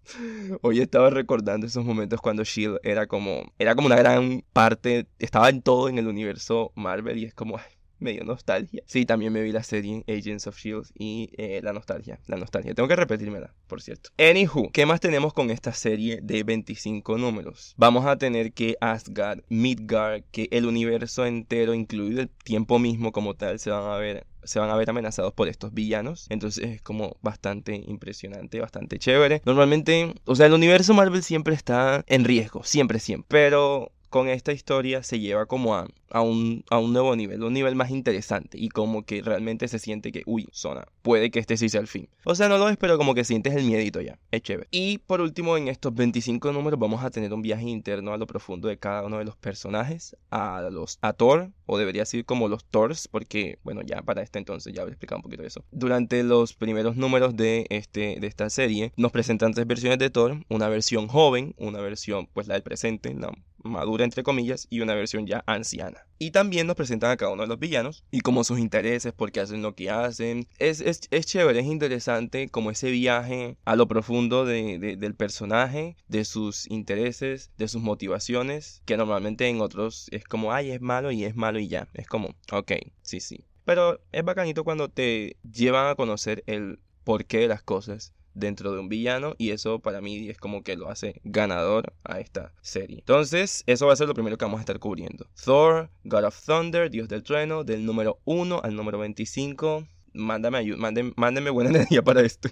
Hoy 0.62 0.78
estaba 0.78 1.10
recordando 1.10 1.66
esos 1.66 1.84
momentos 1.84 2.20
cuando 2.20 2.44
Shield 2.44 2.78
era 2.84 3.08
como 3.08 3.52
era 3.58 3.74
como 3.74 3.86
una 3.86 3.96
gran 3.96 4.44
parte, 4.52 5.08
estaba 5.18 5.48
en 5.48 5.60
todo 5.60 5.88
en 5.88 5.98
el 5.98 6.06
universo 6.06 6.70
Marvel 6.76 7.18
y 7.18 7.24
es 7.24 7.34
como 7.34 7.58
medio 7.98 8.24
nostalgia. 8.24 8.82
Sí, 8.86 9.06
también 9.06 9.32
me 9.32 9.42
vi 9.42 9.52
la 9.52 9.62
serie 9.62 10.04
Agents 10.08 10.46
of 10.46 10.58
Shield 10.58 10.86
y 10.94 11.30
eh, 11.36 11.60
la 11.62 11.72
nostalgia, 11.72 12.18
la 12.26 12.36
nostalgia. 12.36 12.74
Tengo 12.74 12.88
que 12.88 12.96
repetírmela, 12.96 13.54
por 13.66 13.82
cierto. 13.82 14.10
Anywho, 14.18 14.70
¿qué 14.72 14.86
más 14.86 15.00
tenemos 15.00 15.32
con 15.32 15.50
esta 15.50 15.72
serie 15.72 16.20
de 16.22 16.42
25 16.42 17.18
números? 17.18 17.74
Vamos 17.76 18.06
a 18.06 18.16
tener 18.16 18.52
que 18.52 18.76
Asgard, 18.80 19.42
Midgard, 19.48 20.22
que 20.30 20.48
el 20.50 20.66
universo 20.66 21.26
entero, 21.26 21.74
incluido 21.74 22.20
el 22.20 22.28
tiempo 22.28 22.78
mismo 22.78 23.12
como 23.12 23.34
tal, 23.34 23.58
se 23.58 23.70
van 23.70 23.90
a 23.90 23.96
ver 23.96 24.26
se 24.46 24.60
van 24.60 24.70
a 24.70 24.76
ver 24.76 24.88
amenazados 24.88 25.32
por 25.32 25.48
estos 25.48 25.74
villanos. 25.74 26.26
Entonces 26.30 26.64
es 26.64 26.82
como 26.82 27.16
bastante 27.20 27.74
impresionante, 27.74 28.60
bastante 28.60 28.98
chévere. 28.98 29.42
Normalmente, 29.44 30.14
o 30.24 30.34
sea, 30.34 30.46
el 30.46 30.52
universo 30.52 30.94
Marvel 30.94 31.22
siempre 31.22 31.54
está 31.54 32.04
en 32.06 32.24
riesgo, 32.24 32.62
siempre, 32.62 33.00
siempre. 33.00 33.26
Pero 33.28 33.92
con 34.08 34.28
esta 34.28 34.52
historia 34.52 35.02
se 35.02 35.18
lleva 35.18 35.46
como 35.46 35.74
a, 35.74 35.86
a, 36.10 36.20
un, 36.20 36.64
a 36.70 36.78
un 36.78 36.92
nuevo 36.92 37.14
nivel, 37.16 37.42
un 37.42 37.52
nivel 37.52 37.74
más 37.74 37.90
interesante 37.90 38.58
y 38.58 38.68
como 38.68 39.04
que 39.04 39.22
realmente 39.22 39.68
se 39.68 39.78
siente 39.78 40.12
que, 40.12 40.22
uy, 40.26 40.48
zona, 40.52 40.86
puede 41.02 41.30
que 41.30 41.38
este 41.38 41.56
sí 41.56 41.68
sea 41.68 41.80
el 41.80 41.86
fin. 41.86 42.08
O 42.24 42.34
sea, 42.34 42.48
no 42.48 42.58
lo 42.58 42.68
es, 42.68 42.76
pero 42.76 42.98
como 42.98 43.14
que 43.14 43.24
sientes 43.24 43.54
el 43.54 43.64
miedito 43.64 44.00
ya, 44.00 44.18
es 44.30 44.42
chévere. 44.42 44.68
Y 44.70 44.98
por 44.98 45.20
último, 45.20 45.56
en 45.56 45.68
estos 45.68 45.94
25 45.94 46.52
números 46.52 46.78
vamos 46.78 47.04
a 47.04 47.10
tener 47.10 47.32
un 47.32 47.42
viaje 47.42 47.64
interno 47.64 48.12
a 48.12 48.18
lo 48.18 48.26
profundo 48.26 48.68
de 48.68 48.78
cada 48.78 49.04
uno 49.04 49.18
de 49.18 49.24
los 49.24 49.36
personajes, 49.36 50.16
a 50.30 50.68
los 50.70 50.98
a 51.02 51.12
Thor, 51.12 51.50
o 51.66 51.78
debería 51.78 52.02
decir 52.02 52.24
como 52.24 52.48
los 52.48 52.64
Thors, 52.64 53.08
porque, 53.08 53.58
bueno, 53.64 53.82
ya 53.82 54.02
para 54.02 54.22
este 54.22 54.38
entonces 54.38 54.72
ya 54.72 54.82
voy 54.82 54.90
a 54.90 54.92
explicar 54.92 55.16
un 55.16 55.22
poquito 55.22 55.42
de 55.42 55.48
eso. 55.48 55.64
Durante 55.70 56.22
los 56.22 56.54
primeros 56.54 56.96
números 56.96 57.36
de, 57.36 57.66
este, 57.70 58.18
de 58.20 58.26
esta 58.26 58.50
serie, 58.50 58.92
nos 58.96 59.12
presentan 59.12 59.52
tres 59.52 59.66
versiones 59.66 59.98
de 59.98 60.10
Thor, 60.10 60.44
una 60.48 60.68
versión 60.68 61.08
joven, 61.08 61.54
una 61.58 61.80
versión, 61.80 62.28
pues 62.32 62.46
la 62.46 62.54
del 62.54 62.62
presente, 62.62 63.12
la 63.14 63.32
madura 63.66 64.04
entre 64.04 64.22
comillas 64.22 64.66
y 64.70 64.80
una 64.80 64.94
versión 64.94 65.26
ya 65.26 65.42
anciana. 65.46 66.06
Y 66.18 66.30
también 66.30 66.66
nos 66.66 66.76
presentan 66.76 67.10
a 67.10 67.16
cada 67.16 67.32
uno 67.32 67.42
de 67.42 67.48
los 67.48 67.58
villanos 67.58 68.04
y 68.10 68.20
como 68.20 68.44
sus 68.44 68.58
intereses, 68.58 69.12
por 69.12 69.32
qué 69.32 69.40
hacen 69.40 69.62
lo 69.62 69.74
que 69.74 69.90
hacen. 69.90 70.46
Es, 70.58 70.80
es, 70.80 71.00
es 71.10 71.26
chévere, 71.26 71.60
es 71.60 71.66
interesante 71.66 72.48
como 72.48 72.70
ese 72.70 72.90
viaje 72.90 73.56
a 73.64 73.76
lo 73.76 73.86
profundo 73.86 74.44
de, 74.44 74.78
de, 74.78 74.96
del 74.96 75.14
personaje, 75.14 75.96
de 76.08 76.24
sus 76.24 76.70
intereses, 76.70 77.50
de 77.58 77.68
sus 77.68 77.82
motivaciones, 77.82 78.82
que 78.86 78.96
normalmente 78.96 79.48
en 79.48 79.60
otros 79.60 80.08
es 80.10 80.24
como, 80.24 80.52
ay, 80.52 80.70
es 80.70 80.80
malo 80.80 81.10
y 81.10 81.24
es 81.24 81.36
malo 81.36 81.58
y 81.58 81.68
ya. 81.68 81.88
Es 81.94 82.06
como, 82.06 82.34
ok, 82.52 82.72
sí, 83.02 83.20
sí. 83.20 83.44
Pero 83.64 84.00
es 84.12 84.24
bacanito 84.24 84.64
cuando 84.64 84.88
te 84.88 85.36
llevan 85.42 85.88
a 85.88 85.96
conocer 85.96 86.44
el 86.46 86.78
porqué 87.04 87.38
de 87.38 87.48
las 87.48 87.62
cosas 87.62 88.12
dentro 88.36 88.72
de 88.72 88.78
un 88.78 88.88
villano 88.88 89.34
y 89.38 89.50
eso 89.50 89.80
para 89.80 90.00
mí 90.00 90.28
es 90.28 90.38
como 90.38 90.62
que 90.62 90.76
lo 90.76 90.88
hace 90.88 91.20
ganador 91.24 91.94
a 92.04 92.20
esta 92.20 92.52
serie. 92.60 92.98
Entonces, 92.98 93.64
eso 93.66 93.86
va 93.86 93.94
a 93.94 93.96
ser 93.96 94.06
lo 94.06 94.14
primero 94.14 94.36
que 94.36 94.44
vamos 94.44 94.58
a 94.58 94.62
estar 94.62 94.78
cubriendo. 94.78 95.26
Thor, 95.44 95.90
God 96.04 96.24
of 96.24 96.44
Thunder, 96.44 96.90
Dios 96.90 97.08
del 97.08 97.22
Trueno, 97.22 97.64
del 97.64 97.84
número 97.84 98.20
1 98.24 98.60
al 98.62 98.76
número 98.76 98.98
25. 98.98 99.88
Mándame 100.12 100.58
ayuda, 100.58 100.76
mándenme 101.16 101.50
buena 101.50 101.70
energía 101.74 102.02
para 102.02 102.20
esto. 102.22 102.48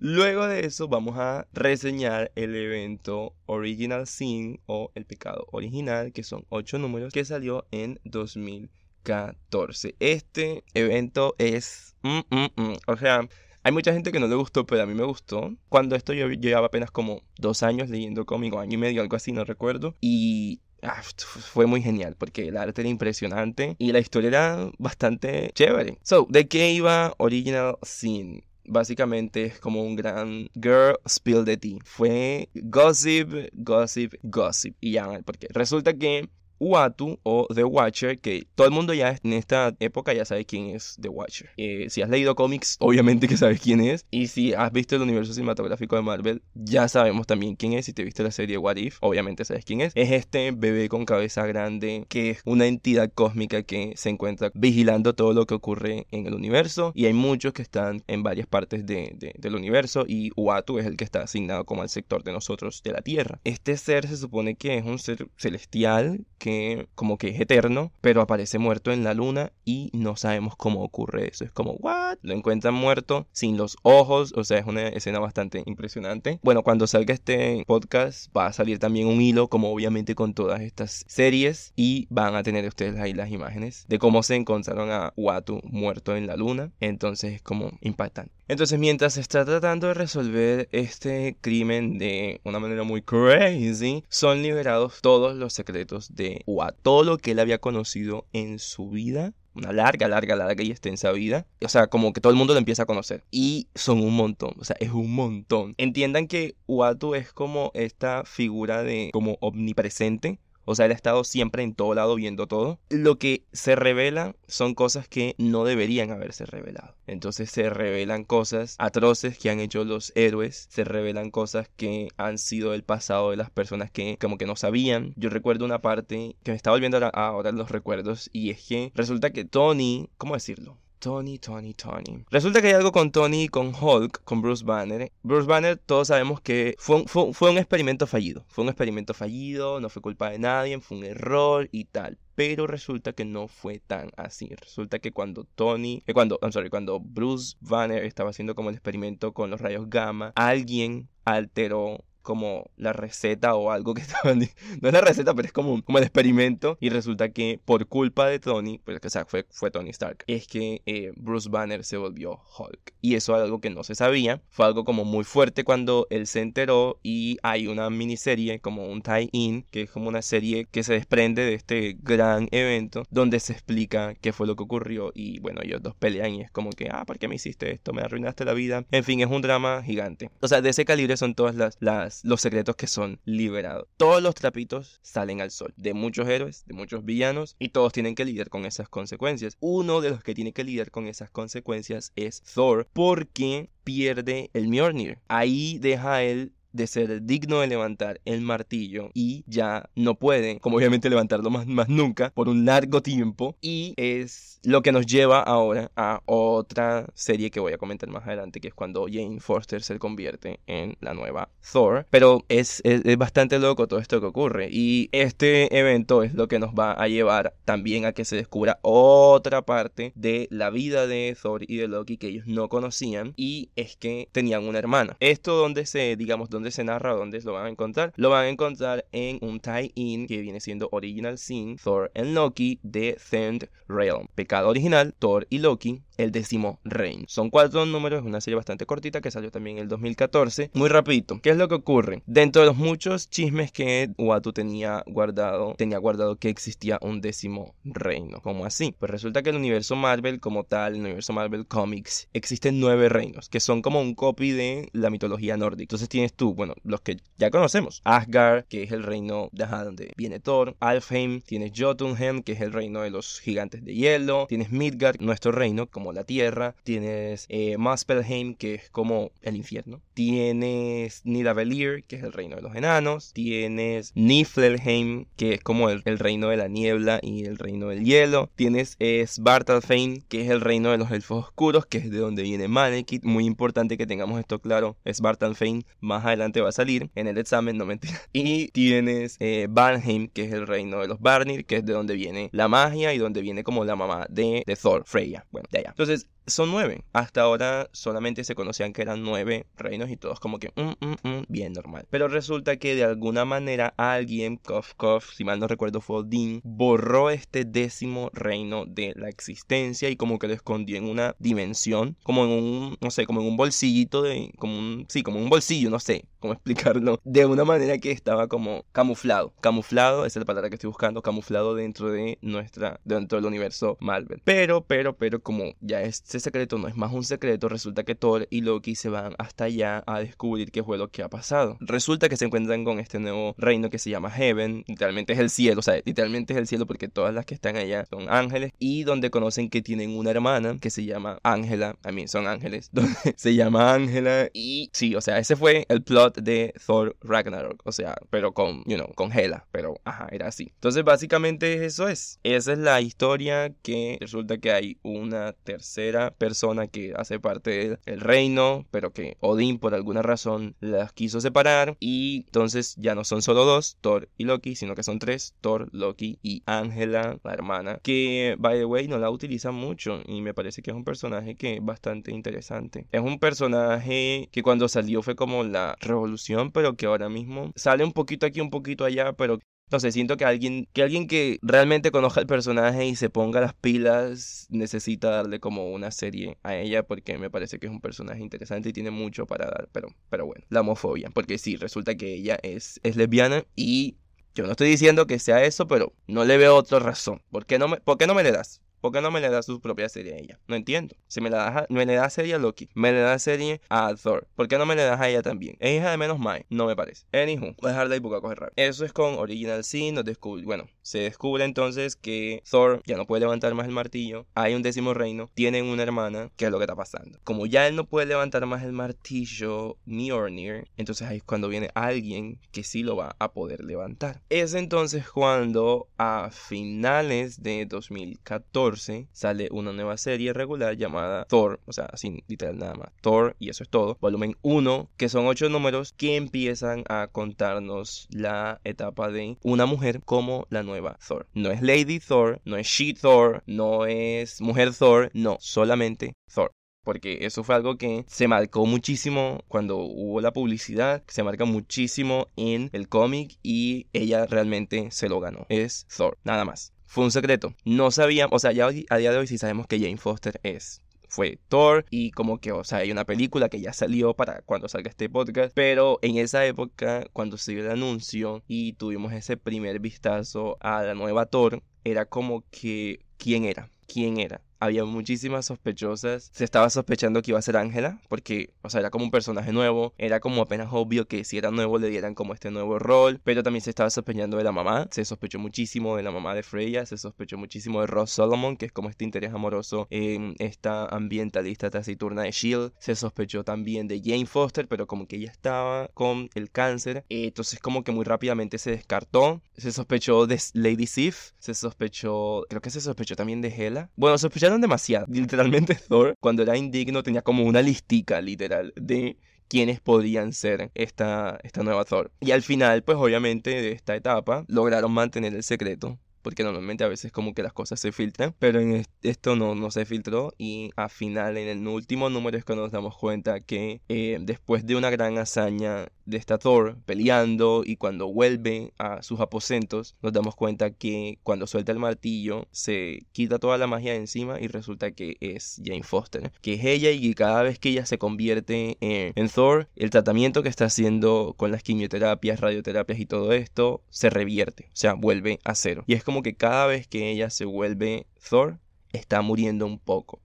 Luego 0.00 0.46
de 0.46 0.64
eso 0.64 0.86
vamos 0.86 1.18
a 1.18 1.48
reseñar 1.52 2.30
el 2.36 2.54
evento 2.54 3.34
Original 3.46 4.06
Sin 4.06 4.60
o 4.66 4.92
El 4.94 5.04
Pecado 5.04 5.46
Original, 5.50 6.12
que 6.12 6.22
son 6.22 6.44
8 6.50 6.78
números, 6.78 7.12
que 7.12 7.24
salió 7.24 7.66
en 7.72 7.98
2014. 8.04 9.96
Este 9.98 10.62
evento 10.74 11.34
es... 11.38 11.96
Mm, 12.02 12.20
mm, 12.30 12.48
mm, 12.54 12.76
o 12.86 12.96
sea, 12.96 13.28
hay 13.68 13.72
mucha 13.72 13.92
gente 13.92 14.12
que 14.12 14.18
no 14.18 14.26
le 14.26 14.34
gustó, 14.34 14.66
pero 14.66 14.82
a 14.82 14.86
mí 14.86 14.94
me 14.94 15.04
gustó. 15.04 15.54
Cuando 15.68 15.94
esto 15.94 16.14
yo, 16.14 16.28
llevaba 16.28 16.68
apenas 16.68 16.90
como 16.90 17.22
dos 17.36 17.62
años 17.62 17.90
leyendo 17.90 18.24
cómic, 18.24 18.54
año 18.54 18.74
y 18.74 18.76
medio, 18.78 19.02
algo 19.02 19.14
así, 19.14 19.30
no 19.30 19.44
recuerdo. 19.44 19.94
Y 20.00 20.60
ah, 20.80 21.02
fue 21.18 21.66
muy 21.66 21.82
genial 21.82 22.16
porque 22.16 22.48
el 22.48 22.56
arte 22.56 22.80
era 22.80 22.88
impresionante 22.88 23.76
y 23.78 23.92
la 23.92 23.98
historia 23.98 24.28
era 24.28 24.70
bastante 24.78 25.50
chévere. 25.54 25.98
So, 26.02 26.26
¿de 26.30 26.48
qué 26.48 26.72
iba 26.72 27.12
Original 27.18 27.76
Sin? 27.82 28.42
Básicamente 28.64 29.44
es 29.44 29.60
como 29.60 29.82
un 29.82 29.96
gran 29.96 30.48
girl 30.54 30.96
spill 31.06 31.44
de 31.44 31.58
ti. 31.58 31.78
Fue 31.84 32.48
gossip, 32.54 33.30
gossip, 33.52 34.14
gossip. 34.22 34.76
Y 34.80 34.92
ya, 34.92 35.20
porque 35.26 35.48
resulta 35.50 35.92
que 35.92 36.30
Uatu 36.58 37.18
o 37.22 37.46
The 37.54 37.64
Watcher, 37.64 38.18
que 38.18 38.46
todo 38.54 38.66
el 38.66 38.72
mundo 38.72 38.94
ya 38.94 39.18
en 39.22 39.32
esta 39.32 39.74
época 39.80 40.12
ya 40.12 40.24
sabe 40.24 40.44
quién 40.44 40.68
es 40.68 40.96
The 41.00 41.08
Watcher. 41.08 41.50
Eh, 41.56 41.86
si 41.88 42.02
has 42.02 42.10
leído 42.10 42.34
cómics, 42.34 42.76
obviamente 42.80 43.28
que 43.28 43.36
sabes 43.36 43.60
quién 43.60 43.80
es. 43.80 44.06
Y 44.10 44.28
si 44.28 44.54
has 44.54 44.72
visto 44.72 44.96
el 44.96 45.02
universo 45.02 45.32
cinematográfico 45.32 45.96
de 45.96 46.02
Marvel, 46.02 46.42
ya 46.54 46.88
sabemos 46.88 47.26
también 47.26 47.56
quién 47.56 47.72
es. 47.72 47.86
Si 47.86 47.92
te 47.92 48.04
viste 48.04 48.22
la 48.22 48.30
serie 48.30 48.58
What 48.58 48.76
If, 48.76 48.98
obviamente 49.00 49.44
sabes 49.44 49.64
quién 49.64 49.80
es. 49.80 49.92
Es 49.94 50.10
este 50.10 50.50
bebé 50.50 50.88
con 50.88 51.04
cabeza 51.04 51.46
grande 51.46 52.06
que 52.08 52.30
es 52.30 52.40
una 52.44 52.66
entidad 52.66 53.10
cósmica 53.14 53.62
que 53.62 53.92
se 53.96 54.10
encuentra 54.10 54.50
vigilando 54.54 55.14
todo 55.14 55.32
lo 55.32 55.46
que 55.46 55.54
ocurre 55.54 56.06
en 56.10 56.26
el 56.26 56.34
universo. 56.34 56.92
Y 56.94 57.06
hay 57.06 57.12
muchos 57.12 57.52
que 57.52 57.62
están 57.62 58.02
en 58.06 58.22
varias 58.22 58.46
partes 58.46 58.84
del 58.86 59.54
universo. 59.54 60.04
Y 60.06 60.32
Uatu 60.36 60.78
es 60.78 60.86
el 60.86 60.96
que 60.96 61.04
está 61.04 61.22
asignado 61.22 61.64
como 61.64 61.82
al 61.82 61.88
sector 61.88 62.24
de 62.24 62.32
nosotros 62.32 62.82
de 62.82 62.92
la 62.92 63.02
Tierra. 63.02 63.40
Este 63.44 63.76
ser 63.76 64.06
se 64.08 64.16
supone 64.16 64.56
que 64.56 64.76
es 64.76 64.84
un 64.84 64.98
ser 64.98 65.28
celestial 65.36 66.24
que 66.38 66.47
como 66.94 67.18
que 67.18 67.28
es 67.28 67.40
eterno, 67.40 67.92
pero 68.00 68.20
aparece 68.20 68.58
muerto 68.58 68.92
en 68.92 69.04
la 69.04 69.14
luna 69.14 69.52
y 69.64 69.90
no 69.92 70.16
sabemos 70.16 70.56
cómo 70.56 70.82
ocurre 70.82 71.28
eso. 71.28 71.44
Es 71.44 71.52
como, 71.52 71.72
¿what? 71.72 72.18
Lo 72.22 72.34
encuentran 72.34 72.74
muerto, 72.74 73.26
sin 73.32 73.56
los 73.56 73.76
ojos, 73.82 74.32
o 74.36 74.44
sea, 74.44 74.58
es 74.58 74.66
una 74.66 74.88
escena 74.88 75.18
bastante 75.18 75.62
impresionante. 75.66 76.38
Bueno, 76.42 76.62
cuando 76.62 76.86
salga 76.86 77.14
este 77.14 77.64
podcast 77.66 78.34
va 78.36 78.46
a 78.46 78.52
salir 78.52 78.78
también 78.78 79.06
un 79.06 79.20
hilo, 79.20 79.48
como 79.48 79.72
obviamente 79.72 80.14
con 80.14 80.34
todas 80.34 80.60
estas 80.60 81.04
series, 81.06 81.72
y 81.76 82.06
van 82.10 82.34
a 82.34 82.42
tener 82.42 82.66
ustedes 82.66 82.98
ahí 83.00 83.12
las 83.12 83.30
imágenes 83.30 83.84
de 83.88 83.98
cómo 83.98 84.22
se 84.22 84.36
encontraron 84.36 84.90
a 84.90 85.12
Watu 85.16 85.60
muerto 85.64 86.16
en 86.16 86.26
la 86.26 86.36
luna. 86.36 86.72
Entonces 86.80 87.34
es 87.34 87.42
como 87.42 87.72
impactante. 87.80 88.32
Entonces, 88.48 88.78
mientras 88.78 89.12
se 89.14 89.20
está 89.20 89.44
tratando 89.44 89.88
de 89.88 89.94
resolver 89.94 90.70
este 90.72 91.36
crimen 91.42 91.98
de 91.98 92.40
una 92.44 92.58
manera 92.58 92.82
muy 92.82 93.02
crazy, 93.02 94.02
son 94.08 94.42
liberados 94.42 95.02
todos 95.02 95.36
los 95.36 95.52
secretos 95.52 96.14
de 96.14 96.37
Wat. 96.46 96.74
Todo 96.82 97.04
lo 97.04 97.18
que 97.18 97.32
él 97.32 97.38
había 97.38 97.58
conocido 97.58 98.26
en 98.32 98.58
su 98.58 98.90
vida 98.90 99.34
una 99.58 99.72
larga, 99.72 100.08
larga, 100.08 100.36
larga 100.36 100.62
y 100.62 100.70
extensa 100.70 101.12
vida. 101.12 101.46
O 101.62 101.68
sea, 101.68 101.88
como 101.88 102.12
que 102.12 102.20
todo 102.20 102.30
el 102.32 102.38
mundo 102.38 102.54
lo 102.54 102.58
empieza 102.58 102.84
a 102.84 102.86
conocer. 102.86 103.24
Y 103.30 103.68
son 103.74 104.00
un 104.00 104.14
montón, 104.14 104.54
o 104.58 104.64
sea, 104.64 104.76
es 104.80 104.90
un 104.90 105.12
montón. 105.12 105.74
Entiendan 105.78 106.26
que 106.26 106.54
Uatu 106.66 107.14
es 107.14 107.32
como 107.32 107.70
esta 107.74 108.22
figura 108.24 108.82
de 108.82 109.10
como 109.12 109.36
omnipresente. 109.40 110.38
O 110.70 110.74
sea, 110.74 110.84
él 110.84 110.92
ha 110.92 110.94
estado 110.94 111.24
siempre 111.24 111.62
en 111.62 111.74
todo 111.74 111.94
lado 111.94 112.14
viendo 112.14 112.46
todo. 112.46 112.78
Lo 112.90 113.18
que 113.18 113.42
se 113.54 113.74
revela 113.74 114.36
son 114.48 114.74
cosas 114.74 115.08
que 115.08 115.34
no 115.38 115.64
deberían 115.64 116.10
haberse 116.10 116.44
revelado. 116.44 116.94
Entonces 117.06 117.50
se 117.50 117.70
revelan 117.70 118.24
cosas 118.24 118.76
atroces 118.78 119.38
que 119.38 119.48
han 119.48 119.60
hecho 119.60 119.84
los 119.84 120.12
héroes. 120.14 120.68
Se 120.70 120.84
revelan 120.84 121.30
cosas 121.30 121.70
que 121.74 122.08
han 122.18 122.36
sido 122.36 122.74
el 122.74 122.82
pasado 122.82 123.30
de 123.30 123.38
las 123.38 123.50
personas 123.50 123.90
que 123.90 124.18
como 124.20 124.36
que 124.36 124.44
no 124.44 124.56
sabían. 124.56 125.14
Yo 125.16 125.30
recuerdo 125.30 125.64
una 125.64 125.80
parte 125.80 126.36
que 126.42 126.50
me 126.50 126.56
está 126.58 126.70
volviendo 126.70 126.98
ahora 127.14 127.50
los 127.52 127.70
recuerdos. 127.70 128.28
Y 128.34 128.50
es 128.50 128.62
que 128.68 128.92
resulta 128.94 129.30
que 129.30 129.46
Tony, 129.46 130.10
¿cómo 130.18 130.34
decirlo? 130.34 130.76
Tony, 130.98 131.38
Tony, 131.38 131.74
Tony. 131.74 132.24
Resulta 132.30 132.60
que 132.60 132.68
hay 132.68 132.74
algo 132.74 132.92
con 132.92 133.12
Tony 133.12 133.44
y 133.44 133.48
con 133.48 133.72
Hulk, 133.74 134.24
con 134.24 134.42
Bruce 134.42 134.64
Banner. 134.64 135.12
Bruce 135.22 135.46
Banner, 135.46 135.76
todos 135.76 136.08
sabemos 136.08 136.40
que 136.40 136.74
fue 136.78 136.96
un, 136.96 137.06
fue, 137.06 137.50
un 137.50 137.58
experimento 137.58 138.06
fallido. 138.06 138.44
Fue 138.48 138.64
un 138.64 138.68
experimento 138.68 139.14
fallido, 139.14 139.80
no 139.80 139.88
fue 139.88 140.02
culpa 140.02 140.30
de 140.30 140.38
nadie, 140.38 140.78
fue 140.80 140.98
un 140.98 141.04
error 141.04 141.68
y 141.72 141.84
tal. 141.84 142.18
Pero 142.34 142.66
resulta 142.66 143.12
que 143.12 143.24
no 143.24 143.48
fue 143.48 143.78
tan 143.78 144.10
así. 144.16 144.48
Resulta 144.60 144.98
que 144.98 145.12
cuando 145.12 145.44
Tony, 145.44 146.02
eh, 146.06 146.14
cuando, 146.14 146.38
I'm 146.42 146.52
sorry, 146.52 146.70
cuando 146.70 147.00
Bruce 147.00 147.56
Banner 147.60 148.04
estaba 148.04 148.30
haciendo 148.30 148.54
como 148.54 148.70
el 148.70 148.76
experimento 148.76 149.32
con 149.32 149.50
los 149.50 149.60
rayos 149.60 149.88
gamma, 149.88 150.32
alguien 150.34 151.08
alteró 151.24 152.04
como 152.22 152.70
la 152.76 152.92
receta 152.92 153.54
o 153.54 153.70
algo 153.70 153.94
que 153.94 154.02
estaban... 154.08 154.40
No 154.80 154.88
es 154.88 154.94
la 154.94 155.00
receta, 155.00 155.34
pero 155.34 155.46
es 155.46 155.52
como, 155.52 155.82
como 155.82 155.98
el 155.98 156.04
experimento. 156.04 156.76
Y 156.80 156.90
resulta 156.90 157.30
que 157.30 157.60
por 157.64 157.86
culpa 157.86 158.26
de 158.26 158.38
Tony, 158.38 158.78
pues 158.78 158.98
o 159.04 159.10
sea, 159.10 159.24
fue, 159.24 159.46
fue 159.50 159.70
Tony 159.70 159.90
Stark, 159.90 160.24
es 160.26 160.46
que 160.46 160.82
eh, 160.86 161.12
Bruce 161.16 161.48
Banner 161.48 161.84
se 161.84 161.96
volvió 161.96 162.40
Hulk. 162.58 162.94
Y 163.00 163.14
eso 163.14 163.36
es 163.36 163.42
algo 163.42 163.60
que 163.60 163.70
no 163.70 163.84
se 163.84 163.94
sabía. 163.94 164.42
Fue 164.50 164.66
algo 164.66 164.84
como 164.84 165.04
muy 165.04 165.24
fuerte 165.24 165.64
cuando 165.64 166.06
él 166.10 166.26
se 166.26 166.40
enteró 166.40 166.98
y 167.02 167.38
hay 167.42 167.66
una 167.66 167.90
miniserie 167.90 168.60
como 168.60 168.86
un 168.86 169.02
tie-in, 169.02 169.62
que 169.70 169.82
es 169.82 169.90
como 169.90 170.08
una 170.08 170.22
serie 170.22 170.66
que 170.70 170.82
se 170.82 170.94
desprende 170.94 171.44
de 171.44 171.54
este 171.54 171.96
gran 172.00 172.48
evento 172.50 173.04
donde 173.10 173.40
se 173.40 173.52
explica 173.52 174.14
qué 174.14 174.32
fue 174.32 174.46
lo 174.46 174.56
que 174.56 174.62
ocurrió 174.62 175.12
y 175.14 175.40
bueno, 175.40 175.60
ellos 175.62 175.82
dos 175.82 175.94
pelean 175.94 176.34
y 176.34 176.42
es 176.42 176.50
como 176.50 176.70
que, 176.70 176.88
ah, 176.90 177.04
¿por 177.04 177.18
qué 177.18 177.28
me 177.28 177.36
hiciste 177.36 177.72
esto? 177.72 177.92
Me 177.92 178.02
arruinaste 178.02 178.44
la 178.44 178.54
vida. 178.54 178.84
En 178.90 179.04
fin, 179.04 179.20
es 179.20 179.28
un 179.28 179.42
drama 179.42 179.82
gigante. 179.82 180.30
O 180.40 180.48
sea, 180.48 180.60
de 180.60 180.70
ese 180.70 180.84
calibre 180.84 181.16
son 181.16 181.34
todas 181.34 181.54
las, 181.54 181.76
las 181.80 182.17
los 182.24 182.40
secretos 182.40 182.76
que 182.76 182.86
son 182.86 183.20
liberados. 183.24 183.88
Todos 183.96 184.22
los 184.22 184.34
trapitos 184.34 185.00
salen 185.02 185.40
al 185.40 185.50
sol, 185.50 185.72
de 185.76 185.94
muchos 185.94 186.28
héroes, 186.28 186.64
de 186.66 186.74
muchos 186.74 187.04
villanos, 187.04 187.56
y 187.58 187.70
todos 187.70 187.92
tienen 187.92 188.14
que 188.14 188.24
lidiar 188.24 188.48
con 188.48 188.64
esas 188.64 188.88
consecuencias. 188.88 189.56
Uno 189.60 190.00
de 190.00 190.10
los 190.10 190.22
que 190.22 190.34
tiene 190.34 190.52
que 190.52 190.64
lidiar 190.64 190.90
con 190.90 191.06
esas 191.06 191.30
consecuencias 191.30 192.12
es 192.16 192.42
Thor, 192.42 192.88
porque 192.92 193.70
pierde 193.84 194.50
el 194.52 194.68
Mjolnir. 194.68 195.18
Ahí 195.28 195.78
deja 195.78 196.22
él 196.22 196.52
de 196.72 196.86
ser 196.86 197.22
digno 197.22 197.60
de 197.60 197.66
levantar 197.66 198.20
el 198.24 198.40
martillo 198.40 199.10
y 199.14 199.44
ya 199.46 199.88
no 199.94 200.14
puede, 200.14 200.60
como 200.60 200.76
obviamente 200.76 201.10
levantarlo 201.10 201.50
más, 201.50 201.66
más 201.66 201.88
nunca, 201.88 202.30
por 202.30 202.48
un 202.48 202.64
largo 202.64 203.02
tiempo. 203.02 203.56
Y 203.60 203.94
es 203.96 204.60
lo 204.64 204.82
que 204.82 204.92
nos 204.92 205.06
lleva 205.06 205.40
ahora 205.40 205.90
a 205.96 206.22
otra 206.26 207.06
serie 207.14 207.50
que 207.50 207.60
voy 207.60 207.72
a 207.72 207.78
comentar 207.78 208.08
más 208.08 208.26
adelante, 208.26 208.60
que 208.60 208.68
es 208.68 208.74
cuando 208.74 209.06
Jane 209.06 209.40
Foster 209.40 209.82
se 209.82 209.98
convierte 209.98 210.60
en 210.66 210.96
la 211.00 211.14
nueva 211.14 211.48
Thor. 211.72 212.06
Pero 212.10 212.44
es, 212.48 212.80
es, 212.84 213.02
bastante 213.18 213.58
loco 213.58 213.88
todo 213.88 214.00
esto 214.00 214.20
que 214.20 214.26
ocurre. 214.26 214.68
Y 214.70 215.08
este 215.12 215.76
evento 215.78 216.22
es 216.22 216.34
lo 216.34 216.48
que 216.48 216.58
nos 216.58 216.74
va 216.74 216.92
a 216.92 217.08
llevar 217.08 217.54
también 217.64 218.04
a 218.04 218.12
que 218.12 218.24
se 218.24 218.36
descubra 218.36 218.78
otra 218.82 219.62
parte 219.62 220.12
de 220.14 220.48
la 220.50 220.70
vida 220.70 221.06
de 221.06 221.36
Thor 221.40 221.62
y 221.66 221.76
de 221.76 221.88
Loki 221.88 222.16
que 222.16 222.28
ellos 222.28 222.46
no 222.46 222.68
conocían. 222.68 223.32
Y 223.36 223.70
es 223.76 223.96
que 223.96 224.28
tenían 224.32 224.64
una 224.64 224.78
hermana. 224.78 225.16
Esto 225.20 225.56
donde 225.56 225.86
se, 225.86 226.16
digamos, 226.16 226.50
se 226.70 226.84
narra, 226.84 227.14
donde 227.14 227.40
lo 227.42 227.52
van 227.52 227.66
a 227.66 227.70
encontrar, 227.70 228.12
lo 228.16 228.30
van 228.30 228.44
a 228.44 228.48
encontrar 228.48 229.06
en 229.12 229.38
un 229.40 229.60
tie-in 229.60 230.26
que 230.26 230.40
viene 230.40 230.60
siendo 230.60 230.88
Original 230.92 231.38
Sin 231.38 231.76
Thor 231.76 232.10
and 232.14 232.34
Loki 232.34 232.80
de 232.82 233.16
Thend 233.30 233.68
Realm. 233.88 234.26
Pecado 234.34 234.68
original, 234.68 235.14
Thor 235.18 235.46
y 235.50 235.58
Loki 235.58 236.02
el 236.18 236.32
décimo 236.32 236.80
reino. 236.84 237.24
Son 237.28 237.48
cuatro 237.48 237.86
números, 237.86 238.20
es 238.20 238.26
una 238.26 238.40
serie 238.40 238.56
bastante 238.56 238.84
cortita 238.84 239.20
que 239.20 239.30
salió 239.30 239.50
también 239.50 239.78
en 239.78 239.84
el 239.84 239.88
2014. 239.88 240.70
Muy 240.74 240.88
rapidito, 240.88 241.40
¿qué 241.40 241.50
es 241.50 241.56
lo 241.56 241.68
que 241.68 241.76
ocurre? 241.76 242.22
Dentro 242.26 242.60
de 242.60 242.66
los 242.66 242.76
muchos 242.76 243.30
chismes 243.30 243.72
que 243.72 244.10
Uatu 244.18 244.52
tenía 244.52 245.02
guardado, 245.06 245.74
tenía 245.78 245.98
guardado 245.98 246.36
que 246.36 246.50
existía 246.50 246.98
un 247.00 247.20
décimo 247.20 247.74
reino. 247.84 248.40
¿Cómo 248.42 248.66
así? 248.66 248.94
Pues 248.98 249.10
resulta 249.10 249.42
que 249.42 249.50
el 249.50 249.56
universo 249.56 249.96
Marvel 249.96 250.40
como 250.40 250.64
tal, 250.64 250.94
el 250.94 251.00
universo 251.00 251.32
Marvel 251.32 251.66
Comics, 251.66 252.28
existen 252.34 252.80
nueve 252.80 253.08
reinos, 253.08 253.48
que 253.48 253.60
son 253.60 253.80
como 253.80 254.00
un 254.00 254.14
copy 254.14 254.50
de 254.50 254.88
la 254.92 255.10
mitología 255.10 255.56
nórdica. 255.56 255.84
Entonces 255.84 256.08
tienes 256.08 256.34
tú, 256.34 256.54
bueno, 256.54 256.74
los 256.82 257.00
que 257.00 257.18
ya 257.36 257.50
conocemos, 257.50 258.02
Asgard, 258.04 258.64
que 258.64 258.82
es 258.82 258.92
el 258.92 259.04
reino 259.04 259.48
de 259.52 259.68
donde 259.68 260.12
viene 260.16 260.40
Thor, 260.40 260.76
Alfheim, 260.80 261.40
tienes 261.40 261.72
Jotunheim, 261.76 262.42
que 262.42 262.52
es 262.52 262.60
el 262.60 262.72
reino 262.72 263.02
de 263.02 263.10
los 263.10 263.40
gigantes 263.40 263.84
de 263.84 263.94
hielo, 263.94 264.46
tienes 264.48 264.72
Midgard, 264.72 265.20
nuestro 265.20 265.52
reino, 265.52 265.86
como 265.86 266.07
la 266.12 266.24
tierra, 266.24 266.74
tienes 266.82 267.46
eh, 267.48 267.76
Muspelheim, 267.78 268.54
que 268.54 268.74
es 268.74 268.90
como 268.90 269.30
el 269.42 269.56
infierno, 269.56 270.00
tienes 270.14 271.22
Nidavellir, 271.24 272.04
que 272.04 272.16
es 272.16 272.22
el 272.22 272.32
reino 272.32 272.56
de 272.56 272.62
los 272.62 272.74
enanos, 272.74 273.32
tienes 273.32 274.12
Niflheim, 274.14 275.26
que 275.36 275.54
es 275.54 275.62
como 275.62 275.90
el, 275.90 276.02
reino 276.18 276.48
de 276.48 276.56
la 276.56 276.68
niebla 276.68 277.20
y 277.22 277.44
el 277.44 277.58
reino 277.58 277.88
del 277.88 278.04
hielo, 278.04 278.50
tienes 278.56 278.96
eh, 278.98 279.24
Svartalfheim, 279.26 280.22
que 280.28 280.42
es 280.42 280.50
el 280.50 280.60
reino 280.60 280.90
de 280.90 280.98
los 280.98 281.10
elfos 281.10 281.44
oscuros, 281.44 281.86
que 281.86 281.98
es 281.98 282.10
de 282.10 282.18
donde 282.18 282.42
viene 282.42 282.68
Malekith, 282.68 283.24
muy 283.24 283.44
importante 283.44 283.96
que 283.96 284.06
tengamos 284.06 284.40
esto 284.40 284.58
claro, 284.58 284.96
Svartalfheim 285.10 285.82
más 286.00 286.24
adelante 286.24 286.60
va 286.60 286.70
a 286.70 286.72
salir 286.72 287.10
en 287.14 287.26
el 287.26 287.38
examen, 287.38 287.76
no 287.76 287.86
mentira, 287.86 288.20
y 288.32 288.68
tienes 288.68 289.36
eh, 289.40 289.66
Valheim, 289.70 290.28
que 290.28 290.44
es 290.44 290.52
el 290.52 290.66
reino 290.66 291.00
de 291.00 291.08
los 291.08 291.20
Barnir, 291.20 291.64
que 291.64 291.76
es 291.76 291.84
de 291.84 291.92
donde 291.92 292.14
viene 292.14 292.48
la 292.52 292.68
magia 292.68 293.14
y 293.14 293.18
donde 293.18 293.40
viene 293.40 293.64
como 293.64 293.84
la 293.84 293.96
mamá 293.96 294.26
de, 294.28 294.62
de 294.66 294.76
Thor, 294.76 295.04
Freya, 295.06 295.46
bueno, 295.50 295.68
de 295.70 295.78
allá. 295.80 295.94
Entonces, 295.98 296.28
son 296.48 296.70
nueve. 296.70 297.04
Hasta 297.12 297.42
ahora 297.42 297.88
solamente 297.92 298.44
se 298.44 298.54
conocían 298.54 298.92
que 298.92 299.02
eran 299.02 299.22
nueve 299.22 299.66
reinos 299.76 300.10
y 300.10 300.16
todos 300.16 300.40
como 300.40 300.58
que 300.58 300.72
mm, 300.76 301.06
mm, 301.06 301.28
mm, 301.28 301.44
bien 301.48 301.72
normal. 301.72 302.06
Pero 302.10 302.28
resulta 302.28 302.76
que 302.76 302.94
de 302.94 303.04
alguna 303.04 303.44
manera 303.44 303.94
alguien, 303.96 304.56
Kof 304.56 304.94
Kof, 304.94 305.32
si 305.34 305.44
mal 305.44 305.60
no 305.60 305.66
recuerdo 305.68 306.00
fue 306.00 306.18
Odin, 306.18 306.60
borró 306.64 307.30
este 307.30 307.64
décimo 307.64 308.30
reino 308.32 308.84
de 308.86 309.12
la 309.16 309.28
existencia 309.28 310.08
y 310.08 310.16
como 310.16 310.38
que 310.38 310.48
lo 310.48 310.54
escondió 310.54 310.96
en 310.96 311.04
una 311.04 311.34
dimensión, 311.38 312.16
como 312.22 312.44
en 312.44 312.50
un, 312.50 312.96
no 313.00 313.10
sé, 313.10 313.26
como 313.26 313.40
en 313.40 313.46
un 313.46 313.56
bolsillito 313.56 314.22
de, 314.22 314.52
como 314.58 314.78
un, 314.78 315.06
sí, 315.08 315.22
como 315.22 315.38
un 315.38 315.48
bolsillo, 315.48 315.90
no 315.90 316.00
sé 316.00 316.24
cómo 316.40 316.52
explicarlo, 316.54 317.20
de 317.24 317.46
una 317.46 317.64
manera 317.64 317.98
que 317.98 318.10
estaba 318.10 318.48
como 318.48 318.84
camuflado. 318.92 319.52
Camuflado, 319.60 320.24
esa 320.24 320.38
es 320.38 320.42
la 320.42 320.46
palabra 320.46 320.68
que 320.68 320.76
estoy 320.76 320.88
buscando, 320.88 321.22
camuflado 321.22 321.74
dentro 321.74 322.10
de 322.10 322.38
nuestra, 322.42 323.00
dentro 323.04 323.38
del 323.38 323.46
universo 323.46 323.96
Marvel. 324.00 324.40
Pero, 324.44 324.84
pero, 324.84 325.16
pero 325.16 325.40
como 325.40 325.74
ya 325.80 326.02
este 326.02 326.37
secreto 326.40 326.78
no 326.78 326.88
es 326.88 326.96
más 326.96 327.12
un 327.12 327.24
secreto, 327.24 327.68
resulta 327.68 328.04
que 328.04 328.14
Thor 328.14 328.46
y 328.50 328.60
Loki 328.60 328.94
se 328.94 329.08
van 329.08 329.34
hasta 329.38 329.64
allá 329.64 330.02
a 330.06 330.20
descubrir 330.20 330.70
qué 330.70 330.82
fue 330.82 330.98
lo 330.98 331.08
que 331.08 331.22
ha 331.22 331.28
pasado. 331.28 331.76
Resulta 331.80 332.28
que 332.28 332.36
se 332.36 332.44
encuentran 332.44 332.84
con 332.84 332.98
este 333.00 333.18
nuevo 333.18 333.54
reino 333.58 333.90
que 333.90 333.98
se 333.98 334.10
llama 334.10 334.30
Heaven, 334.30 334.84
literalmente 334.86 335.32
es 335.32 335.38
el 335.38 335.50
cielo, 335.50 335.80
o 335.80 335.82
sea, 335.82 336.00
literalmente 336.04 336.52
es 336.52 336.58
el 336.58 336.66
cielo 336.66 336.86
porque 336.86 337.08
todas 337.08 337.34
las 337.34 337.46
que 337.46 337.54
están 337.54 337.76
allá 337.76 338.04
son 338.06 338.28
ángeles 338.28 338.72
y 338.78 339.04
donde 339.04 339.30
conocen 339.30 339.70
que 339.70 339.82
tienen 339.82 340.16
una 340.16 340.30
hermana 340.30 340.78
que 340.80 340.90
se 340.90 341.04
llama 341.04 341.38
Ángela, 341.42 341.96
a 342.02 342.12
mí 342.12 342.28
son 342.28 342.46
ángeles, 342.46 342.90
donde 342.92 343.16
se 343.36 343.54
llama 343.54 343.94
Ángela 343.94 344.48
y 344.52 344.90
sí, 344.92 345.14
o 345.14 345.20
sea, 345.20 345.38
ese 345.38 345.56
fue 345.56 345.86
el 345.88 346.02
plot 346.02 346.38
de 346.38 346.74
Thor 346.86 347.16
Ragnarok, 347.20 347.82
o 347.84 347.92
sea, 347.92 348.16
pero 348.30 348.52
con, 348.52 348.84
you 348.84 348.96
know, 348.96 349.12
con 349.14 349.32
Hela, 349.32 349.66
pero 349.70 350.00
ajá, 350.04 350.28
era 350.30 350.48
así. 350.48 350.72
Entonces, 350.74 351.04
básicamente 351.04 351.84
eso 351.84 352.08
es. 352.08 352.38
Esa 352.42 352.72
es 352.72 352.78
la 352.78 353.00
historia 353.00 353.72
que 353.82 354.18
resulta 354.20 354.58
que 354.58 354.72
hay 354.72 354.98
una 355.02 355.52
tercera 355.52 356.27
persona 356.30 356.86
que 356.86 357.12
hace 357.16 357.40
parte 357.40 357.98
del 358.04 358.20
reino, 358.20 358.86
pero 358.90 359.12
que 359.12 359.36
Odín 359.40 359.78
por 359.78 359.94
alguna 359.94 360.22
razón 360.22 360.76
las 360.80 361.12
quiso 361.12 361.40
separar 361.40 361.96
y 362.00 362.44
entonces 362.46 362.94
ya 362.96 363.14
no 363.14 363.24
son 363.24 363.42
solo 363.42 363.64
dos, 363.64 363.96
Thor 364.00 364.28
y 364.36 364.44
Loki, 364.44 364.74
sino 364.76 364.94
que 364.94 365.02
son 365.02 365.18
tres, 365.18 365.54
Thor, 365.60 365.88
Loki 365.92 366.38
y 366.42 366.62
Angela, 366.66 367.38
la 367.42 367.52
hermana, 367.52 368.00
que 368.02 368.56
by 368.58 368.78
the 368.78 368.84
way 368.84 369.08
no 369.08 369.18
la 369.18 369.30
utilizan 369.30 369.74
mucho 369.74 370.20
y 370.26 370.40
me 370.40 370.54
parece 370.54 370.82
que 370.82 370.90
es 370.90 370.96
un 370.96 371.04
personaje 371.04 371.54
que 371.56 371.74
es 371.74 371.84
bastante 371.84 372.32
interesante. 372.32 373.06
Es 373.12 373.20
un 373.20 373.38
personaje 373.38 374.48
que 374.52 374.62
cuando 374.62 374.88
salió 374.88 375.22
fue 375.22 375.36
como 375.36 375.64
la 375.64 375.96
revolución, 376.00 376.70
pero 376.70 376.96
que 376.96 377.06
ahora 377.06 377.28
mismo 377.28 377.72
sale 377.76 378.04
un 378.04 378.12
poquito 378.12 378.46
aquí, 378.46 378.60
un 378.60 378.70
poquito 378.70 379.04
allá, 379.04 379.32
pero 379.32 379.58
no 379.90 380.00
sé, 380.00 380.12
siento 380.12 380.36
que 380.36 380.44
alguien, 380.44 380.88
que 380.92 381.02
alguien 381.02 381.26
que 381.26 381.58
realmente 381.62 382.10
conozca 382.10 382.40
el 382.40 382.46
personaje 382.46 383.06
y 383.06 383.16
se 383.16 383.30
ponga 383.30 383.60
las 383.60 383.74
pilas 383.74 384.66
necesita 384.70 385.30
darle 385.30 385.60
como 385.60 385.92
una 385.92 386.10
serie 386.10 386.58
a 386.62 386.76
ella 386.76 387.02
porque 387.02 387.38
me 387.38 387.50
parece 387.50 387.78
que 387.78 387.86
es 387.86 387.92
un 387.92 388.00
personaje 388.00 388.40
interesante 388.40 388.90
y 388.90 388.92
tiene 388.92 389.10
mucho 389.10 389.46
para 389.46 389.66
dar, 389.66 389.88
pero, 389.92 390.08
pero 390.30 390.46
bueno, 390.46 390.64
la 390.68 390.80
homofobia, 390.80 391.30
porque 391.30 391.58
sí, 391.58 391.76
resulta 391.76 392.14
que 392.16 392.34
ella 392.34 392.58
es, 392.62 393.00
es 393.02 393.16
lesbiana 393.16 393.64
y 393.76 394.16
yo 394.54 394.64
no 394.64 394.72
estoy 394.72 394.88
diciendo 394.88 395.26
que 395.26 395.38
sea 395.38 395.62
eso, 395.64 395.86
pero 395.86 396.12
no 396.26 396.44
le 396.44 396.58
veo 396.58 396.74
otra 396.74 396.98
razón. 396.98 397.42
¿Por 397.50 397.64
qué 397.64 397.78
no 397.78 397.86
me, 397.88 397.98
por 397.98 398.18
qué 398.18 398.26
no 398.26 398.34
me 398.34 398.42
le 398.42 398.50
das? 398.52 398.80
¿Por 399.00 399.12
qué 399.12 399.20
no 399.20 399.30
me 399.30 399.40
le 399.40 399.48
da 399.48 399.62
su 399.62 399.80
propia 399.80 400.08
serie 400.08 400.34
a 400.34 400.38
ella? 400.38 400.58
No 400.66 400.74
entiendo. 400.74 401.14
Si 401.28 401.40
me, 401.40 401.50
la 401.50 401.70
da, 401.70 401.86
me 401.88 402.04
le 402.04 402.14
da 402.14 402.28
serie 402.30 402.54
a 402.54 402.58
Loki, 402.58 402.88
me 402.94 403.12
le 403.12 403.20
da 403.20 403.38
serie 403.38 403.80
a 403.88 404.14
Thor, 404.20 404.48
¿por 404.56 404.66
qué 404.66 404.76
no 404.76 404.86
me 404.86 404.96
le 404.96 405.02
das 405.02 405.20
a 405.20 405.28
ella 405.28 405.42
también? 405.42 405.76
Es 405.78 405.96
hija 405.96 406.10
de 406.10 406.16
menos 406.16 406.38
Mai, 406.38 406.64
no 406.68 406.86
me 406.86 406.96
parece. 406.96 407.26
Anywho, 407.32 407.74
voy 407.80 407.90
a 407.90 407.92
dejarla 407.92 408.14
ahí 408.14 408.20
porque 408.20 408.38
a 408.38 408.40
coger 408.40 408.72
Eso 408.76 409.04
es 409.04 409.12
con 409.12 409.34
Original 409.34 409.84
Sin, 409.84 410.18
bueno, 410.64 410.88
se 411.02 411.18
descubre 411.18 411.64
entonces 411.64 412.16
que 412.16 412.62
Thor 412.68 413.02
ya 413.06 413.16
no 413.16 413.26
puede 413.26 413.40
levantar 413.40 413.74
más 413.74 413.86
el 413.86 413.92
martillo, 413.92 414.46
hay 414.54 414.74
un 414.74 414.82
décimo 414.82 415.14
reino, 415.14 415.48
tienen 415.54 415.86
una 415.86 416.02
hermana, 416.02 416.50
¿qué 416.56 416.66
es 416.66 416.70
lo 416.70 416.78
que 416.78 416.84
está 416.84 416.96
pasando? 416.96 417.38
Como 417.44 417.66
ya 417.66 417.86
él 417.86 417.94
no 417.96 418.04
puede 418.04 418.26
levantar 418.26 418.66
más 418.66 418.82
el 418.82 418.92
martillo, 418.92 419.96
Mjolnir, 420.06 420.88
entonces 420.96 421.28
ahí 421.28 421.38
es 421.38 421.44
cuando 421.44 421.68
viene 421.68 421.90
alguien 421.94 422.60
que 422.72 422.82
sí 422.82 423.02
lo 423.02 423.16
va 423.16 423.36
a 423.38 423.52
poder 423.52 423.84
levantar. 423.84 424.42
Es 424.48 424.74
entonces 424.74 425.28
cuando 425.28 426.08
a 426.18 426.50
finales 426.50 427.62
de 427.62 427.86
2014 427.86 428.87
sale 428.96 429.68
una 429.70 429.92
nueva 429.92 430.16
serie 430.16 430.52
regular 430.52 430.96
llamada 430.96 431.44
Thor, 431.44 431.80
o 431.86 431.92
sea, 431.92 432.10
sin 432.14 432.42
literal 432.48 432.78
nada 432.78 432.94
más, 432.94 433.10
Thor 433.20 433.56
y 433.58 433.68
eso 433.68 433.82
es 433.82 433.90
todo, 433.90 434.16
volumen 434.20 434.56
1, 434.62 435.10
que 435.16 435.28
son 435.28 435.46
8 435.46 435.68
números 435.68 436.12
que 436.12 436.36
empiezan 436.36 437.04
a 437.08 437.28
contarnos 437.30 438.28
la 438.30 438.80
etapa 438.84 439.30
de 439.30 439.58
una 439.62 439.86
mujer 439.86 440.20
como 440.24 440.66
la 440.70 440.82
nueva 440.82 441.18
Thor. 441.26 441.46
No 441.54 441.70
es 441.70 441.82
Lady 441.82 442.20
Thor, 442.20 442.60
no 442.64 442.76
es 442.76 442.86
She 442.86 443.14
Thor, 443.14 443.62
no 443.66 444.06
es 444.06 444.60
Mujer 444.60 444.94
Thor, 444.94 445.30
no, 445.34 445.56
solamente 445.60 446.34
Thor 446.52 446.72
porque 447.08 447.46
eso 447.46 447.64
fue 447.64 447.74
algo 447.74 447.96
que 447.96 448.26
se 448.28 448.48
marcó 448.48 448.84
muchísimo 448.84 449.64
cuando 449.66 449.96
hubo 449.96 450.42
la 450.42 450.52
publicidad, 450.52 451.24
se 451.26 451.42
marca 451.42 451.64
muchísimo 451.64 452.48
en 452.54 452.90
el 452.92 453.08
cómic 453.08 453.56
y 453.62 454.08
ella 454.12 454.44
realmente 454.44 455.10
se 455.10 455.30
lo 455.30 455.40
ganó. 455.40 455.64
Es 455.70 456.06
Thor, 456.14 456.36
nada 456.44 456.66
más 456.66 456.92
fue 457.08 457.24
un 457.24 457.30
secreto. 457.32 457.74
No 457.84 458.10
sabíamos, 458.10 458.54
o 458.54 458.58
sea, 458.58 458.70
ya 458.72 458.86
a 458.86 459.16
día 459.16 459.32
de 459.32 459.38
hoy 459.38 459.46
sí 459.46 459.58
sabemos 459.58 459.86
que 459.86 459.98
Jane 459.98 460.18
Foster 460.18 460.60
es 460.62 461.02
fue 461.28 461.58
Thor 461.68 462.06
y 462.10 462.30
como 462.30 462.58
que, 462.58 462.72
o 462.72 462.84
sea, 462.84 462.98
hay 462.98 463.10
una 463.12 463.24
película 463.24 463.68
que 463.68 463.80
ya 463.80 463.92
salió 463.92 464.34
para 464.34 464.62
cuando 464.62 464.88
salga 464.88 465.10
este 465.10 465.28
podcast, 465.28 465.72
pero 465.74 466.18
en 466.22 466.38
esa 466.38 466.64
época, 466.66 467.26
cuando 467.32 467.58
se 467.58 467.72
dio 467.72 467.82
el 467.82 467.90
anuncio 467.90 468.62
y 468.66 468.94
tuvimos 468.94 469.32
ese 469.32 469.56
primer 469.56 470.00
vistazo 470.00 470.76
a 470.80 471.02
la 471.02 471.14
nueva 471.14 471.46
Thor, 471.46 471.82
era 472.04 472.24
como 472.26 472.64
que, 472.70 473.20
¿quién 473.36 473.64
era? 473.64 473.90
¿Quién 474.06 474.38
era? 474.38 474.62
Había 474.80 475.04
muchísimas 475.04 475.66
sospechosas. 475.66 476.50
Se 476.52 476.64
estaba 476.64 476.90
sospechando 476.90 477.42
que 477.42 477.50
iba 477.50 477.58
a 477.58 477.62
ser 477.62 477.76
Ángela, 477.76 478.20
porque, 478.28 478.72
o 478.82 478.90
sea, 478.90 479.00
era 479.00 479.10
como 479.10 479.24
un 479.24 479.30
personaje 479.30 479.72
nuevo. 479.72 480.14
Era 480.18 480.40
como 480.40 480.62
apenas 480.62 480.88
obvio 480.92 481.26
que 481.26 481.44
si 481.44 481.58
era 481.58 481.70
nuevo 481.70 481.98
le 481.98 482.08
dieran 482.10 482.34
como 482.34 482.54
este 482.54 482.70
nuevo 482.70 482.98
rol. 482.98 483.40
Pero 483.44 483.62
también 483.62 483.82
se 483.82 483.90
estaba 483.90 484.10
sospechando 484.10 484.56
de 484.56 484.64
la 484.64 484.72
mamá. 484.72 485.08
Se 485.10 485.24
sospechó 485.24 485.58
muchísimo 485.58 486.16
de 486.16 486.22
la 486.22 486.30
mamá 486.30 486.54
de 486.54 486.62
Freya. 486.62 487.06
Se 487.06 487.16
sospechó 487.16 487.58
muchísimo 487.58 488.00
de 488.00 488.06
Ross 488.06 488.30
Solomon, 488.30 488.76
que 488.76 488.86
es 488.86 488.92
como 488.92 489.08
este 489.08 489.24
interés 489.24 489.52
amoroso 489.52 490.06
en 490.10 490.54
esta 490.58 491.06
ambientalista 491.06 491.90
taciturna 491.90 492.42
de 492.42 492.50
Shield. 492.50 492.92
Se 492.98 493.14
sospechó 493.14 493.64
también 493.64 494.08
de 494.08 494.20
Jane 494.24 494.46
Foster, 494.46 494.88
pero 494.88 495.06
como 495.06 495.26
que 495.26 495.36
ella 495.36 495.50
estaba 495.50 496.08
con 496.14 496.50
el 496.54 496.70
cáncer. 496.70 497.24
Entonces, 497.28 497.80
como 497.80 498.04
que 498.04 498.12
muy 498.12 498.24
rápidamente 498.24 498.78
se 498.78 498.90
descartó. 498.90 499.62
Se 499.76 499.92
sospechó 499.92 500.46
de 500.46 500.60
Lady 500.74 501.06
Sif. 501.06 501.52
Se 501.58 501.74
sospechó, 501.74 502.64
creo 502.68 502.80
que 502.80 502.90
se 502.90 503.00
sospechó 503.00 503.36
también 503.36 503.60
de 503.60 503.68
Hela. 503.68 504.10
Bueno, 504.16 504.38
demasiado. 504.76 505.26
Literalmente 505.28 505.94
Thor, 506.08 506.34
cuando 506.40 506.62
era 506.62 506.76
indigno, 506.76 507.22
tenía 507.22 507.42
como 507.42 507.64
una 507.64 507.82
listica, 507.82 508.40
literal, 508.40 508.92
de 508.96 509.38
quiénes 509.68 510.00
podrían 510.00 510.52
ser 510.52 510.90
esta, 510.94 511.58
esta 511.62 511.82
nueva 511.82 512.04
Thor. 512.04 512.30
Y 512.40 512.52
al 512.52 512.62
final, 512.62 513.02
pues 513.02 513.18
obviamente 513.18 513.70
de 513.70 513.92
esta 513.92 514.16
etapa, 514.16 514.64
lograron 514.68 515.12
mantener 515.12 515.54
el 515.54 515.62
secreto 515.62 516.18
porque 516.42 516.64
normalmente 516.64 517.04
a 517.04 517.08
veces 517.08 517.32
como 517.32 517.54
que 517.54 517.62
las 517.62 517.72
cosas 517.72 518.00
se 518.00 518.12
filtran, 518.12 518.54
pero 518.58 518.80
en 518.80 519.04
esto 519.22 519.56
no, 519.56 519.74
no 519.74 519.90
se 519.90 520.04
filtró 520.04 520.52
y 520.58 520.90
al 520.96 521.10
final 521.10 521.56
en 521.56 521.68
el 521.68 521.86
último 521.86 522.30
número 522.30 522.56
es 522.56 522.64
cuando 522.64 522.84
nos 522.84 522.92
damos 522.92 523.16
cuenta 523.16 523.60
que 523.60 524.00
eh, 524.08 524.38
después 524.40 524.86
de 524.86 524.96
una 524.96 525.10
gran 525.10 525.38
hazaña 525.38 526.08
de 526.26 526.36
esta 526.36 526.58
Thor 526.58 526.98
peleando 527.06 527.82
y 527.84 527.96
cuando 527.96 528.28
vuelve 528.28 528.92
a 528.98 529.22
sus 529.22 529.40
aposentos 529.40 530.14
nos 530.20 530.32
damos 530.32 530.54
cuenta 530.54 530.90
que 530.90 531.38
cuando 531.42 531.66
suelta 531.66 531.92
el 531.92 531.98
martillo 531.98 532.66
se 532.70 533.26
quita 533.32 533.58
toda 533.58 533.78
la 533.78 533.86
magia 533.86 534.12
de 534.12 534.18
encima 534.18 534.60
y 534.60 534.68
resulta 534.68 535.10
que 535.10 535.36
es 535.40 535.80
Jane 535.84 536.02
Foster, 536.02 536.52
que 536.60 536.74
es 536.74 536.84
ella 536.84 537.10
y 537.10 537.32
cada 537.34 537.62
vez 537.62 537.78
que 537.78 537.90
ella 537.90 538.04
se 538.04 538.18
convierte 538.18 538.96
en, 539.00 539.32
en 539.34 539.48
Thor, 539.48 539.88
el 539.96 540.10
tratamiento 540.10 540.62
que 540.62 540.68
está 540.68 540.84
haciendo 540.86 541.54
con 541.56 541.70
las 541.70 541.82
quimioterapias, 541.82 542.60
radioterapias 542.60 543.18
y 543.18 543.26
todo 543.26 543.52
esto 543.52 544.02
se 544.10 544.30
revierte, 544.30 544.84
o 544.86 544.96
sea, 544.96 545.14
vuelve 545.14 545.58
a 545.64 545.74
cero. 545.74 546.04
Y 546.06 546.14
es 546.14 546.24
como 546.28 546.42
que 546.42 546.56
cada 546.56 546.86
vez 546.86 547.08
que 547.08 547.30
ella 547.30 547.48
se 547.48 547.64
vuelve 547.64 548.26
Thor, 548.50 548.78
está 549.14 549.40
muriendo 549.40 549.86
un 549.86 549.98
poco. 549.98 550.42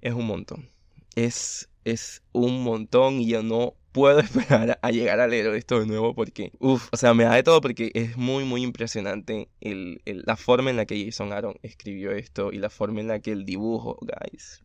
Es 0.00 0.14
un 0.14 0.26
montón. 0.26 0.68
Es, 1.14 1.70
es 1.84 2.24
un 2.32 2.64
montón 2.64 3.20
y 3.20 3.28
yo 3.28 3.44
no 3.44 3.76
puedo 3.92 4.18
esperar 4.18 4.80
a 4.82 4.90
llegar 4.90 5.20
a 5.20 5.28
leer 5.28 5.46
esto 5.54 5.78
de 5.78 5.86
nuevo 5.86 6.16
porque, 6.16 6.50
uff, 6.58 6.88
o 6.90 6.96
sea, 6.96 7.14
me 7.14 7.22
da 7.22 7.36
de 7.36 7.44
todo 7.44 7.60
porque 7.60 7.92
es 7.94 8.16
muy, 8.16 8.42
muy 8.42 8.62
impresionante 8.62 9.48
el, 9.60 10.02
la 10.04 10.36
forma 10.36 10.70
en 10.70 10.76
la 10.76 10.86
que 10.86 11.04
Jason 11.04 11.32
Aaron 11.32 11.54
escribió 11.62 12.10
esto 12.10 12.50
y 12.50 12.58
la 12.58 12.68
forma 12.68 13.00
en 13.00 13.06
la 13.06 13.20
que 13.20 13.30
el 13.30 13.44
dibujo, 13.44 13.96
guys. 14.00 14.64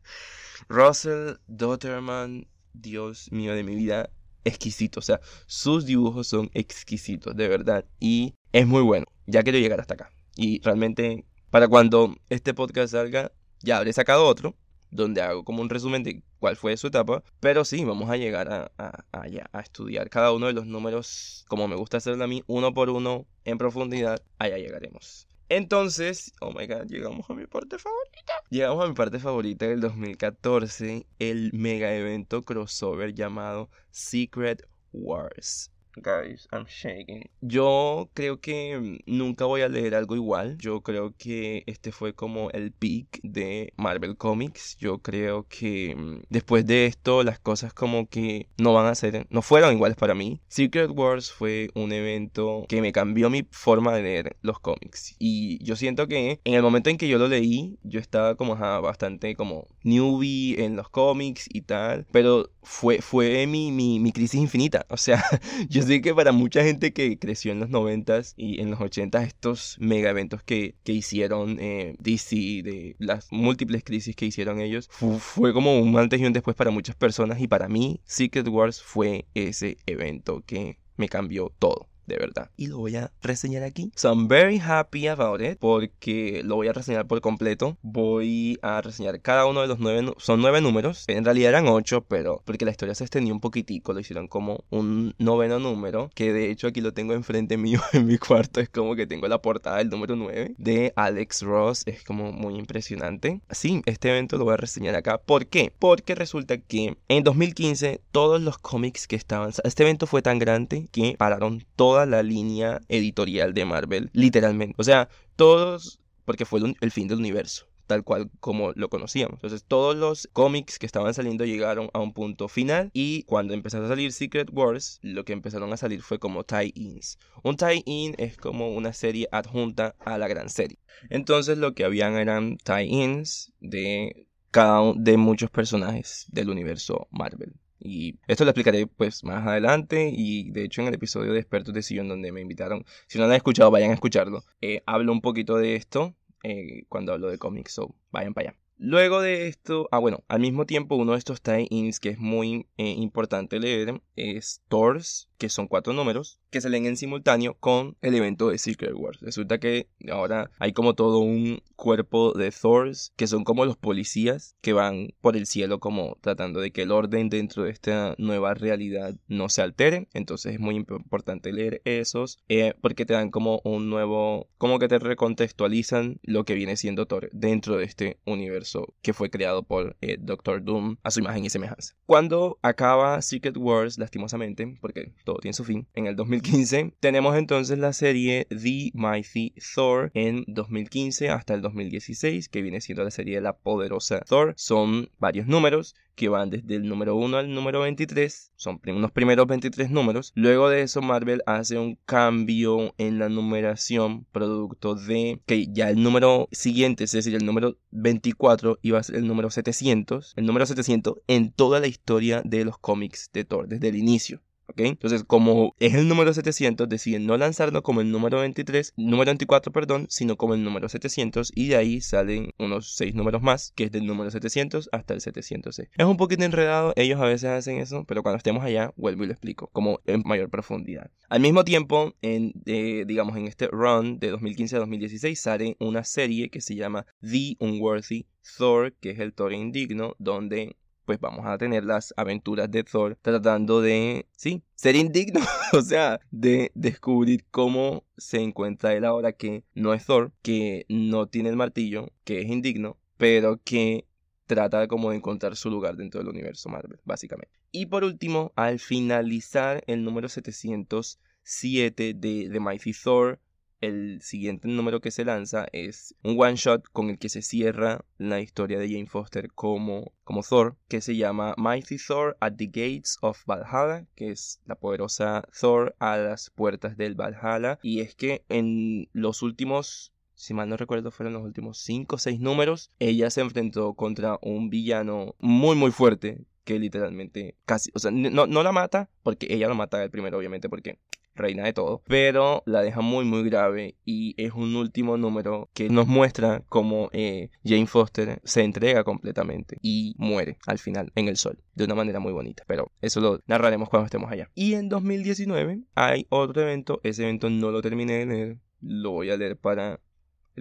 Russell 0.69 1.35
Dotterman, 1.45 2.47
Dios 2.73 3.31
mío 3.31 3.53
de 3.53 3.61
mi 3.61 3.75
vida, 3.75 4.09
exquisito. 4.43 5.01
O 5.01 5.03
sea, 5.03 5.21
sus 5.45 5.85
dibujos 5.85 6.25
son 6.25 6.49
exquisitos, 6.55 7.35
de 7.35 7.47
verdad. 7.47 7.85
Y 7.99 8.33
es 8.51 8.65
muy 8.65 8.81
bueno. 8.81 9.05
Ya 9.29 9.43
quiero 9.43 9.59
llegar 9.59 9.79
hasta 9.79 9.93
acá. 9.93 10.11
Y 10.35 10.59
realmente, 10.61 11.23
para 11.51 11.67
cuando 11.67 12.15
este 12.29 12.55
podcast 12.55 12.93
salga, 12.93 13.31
ya 13.61 13.77
habré 13.77 13.93
sacado 13.93 14.25
otro, 14.25 14.55
donde 14.89 15.21
hago 15.21 15.43
como 15.43 15.61
un 15.61 15.69
resumen 15.69 16.01
de 16.01 16.23
cuál 16.39 16.55
fue 16.55 16.75
su 16.77 16.87
etapa. 16.87 17.21
Pero 17.39 17.63
sí, 17.63 17.85
vamos 17.85 18.09
a 18.09 18.17
llegar 18.17 18.51
a, 18.51 18.71
a, 18.79 19.59
estudiar 19.61 20.09
cada 20.09 20.31
uno 20.31 20.47
de 20.47 20.53
los 20.53 20.65
números, 20.65 21.45
como 21.47 21.67
me 21.67 21.75
gusta 21.75 21.97
hacerlo 21.97 22.23
a 22.23 22.27
mí, 22.27 22.43
uno 22.47 22.73
por 22.73 22.89
uno, 22.89 23.27
en 23.45 23.59
profundidad. 23.59 24.19
Allá 24.39 24.57
llegaremos. 24.57 25.27
Entonces, 25.47 26.33
oh 26.41 26.51
my 26.51 26.65
god, 26.65 26.87
llegamos 26.87 27.29
a 27.29 27.33
mi 27.35 27.45
parte 27.45 27.77
favorita. 27.77 28.33
Llegamos 28.49 28.83
a 28.83 28.87
mi 28.87 28.95
parte 28.95 29.19
favorita 29.19 29.67
del 29.67 29.81
2014, 29.81 31.05
el 31.19 31.51
mega 31.53 31.93
evento 31.93 32.43
crossover 32.43 33.13
llamado 33.13 33.69
Secret 33.91 34.67
Wars. 34.91 35.71
Guys, 35.95 36.47
I'm 36.51 36.65
shaking. 36.67 37.29
Yo 37.41 38.09
creo 38.13 38.39
que 38.39 38.99
nunca 39.05 39.45
voy 39.45 39.61
a 39.61 39.69
leer 39.69 39.95
algo 39.95 40.15
igual. 40.15 40.57
Yo 40.57 40.81
creo 40.81 41.13
que 41.17 41.63
este 41.65 41.91
fue 41.91 42.13
como 42.13 42.51
el 42.51 42.71
peak 42.71 43.19
de 43.23 43.73
Marvel 43.75 44.15
Comics. 44.15 44.77
Yo 44.77 44.99
creo 44.99 45.47
que 45.49 45.95
mm, 45.95 46.23
después 46.29 46.65
de 46.65 46.85
esto 46.85 47.23
las 47.23 47.39
cosas 47.39 47.73
como 47.73 48.07
que 48.07 48.47
no 48.57 48.73
van 48.73 48.85
a 48.87 48.95
ser, 48.95 49.27
no 49.29 49.41
fueron 49.41 49.73
iguales 49.73 49.97
para 49.97 50.15
mí. 50.15 50.41
Secret 50.47 50.91
Wars 50.91 51.31
fue 51.31 51.69
un 51.73 51.91
evento 51.91 52.65
que 52.69 52.81
me 52.81 52.91
cambió 52.91 53.29
mi 53.29 53.47
forma 53.51 53.93
de 53.95 54.03
leer 54.03 54.37
los 54.41 54.59
cómics. 54.59 55.15
Y 55.19 55.63
yo 55.63 55.75
siento 55.75 56.07
que 56.07 56.39
en 56.43 56.53
el 56.53 56.61
momento 56.61 56.89
en 56.89 56.97
que 56.97 57.07
yo 57.07 57.17
lo 57.17 57.27
leí, 57.27 57.77
yo 57.83 57.99
estaba 57.99 58.35
como 58.35 58.55
bastante 58.55 59.35
como 59.35 59.67
newbie 59.83 60.63
en 60.63 60.75
los 60.75 60.89
cómics 60.89 61.47
y 61.51 61.61
tal. 61.61 62.05
Pero 62.11 62.49
fue, 62.61 63.01
fue 63.01 63.47
mi, 63.47 63.71
mi, 63.71 63.99
mi 63.99 64.11
crisis 64.11 64.39
infinita. 64.39 64.85
O 64.99 65.01
sea, 65.01 65.23
yo 65.69 65.78
sé 65.81 66.01
que 66.01 66.13
para 66.13 66.31
mucha 66.31 66.63
gente 66.63 66.93
que 66.93 67.17
creció 67.19 67.51
en 67.51 67.59
los 67.59 67.69
90s 67.69 68.33
y 68.37 68.61
en 68.61 68.71
los 68.71 68.79
80s, 68.79 69.23
estos 69.23 69.77
mega 69.79 70.09
eventos 70.09 70.43
que, 70.43 70.75
que 70.83 70.93
hicieron 70.93 71.57
eh, 71.59 71.95
DC, 71.99 72.35
de 72.63 72.95
las 72.99 73.31
múltiples 73.31 73.83
crisis 73.83 74.15
que 74.15 74.25
hicieron 74.25 74.59
ellos, 74.59 74.89
fue 75.19 75.53
como 75.53 75.79
un 75.79 75.97
antes 75.97 76.19
y 76.19 76.25
un 76.25 76.33
después 76.33 76.55
para 76.55 76.71
muchas 76.71 76.95
personas. 76.95 77.39
Y 77.39 77.47
para 77.47 77.67
mí, 77.67 78.01
Secret 78.05 78.47
Wars 78.47 78.81
fue 78.81 79.25
ese 79.33 79.77
evento 79.85 80.43
que 80.45 80.77
me 80.97 81.09
cambió 81.09 81.53
todo 81.59 81.87
de 82.09 82.17
verdad. 82.17 82.51
Y 82.57 82.67
lo 82.67 82.79
voy 82.79 82.97
a 82.97 83.11
reseñar 83.21 83.63
aquí. 83.63 83.91
So 83.95 84.09
I'm 84.09 84.27
very 84.27 84.59
happy 84.59 85.07
about 85.07 85.41
it 85.41 85.57
porque 85.59 86.41
lo 86.43 86.55
voy 86.55 86.67
a 86.67 86.73
reseñar 86.73 87.07
por 87.07 87.21
completo. 87.21 87.77
Voy 87.81 88.59
a 88.61 88.81
reseñar 88.81 89.21
cada 89.21 89.45
uno 89.45 89.61
de 89.61 89.67
los 89.67 89.79
nueve, 89.79 90.13
son 90.17 90.41
nueve 90.41 90.59
números. 90.59 91.05
En 91.07 91.23
realidad 91.23 91.49
eran 91.49 91.67
ocho, 91.67 92.01
pero 92.01 92.41
porque 92.45 92.65
la 92.65 92.71
historia 92.71 92.95
se 92.95 93.03
extendió 93.03 93.33
un 93.33 93.39
poquitico, 93.39 93.93
lo 93.93 93.99
hicieron 93.99 94.27
como 94.27 94.65
un 94.69 95.15
noveno 95.17 95.59
número, 95.59 96.09
que 96.13 96.33
de 96.33 96.51
hecho 96.51 96.67
aquí 96.67 96.81
lo 96.81 96.93
tengo 96.93 97.13
enfrente 97.13 97.57
mío 97.57 97.79
en 97.93 98.05
mi 98.05 98.17
cuarto. 98.17 98.59
Es 98.59 98.69
como 98.69 98.95
que 98.95 99.07
tengo 99.07 99.27
la 99.27 99.41
portada 99.41 99.77
del 99.77 99.89
número 99.89 100.15
nueve 100.15 100.55
de 100.57 100.91
Alex 100.95 101.43
Ross. 101.43 101.83
Es 101.85 102.03
como 102.03 102.31
muy 102.31 102.55
impresionante. 102.55 103.41
Sí, 103.51 103.81
este 103.85 104.09
evento 104.09 104.37
lo 104.37 104.45
voy 104.45 104.55
a 104.55 104.57
reseñar 104.57 104.95
acá. 104.95 105.19
¿Por 105.19 105.47
qué? 105.47 105.71
Porque 105.77 106.15
resulta 106.15 106.57
que 106.57 106.97
en 107.07 107.23
2015 107.23 108.01
todos 108.11 108.41
los 108.41 108.57
cómics 108.57 109.07
que 109.07 109.15
estaban... 109.15 109.51
Este 109.63 109.83
evento 109.83 110.07
fue 110.07 110.21
tan 110.21 110.39
grande 110.39 110.87
que 110.91 111.15
pararon 111.17 111.65
todas 111.75 111.98
la 112.05 112.23
línea 112.23 112.81
editorial 112.87 113.53
de 113.53 113.65
Marvel, 113.65 114.09
literalmente. 114.13 114.75
O 114.77 114.83
sea, 114.83 115.09
todos, 115.35 115.99
porque 116.25 116.45
fue 116.45 116.61
el, 116.81 116.91
fin 116.91 117.07
del 117.07 117.19
universo 117.19 117.67
tal 117.87 118.03
cual 118.03 118.29
como 118.39 118.71
lo 118.73 118.87
conocíamos. 118.87 119.37
Entonces 119.37 119.65
todos 119.67 119.95
los 119.95 120.29
cómics 120.31 120.77
que 120.77 120.85
estaban 120.85 121.11
saliendo 121.15 121.43
llegaron 121.43 121.89
a 121.93 121.99
un 121.99 122.13
punto 122.13 122.47
final 122.47 122.91
y 122.93 123.23
cuando 123.23 123.55
empezaron 123.55 123.87
a 123.87 123.89
salir 123.89 124.11
Secret 124.11 124.49
Wars, 124.53 124.99
lo 125.01 125.25
que 125.25 125.33
empezaron 125.33 125.73
a 125.73 125.77
salir 125.77 126.03
fue 126.03 126.19
como 126.19 126.43
tie-ins. 126.43 127.17
Un 127.41 127.57
tie-in 127.57 128.13
es 128.19 128.37
como 128.37 128.75
una 128.75 128.93
serie 128.93 129.27
adjunta 129.31 129.95
a 130.05 130.19
la 130.19 130.27
gran 130.27 130.49
serie. 130.49 130.77
Entonces 131.09 131.57
lo 131.57 131.73
que 131.73 131.83
habían 131.83 132.15
eran 132.17 132.57
tie-ins 132.57 133.53
de 133.59 134.27
cada 134.51 134.93
de 134.95 135.17
muchos 135.17 135.49
personajes 135.49 136.27
del 136.29 136.49
universo 136.49 137.07
Marvel. 137.09 137.55
Y 137.79 138.19
esto 138.27 138.43
lo 138.43 138.51
explicaré 138.51 138.87
pues 138.87 139.23
más 139.23 139.47
adelante 139.47 140.11
y 140.13 140.51
de 140.51 140.65
hecho 140.65 140.81
en 140.81 140.87
el 140.87 140.93
episodio 140.93 141.33
de 141.33 141.39
Expertos 141.39 141.73
de 141.73 141.81
Sillón 141.81 142.09
donde 142.09 142.31
me 142.31 142.41
invitaron, 142.41 142.85
si 143.07 143.17
no 143.17 143.25
lo 143.25 143.31
han 143.31 143.37
escuchado 143.37 143.71
vayan 143.71 143.91
a 143.91 143.93
escucharlo, 143.93 144.43
eh, 144.61 144.83
hablo 144.85 145.11
un 145.11 145.21
poquito 145.21 145.57
de 145.57 145.75
esto 145.75 146.13
eh, 146.43 146.83
cuando 146.89 147.13
hablo 147.13 147.29
de 147.29 147.37
cómics, 147.37 147.73
so 147.73 147.95
vayan 148.11 148.33
para 148.33 148.49
allá. 148.49 148.59
Luego 148.77 149.21
de 149.21 149.47
esto, 149.47 149.87
ah 149.91 149.97
bueno, 149.97 150.23
al 150.27 150.39
mismo 150.39 150.65
tiempo 150.65 150.95
uno 150.95 151.13
de 151.13 151.17
estos 151.17 151.41
tie-ins 151.41 151.99
que 151.99 152.09
es 152.09 152.17
muy 152.17 152.67
eh, 152.77 152.91
importante 152.91 153.59
leer 153.59 154.01
es 154.15 154.61
Thor's 154.69 155.28
que 155.39 155.49
son 155.49 155.67
cuatro 155.67 155.93
números, 155.93 156.37
que 156.51 156.61
se 156.61 156.69
leen 156.69 156.85
en 156.85 156.97
simultáneo 156.97 157.55
con 157.55 157.97
el 158.01 158.13
evento 158.13 158.49
de 158.49 158.59
Secret 158.59 158.93
Wars. 158.93 159.19
Resulta 159.21 159.57
que 159.57 159.87
ahora 160.11 160.51
hay 160.59 160.73
como 160.73 160.93
todo 160.93 161.19
un 161.19 161.61
cuerpo 161.75 162.33
de 162.33 162.51
Thors, 162.51 163.13
que 163.15 163.25
son 163.25 163.43
como 163.43 163.65
los 163.65 163.77
policías 163.77 164.55
que 164.61 164.73
van 164.73 165.13
por 165.21 165.37
el 165.37 165.47
cielo 165.47 165.79
como 165.79 166.17
tratando 166.21 166.59
de 166.59 166.71
que 166.71 166.83
el 166.83 166.91
orden 166.91 167.29
dentro 167.29 167.63
de 167.63 167.71
esta 167.71 168.15
nueva 168.17 168.53
realidad 168.53 169.15
no 169.27 169.49
se 169.49 169.61
altere. 169.61 170.09
Entonces 170.13 170.53
es 170.53 170.59
muy 170.59 170.75
importante 170.75 171.53
leer 171.53 171.81
esos, 171.85 172.37
eh, 172.49 172.73
porque 172.81 173.05
te 173.05 173.13
dan 173.13 173.31
como 173.31 173.61
un 173.63 173.89
nuevo, 173.89 174.49
como 174.57 174.77
que 174.77 174.89
te 174.89 174.99
recontextualizan 174.99 176.19
lo 176.21 176.43
que 176.43 176.53
viene 176.53 176.75
siendo 176.75 177.05
Thor 177.05 177.29
dentro 177.31 177.77
de 177.77 177.85
este 177.85 178.19
universo 178.25 178.93
que 179.01 179.13
fue 179.13 179.29
creado 179.29 179.63
por 179.63 179.95
eh, 180.01 180.17
Doctor 180.19 180.63
Doom 180.63 180.97
a 181.03 181.11
su 181.11 181.21
imagen 181.21 181.45
y 181.45 181.49
semejanza. 181.49 181.95
Cuando 182.05 182.59
acaba 182.61 183.21
Secret 183.21 183.55
Wars, 183.55 183.97
lastimosamente, 183.97 184.77
porque 184.81 185.13
tiene 185.35 185.53
su 185.53 185.63
fin. 185.63 185.87
En 185.93 186.07
el 186.07 186.15
2015 186.15 186.93
tenemos 186.99 187.35
entonces 187.35 187.77
la 187.77 187.93
serie 187.93 188.47
The 188.49 188.91
Mighty 188.93 189.53
Thor 189.75 190.11
en 190.13 190.43
2015 190.47 191.29
hasta 191.29 191.53
el 191.53 191.61
2016, 191.61 192.49
que 192.49 192.61
viene 192.61 192.81
siendo 192.81 193.03
la 193.03 193.11
serie 193.11 193.35
de 193.35 193.41
la 193.41 193.53
poderosa 193.53 194.21
Thor. 194.21 194.53
Son 194.57 195.09
varios 195.19 195.47
números 195.47 195.95
que 196.19 196.27
van 196.27 196.49
desde 196.49 196.75
el 196.75 196.89
número 196.89 197.15
1 197.15 197.37
al 197.37 197.53
número 197.53 197.79
23, 197.79 198.51
son 198.57 198.81
unos 198.87 199.11
primeros 199.13 199.47
23 199.47 199.89
números. 199.89 200.33
Luego 200.35 200.67
de 200.69 200.81
eso 200.81 201.01
Marvel 201.01 201.41
hace 201.45 201.77
un 201.77 201.97
cambio 202.05 202.93
en 202.97 203.19
la 203.19 203.29
numeración 203.29 204.25
producto 204.33 204.95
de 204.95 205.41
que 205.45 205.67
ya 205.71 205.89
el 205.89 206.03
número 206.03 206.49
siguiente, 206.51 207.05
es 207.05 207.13
decir, 207.13 207.35
el 207.35 207.45
número 207.45 207.77
24 207.91 208.79
iba 208.81 208.99
a 208.99 209.03
ser 209.03 209.15
el 209.15 209.27
número 209.27 209.49
700, 209.49 210.33
el 210.35 210.45
número 210.45 210.65
700 210.65 211.15
en 211.27 211.53
toda 211.53 211.79
la 211.79 211.87
historia 211.87 212.41
de 212.43 212.65
los 212.65 212.77
cómics 212.77 213.29
de 213.31 213.45
Thor 213.45 213.69
desde 213.69 213.87
el 213.87 213.95
inicio. 213.95 214.41
Entonces, 214.77 215.23
como 215.23 215.75
es 215.79 215.93
el 215.93 216.07
número 216.07 216.33
700, 216.33 216.87
deciden 216.87 217.25
no 217.25 217.37
lanzarlo 217.37 217.83
como 217.83 218.01
el 218.01 218.11
número 218.11 218.39
23, 218.39 218.93
número 218.97 219.25
24, 219.29 219.71
perdón, 219.71 220.07
sino 220.09 220.37
como 220.37 220.53
el 220.53 220.63
número 220.63 220.89
700 220.89 221.51
y 221.55 221.69
de 221.69 221.75
ahí 221.75 222.01
salen 222.01 222.51
unos 222.57 222.95
6 222.95 223.15
números 223.15 223.41
más, 223.41 223.71
que 223.75 223.85
es 223.85 223.91
del 223.91 224.05
número 224.05 224.31
700 224.31 224.89
hasta 224.91 225.13
el 225.13 225.21
706. 225.21 225.89
Es 225.97 226.05
un 226.05 226.17
poquito 226.17 226.43
enredado, 226.43 226.93
ellos 226.95 227.19
a 227.19 227.25
veces 227.25 227.49
hacen 227.49 227.77
eso, 227.77 228.05
pero 228.05 228.23
cuando 228.23 228.37
estemos 228.37 228.63
allá, 228.63 228.93
vuelvo 228.95 229.23
y 229.23 229.27
lo 229.27 229.33
explico, 229.33 229.69
como 229.71 229.99
en 230.05 230.23
mayor 230.25 230.49
profundidad. 230.49 231.11
Al 231.29 231.41
mismo 231.41 231.63
tiempo, 231.63 232.13
en, 232.21 232.53
eh, 232.65 233.05
digamos, 233.07 233.37
en 233.37 233.47
este 233.47 233.67
run 233.67 234.19
de 234.19 234.29
2015 234.29 234.75
a 234.75 234.79
2016 234.79 235.39
sale 235.39 235.77
una 235.79 236.03
serie 236.03 236.49
que 236.49 236.61
se 236.61 236.75
llama 236.75 237.05
The 237.21 237.55
Unworthy 237.59 238.27
Thor, 238.57 238.93
que 238.93 239.11
es 239.11 239.19
el 239.19 239.33
Thor 239.33 239.53
indigno, 239.53 240.15
donde 240.19 240.75
pues 241.09 241.19
vamos 241.19 241.47
a 241.47 241.57
tener 241.57 241.85
las 241.85 242.13
aventuras 242.17 242.69
de 242.69 242.83
Thor 242.83 243.17
tratando 243.23 243.81
de, 243.81 244.27
sí, 244.37 244.61
ser 244.75 244.95
indigno, 244.95 245.39
o 245.73 245.81
sea, 245.81 246.19
de 246.29 246.71
descubrir 246.75 247.45
cómo 247.49 248.03
se 248.15 248.41
encuentra 248.41 248.93
él 248.93 249.05
ahora 249.05 249.31
que 249.31 249.63
no 249.73 249.95
es 249.95 250.05
Thor, 250.05 250.31
que 250.43 250.85
no 250.87 251.25
tiene 251.25 251.49
el 251.49 251.55
martillo, 251.55 252.11
que 252.25 252.41
es 252.41 252.47
indigno, 252.47 252.99
pero 253.17 253.59
que 253.63 254.05
trata 254.45 254.87
como 254.87 255.09
de 255.09 255.15
encontrar 255.15 255.55
su 255.55 255.71
lugar 255.71 255.97
dentro 255.97 256.19
del 256.19 256.29
universo 256.29 256.69
Marvel, 256.69 256.99
básicamente. 257.05 257.55
Y 257.71 257.87
por 257.87 258.03
último, 258.03 258.53
al 258.55 258.77
finalizar 258.77 259.83
el 259.87 260.03
número 260.03 260.29
707 260.29 262.13
de 262.13 262.49
The 262.51 262.59
Mighty 262.59 262.93
Thor, 262.93 263.39
el 263.81 264.21
siguiente 264.21 264.67
número 264.67 265.01
que 265.01 265.11
se 265.11 265.25
lanza 265.25 265.67
es 265.71 266.15
un 266.23 266.39
one 266.39 266.55
shot 266.55 266.83
con 266.91 267.09
el 267.09 267.17
que 267.17 267.29
se 267.29 267.41
cierra 267.41 268.05
la 268.17 268.41
historia 268.41 268.79
de 268.79 268.89
Jane 268.89 269.07
Foster 269.07 269.51
como, 269.51 270.13
como 270.23 270.43
Thor, 270.43 270.77
que 270.87 271.01
se 271.01 271.15
llama 271.15 271.55
Mighty 271.57 271.97
Thor 271.97 272.37
at 272.39 272.53
the 272.57 272.67
Gates 272.67 273.17
of 273.21 273.45
Valhalla, 273.45 274.05
que 274.15 274.31
es 274.31 274.61
la 274.65 274.75
poderosa 274.75 275.43
Thor 275.59 275.95
a 275.99 276.17
las 276.17 276.49
puertas 276.49 276.97
del 276.97 277.15
Valhalla. 277.15 277.79
Y 277.81 278.01
es 278.01 278.15
que 278.15 278.43
en 278.49 279.09
los 279.13 279.41
últimos 279.41 280.13
si 280.35 280.53
mal 280.53 280.69
no 280.69 280.77
recuerdo, 280.77 281.11
fueron 281.11 281.33
los 281.33 281.43
últimos 281.43 281.79
5 281.79 282.15
o 282.15 282.17
6 282.17 282.39
números, 282.39 282.91
ella 282.99 283.29
se 283.29 283.41
enfrentó 283.41 283.93
contra 283.95 284.39
un 284.41 284.69
villano 284.69 285.35
muy 285.39 285.75
muy 285.75 285.91
fuerte 285.91 286.45
que 286.63 286.79
literalmente 286.79 287.55
casi, 287.65 287.89
o 287.95 287.99
sea, 287.99 288.11
no, 288.11 288.45
no 288.45 288.63
la 288.63 288.71
mata, 288.71 289.09
porque 289.23 289.47
ella 289.49 289.67
lo 289.67 289.73
mata 289.73 290.03
el 290.03 290.11
primero, 290.11 290.37
obviamente, 290.37 290.69
porque 290.69 290.99
reina 291.39 291.63
de 291.63 291.73
todo, 291.73 292.03
pero 292.07 292.61
la 292.65 292.81
deja 292.81 293.01
muy 293.01 293.25
muy 293.25 293.43
grave 293.43 293.95
y 294.05 294.35
es 294.37 294.53
un 294.53 294.75
último 294.75 295.17
número 295.17 295.69
que 295.73 295.89
nos 295.89 296.07
muestra 296.07 296.63
cómo 296.69 297.09
eh, 297.11 297.49
Jane 297.63 297.87
Foster 297.87 298.39
se 298.43 298.63
entrega 298.63 299.03
completamente 299.03 299.77
y 299.81 300.13
muere 300.17 300.57
al 300.67 300.77
final 300.77 301.11
en 301.15 301.27
el 301.27 301.37
sol 301.37 301.59
de 301.73 301.85
una 301.85 301.95
manera 301.95 302.19
muy 302.19 302.33
bonita, 302.33 302.63
pero 302.67 302.91
eso 303.01 303.21
lo 303.21 303.39
narraremos 303.47 303.89
cuando 303.89 304.05
estemos 304.05 304.31
allá. 304.31 304.49
Y 304.53 304.73
en 304.73 304.89
2019 304.89 305.81
hay 305.95 306.27
otro 306.29 306.61
evento, 306.61 306.99
ese 307.03 307.23
evento 307.23 307.49
no 307.49 307.71
lo 307.71 307.81
terminé 307.81 308.19
de 308.19 308.25
leer, 308.25 308.57
lo 308.81 309.11
voy 309.11 309.31
a 309.31 309.37
leer 309.37 309.57
para 309.57 309.99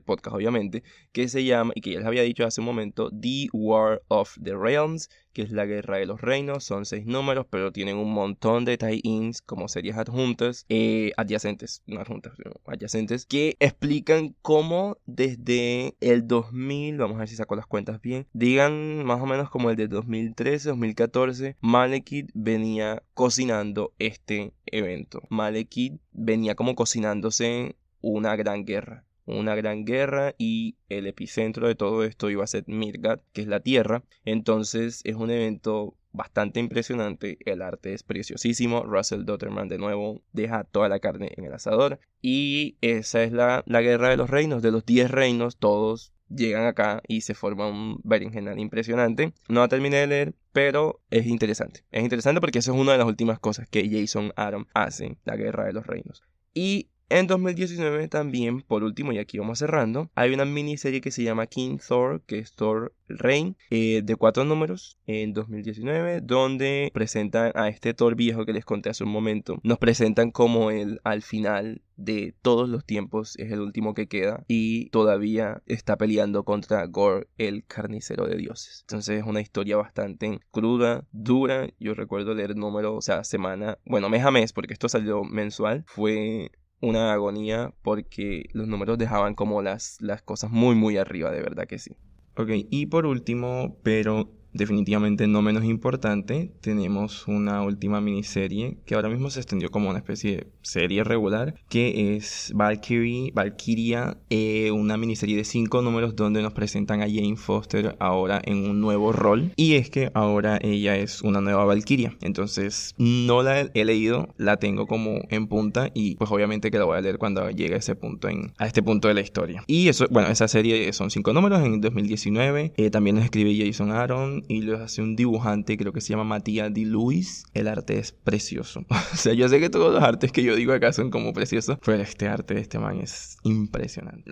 podcast 0.02 0.36
obviamente, 0.36 0.82
que 1.12 1.28
se 1.28 1.44
llama, 1.44 1.72
y 1.74 1.80
que 1.80 1.92
ya 1.92 1.98
les 1.98 2.06
había 2.06 2.22
dicho 2.22 2.44
hace 2.44 2.60
un 2.60 2.66
momento, 2.66 3.10
The 3.10 3.48
War 3.52 4.02
of 4.08 4.36
the 4.42 4.56
Realms, 4.56 5.08
que 5.32 5.42
es 5.42 5.52
la 5.52 5.66
guerra 5.66 5.98
de 5.98 6.06
los 6.06 6.20
reinos, 6.20 6.64
son 6.64 6.84
seis 6.84 7.06
números, 7.06 7.46
pero 7.48 7.70
tienen 7.70 7.96
un 7.96 8.12
montón 8.12 8.64
de 8.64 8.76
tie-ins 8.76 9.40
como 9.40 9.68
series 9.68 9.96
adjuntas, 9.96 10.66
eh, 10.68 11.12
adyacentes, 11.16 11.82
no 11.86 12.00
adjuntas, 12.00 12.32
adyacentes, 12.66 13.24
que 13.24 13.56
explican 13.60 14.34
cómo 14.42 14.98
desde 15.06 15.94
el 16.00 16.26
2000, 16.26 16.98
vamos 16.98 17.16
a 17.16 17.18
ver 17.20 17.28
si 17.28 17.36
saco 17.36 17.54
las 17.54 17.66
cuentas 17.66 18.00
bien, 18.00 18.26
digan 18.32 19.04
más 19.04 19.20
o 19.20 19.26
menos 19.26 19.48
como 19.48 19.70
el 19.70 19.76
de 19.76 19.86
2013, 19.86 20.70
2014, 20.70 21.56
Malekith 21.60 22.30
venía 22.34 23.02
cocinando 23.14 23.94
este 23.98 24.52
evento. 24.66 25.22
Malekith 25.28 26.00
venía 26.12 26.54
como 26.54 26.74
cocinándose 26.74 27.76
una 28.00 28.36
gran 28.36 28.64
guerra 28.64 29.07
una 29.28 29.54
gran 29.54 29.84
guerra 29.84 30.34
y 30.38 30.76
el 30.88 31.06
epicentro 31.06 31.68
de 31.68 31.74
todo 31.74 32.04
esto 32.04 32.30
iba 32.30 32.44
a 32.44 32.48
ser 32.48 32.64
Mirgard, 32.66 33.20
que 33.32 33.42
es 33.42 33.46
la 33.46 33.60
Tierra. 33.60 34.02
Entonces 34.24 35.02
es 35.04 35.16
un 35.16 35.30
evento 35.30 35.94
bastante 36.12 36.58
impresionante, 36.58 37.38
el 37.44 37.62
arte 37.62 37.92
es 37.92 38.02
preciosísimo, 38.02 38.82
Russell 38.82 39.24
Dotterman 39.24 39.68
de 39.68 39.78
nuevo 39.78 40.22
deja 40.32 40.64
toda 40.64 40.88
la 40.88 40.98
carne 40.98 41.32
en 41.36 41.44
el 41.44 41.52
asador 41.52 42.00
y 42.22 42.76
esa 42.80 43.22
es 43.22 43.30
la, 43.30 43.62
la 43.66 43.82
guerra 43.82 44.08
de 44.08 44.16
los 44.16 44.30
reinos, 44.30 44.62
de 44.62 44.72
los 44.72 44.84
10 44.86 45.10
reinos, 45.10 45.58
todos 45.58 46.12
llegan 46.28 46.66
acá 46.66 47.02
y 47.06 47.22
se 47.22 47.34
forma 47.34 47.68
un 47.68 48.00
berenjenal 48.04 48.58
impresionante. 48.58 49.32
No 49.48 49.60
la 49.60 49.68
terminé 49.68 49.98
de 49.98 50.06
leer, 50.06 50.34
pero 50.52 51.00
es 51.10 51.26
interesante. 51.26 51.84
Es 51.90 52.02
interesante 52.02 52.40
porque 52.40 52.58
eso 52.58 52.72
es 52.72 52.78
una 52.78 52.92
de 52.92 52.98
las 52.98 53.06
últimas 53.06 53.38
cosas 53.38 53.68
que 53.68 53.88
Jason 53.88 54.32
Aaron 54.36 54.66
hace, 54.74 55.18
la 55.24 55.36
guerra 55.36 55.64
de 55.64 55.72
los 55.72 55.86
reinos. 55.86 56.22
Y 56.54 56.88
en 57.08 57.26
2019 57.26 58.08
también, 58.08 58.62
por 58.62 58.84
último, 58.84 59.12
y 59.12 59.18
aquí 59.18 59.38
vamos 59.38 59.58
cerrando, 59.58 60.10
hay 60.14 60.32
una 60.32 60.44
miniserie 60.44 61.00
que 61.00 61.10
se 61.10 61.22
llama 61.22 61.46
King 61.46 61.78
Thor, 61.78 62.22
que 62.26 62.38
es 62.38 62.52
Thor 62.52 62.94
Reign, 63.08 63.56
eh, 63.70 64.02
de 64.04 64.16
cuatro 64.16 64.44
números 64.44 64.98
en 65.06 65.32
2019, 65.32 66.20
donde 66.20 66.90
presentan 66.92 67.52
a 67.54 67.68
este 67.68 67.94
Thor 67.94 68.14
viejo 68.14 68.44
que 68.44 68.52
les 68.52 68.64
conté 68.64 68.90
hace 68.90 69.04
un 69.04 69.10
momento. 69.10 69.58
Nos 69.62 69.78
presentan 69.78 70.30
como 70.30 70.70
él 70.70 71.00
al 71.04 71.22
final 71.22 71.82
de 71.98 72.34
todos 72.42 72.68
los 72.68 72.84
tiempos 72.84 73.36
es 73.38 73.50
el 73.50 73.60
último 73.60 73.92
que 73.92 74.06
queda 74.06 74.44
y 74.46 74.88
todavía 74.90 75.62
está 75.66 75.96
peleando 75.96 76.44
contra 76.44 76.86
Gore, 76.86 77.26
el 77.36 77.64
carnicero 77.66 78.26
de 78.26 78.36
dioses. 78.36 78.80
Entonces 78.82 79.18
es 79.18 79.26
una 79.26 79.40
historia 79.40 79.76
bastante 79.76 80.40
cruda, 80.50 81.04
dura. 81.12 81.68
Yo 81.78 81.94
recuerdo 81.94 82.34
leer 82.34 82.56
número, 82.56 82.94
o 82.94 83.02
sea, 83.02 83.24
semana, 83.24 83.78
bueno, 83.84 84.08
mes 84.08 84.24
a 84.24 84.30
mes, 84.30 84.52
porque 84.52 84.72
esto 84.72 84.88
salió 84.88 85.24
mensual. 85.24 85.84
Fue 85.86 86.52
una 86.80 87.12
agonía 87.12 87.74
porque 87.82 88.48
los 88.52 88.68
números 88.68 88.98
dejaban 88.98 89.34
como 89.34 89.62
las, 89.62 89.98
las 90.00 90.22
cosas 90.22 90.50
muy 90.50 90.74
muy 90.74 90.96
arriba, 90.96 91.30
de 91.30 91.42
verdad 91.42 91.66
que 91.66 91.78
sí. 91.78 91.92
Ok, 92.36 92.50
y 92.70 92.86
por 92.86 93.06
último, 93.06 93.76
pero 93.82 94.30
definitivamente 94.52 95.26
no 95.26 95.42
menos 95.42 95.64
importante, 95.64 96.52
tenemos 96.60 97.26
una 97.26 97.62
última 97.62 98.00
miniserie 98.00 98.78
que 98.86 98.94
ahora 98.94 99.08
mismo 99.08 99.30
se 99.30 99.40
extendió 99.40 99.70
como 99.70 99.90
una 99.90 99.98
especie 99.98 100.36
de 100.36 100.46
serie 100.68 101.02
regular, 101.02 101.54
que 101.68 102.16
es 102.16 102.52
Valkyrie, 102.54 103.32
Valkyria, 103.34 104.18
eh, 104.28 104.70
una 104.70 104.96
miniserie 104.96 105.36
de 105.36 105.44
cinco 105.44 105.80
números 105.82 106.14
donde 106.14 106.42
nos 106.42 106.52
presentan 106.52 107.00
a 107.00 107.06
Jane 107.06 107.36
Foster 107.36 107.96
ahora 107.98 108.40
en 108.44 108.68
un 108.68 108.80
nuevo 108.80 109.12
rol. 109.12 109.52
Y 109.56 109.74
es 109.74 109.88
que 109.88 110.10
ahora 110.14 110.58
ella 110.60 110.96
es 110.96 111.22
una 111.22 111.40
nueva 111.40 111.64
Valkyria. 111.64 112.16
Entonces 112.20 112.94
no 112.98 113.42
la 113.42 113.60
he, 113.60 113.84
leído, 113.84 114.34
la 114.36 114.58
tengo 114.58 114.86
como 114.86 115.20
en 115.30 115.46
punta 115.46 115.90
y 115.94 116.16
pues 116.16 116.30
obviamente 116.30 116.70
que 116.70 116.78
la 116.78 116.84
voy 116.84 116.98
a 116.98 117.00
leer 117.00 117.16
cuando 117.16 117.48
llegue 117.50 117.74
a 117.74 117.78
ese 117.78 117.94
punto 117.94 118.28
en, 118.28 118.52
a 118.58 118.66
este 118.66 118.82
punto 118.82 119.08
de 119.08 119.14
la 119.14 119.22
historia. 119.22 119.64
Y 119.66 119.88
eso, 119.88 120.06
bueno, 120.10 120.28
esa 120.28 120.48
serie 120.48 120.92
son 120.92 121.10
cinco 121.10 121.32
números 121.32 121.64
en 121.64 121.80
2019. 121.80 122.74
Eh, 122.76 122.90
también 122.90 123.16
nos 123.16 123.24
escribe 123.24 123.56
Jason 123.56 123.90
Aaron 123.92 124.44
y 124.48 124.60
los 124.60 124.80
hace 124.80 125.00
un 125.00 125.16
dibujante, 125.16 125.78
creo 125.78 125.92
que 125.92 126.02
se 126.02 126.10
llama 126.10 126.24
Matías 126.24 126.72
Di 126.74 126.84
Luis. 126.84 127.44
El 127.54 127.68
arte 127.68 127.98
es 127.98 128.12
precioso. 128.12 128.84
o 128.90 129.16
sea, 129.16 129.32
yo 129.32 129.48
sé 129.48 129.60
que 129.60 129.70
todos 129.70 129.94
los 129.94 130.02
artes 130.02 130.30
que 130.30 130.42
yo 130.42 130.57
digo 130.58 130.72
acá 130.72 130.92
son 130.92 131.10
como 131.10 131.32
preciosos, 131.32 131.78
pero 131.84 132.02
este 132.02 132.28
arte 132.28 132.54
de 132.54 132.60
este 132.60 132.78
man 132.78 133.00
es 133.00 133.38
impresionante. 133.42 134.30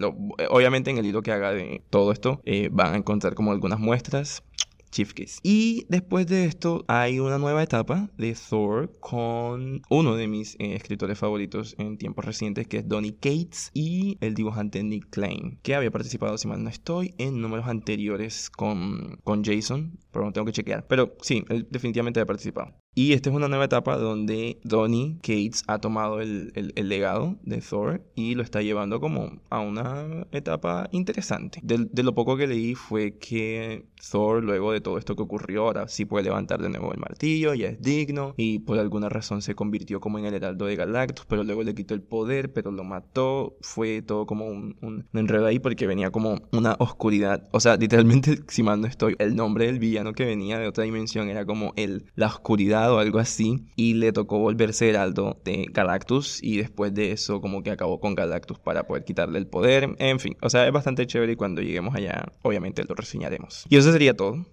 obviamente 0.51 0.91
en 0.91 0.99
el 0.99 1.07
hilo 1.07 1.23
que 1.23 1.33
haga 1.33 1.53
de 1.53 1.83
todo 1.91 2.13
esto 2.13 2.41
eh, 2.45 2.69
van 2.71 2.95
a 2.95 2.97
encontrar 2.97 3.35
como 3.35 3.53
algunas 3.53 3.79
muestras 3.79 4.43
Chief. 4.91 5.13
Y 5.43 5.85
después 5.89 6.27
de 6.27 6.47
esto 6.47 6.85
hay 6.89 7.19
una 7.19 7.39
nueva 7.39 7.63
etapa 7.63 8.09
de 8.17 8.35
Thor 8.35 8.91
con 9.01 9.83
uno 9.91 10.17
de 10.17 10.27
mis 10.27 10.55
eh, 10.55 10.75
escritores 10.75 11.19
favoritos 11.19 11.75
en 11.79 11.99
tiempos 11.99 12.25
recientes 12.25 12.67
que 12.67 12.79
es 12.79 12.89
Donny 12.89 13.13
Cates 13.13 13.71
y 13.75 14.17
el 14.21 14.35
dibujante 14.35 14.83
Nick 14.83 15.11
Klein 15.11 15.59
que 15.63 15.75
había 15.75 15.91
participado, 15.91 16.39
si 16.39 16.49
mal 16.49 16.63
no 16.63 16.71
estoy, 16.71 17.15
en 17.19 17.41
números 17.41 17.67
anteriores 17.67 18.49
con, 18.49 19.19
con 19.23 19.45
Jason, 19.45 19.99
pero 20.13 20.25
no 20.25 20.33
tengo 20.33 20.47
que 20.47 20.53
chequear. 20.53 20.87
Pero 20.87 21.15
sí, 21.21 21.45
él 21.51 21.67
definitivamente 21.71 22.21
había 22.21 22.29
participado. 22.29 22.75
Y 22.99 23.13
esta 23.13 23.29
es 23.29 23.37
una 23.37 23.47
nueva 23.47 23.67
etapa 23.67 23.99
donde 23.99 24.59
Donny 24.65 25.17
Cates 25.17 25.65
ha 25.67 25.79
tomado 25.79 26.23
el, 26.23 26.51
el, 26.55 26.89
legado 26.89 27.37
de 27.43 27.61
Thor 27.61 28.03
y 28.15 28.35
lo 28.35 28.43
está 28.43 28.63
llevando 28.63 29.01
como 29.01 29.33
a 29.51 29.61
una 29.61 30.27
etapa 30.33 30.89
interesante. 30.93 31.61
De, 31.63 31.87
de, 31.93 32.03
lo 32.03 32.15
poco 32.15 32.39
que 32.39 32.47
leí 32.47 32.75
fue 32.75 33.19
que 33.19 33.85
Thor, 34.11 34.43
luego 34.43 34.73
de 34.73 34.81
todo 34.81 34.97
esto 34.97 35.15
que 35.15 35.23
ocurrió, 35.23 35.65
ahora 35.65 35.89
sí 35.89 36.07
puede 36.07 36.25
levantar 36.25 36.63
de 36.63 36.71
nuevo 36.71 36.91
el 36.91 36.99
martillo, 36.99 37.53
ya 37.53 37.69
es 37.69 37.83
digno 37.83 38.33
y 38.39 38.61
por 38.61 38.79
alguna 38.79 39.11
razón 39.11 39.43
se 39.43 39.55
convirtió 39.55 40.01
como 40.01 40.19
en 40.19 40.25
el 40.25 40.33
heraldo 40.33 40.65
de 40.65 40.77
Galactus, 40.77 41.27
pero 41.27 41.45
luego 41.45 41.65
le 41.65 41.75
quitó 41.75 41.93
el 41.93 42.01
poder, 42.01 42.55
pero 42.55 42.71
lo 42.71 42.83
mató. 42.83 43.59
Fue 43.61 44.01
todo 44.01 44.25
como 44.25 44.47
un, 44.47 44.79
un, 44.81 45.07
enredo 45.13 45.45
ahí 45.45 45.59
porque 45.59 45.87
venía 45.87 46.11
como 46.11 46.39
una 46.51 46.77
oscuridad. 46.79 47.47
O 47.53 47.61
sea, 47.61 47.77
literalmente, 47.77 48.39
si 48.49 48.63
mal 48.63 48.81
no 48.81 48.87
estoy, 48.87 49.17
el 49.19 49.37
nombre 49.37 49.67
del 49.67 49.81
villano 49.81 50.15
que 50.15 50.25
venía 50.25 50.59
de 50.59 50.67
otra 50.67 50.85
dimensión 50.85 51.29
era 51.29 51.45
como 51.45 51.75
el, 51.77 52.07
la 52.15 52.29
oscuridad 52.29 52.86
o 52.93 52.99
algo 52.99 53.19
así 53.19 53.67
y 53.77 53.95
le 53.95 54.13
tocó 54.13 54.39
volverse 54.39 54.89
heraldo 54.89 55.41
de 55.45 55.67
Galactus 55.71 56.43
y 56.43 56.59
después 56.59 56.95
de 56.95 57.13
eso 57.13 57.41
como 57.41 57.63
que 57.63 57.71
acabó 57.71 58.01
con 58.01 58.15
Galactus 58.15 58.59
para 58.59 58.87
poder 58.87 59.05
quitarle 59.05 59.39
el 59.39 59.47
poder. 59.47 59.95
En 59.99 60.21
fin, 60.21 60.37
o 60.43 60.51
sea, 60.51 60.67
es 60.67 60.73
bastante 60.73 61.07
chévere 61.07 61.33
y 61.33 61.37
cuando 61.37 61.63
lleguemos 61.63 61.95
allá 61.95 62.27
obviamente 62.43 62.85
lo 62.85 62.95
reseñaremos. 62.95 63.67
Y 63.69 63.77
eso 63.77 63.93
sería 63.93 64.15
todo. 64.15 64.45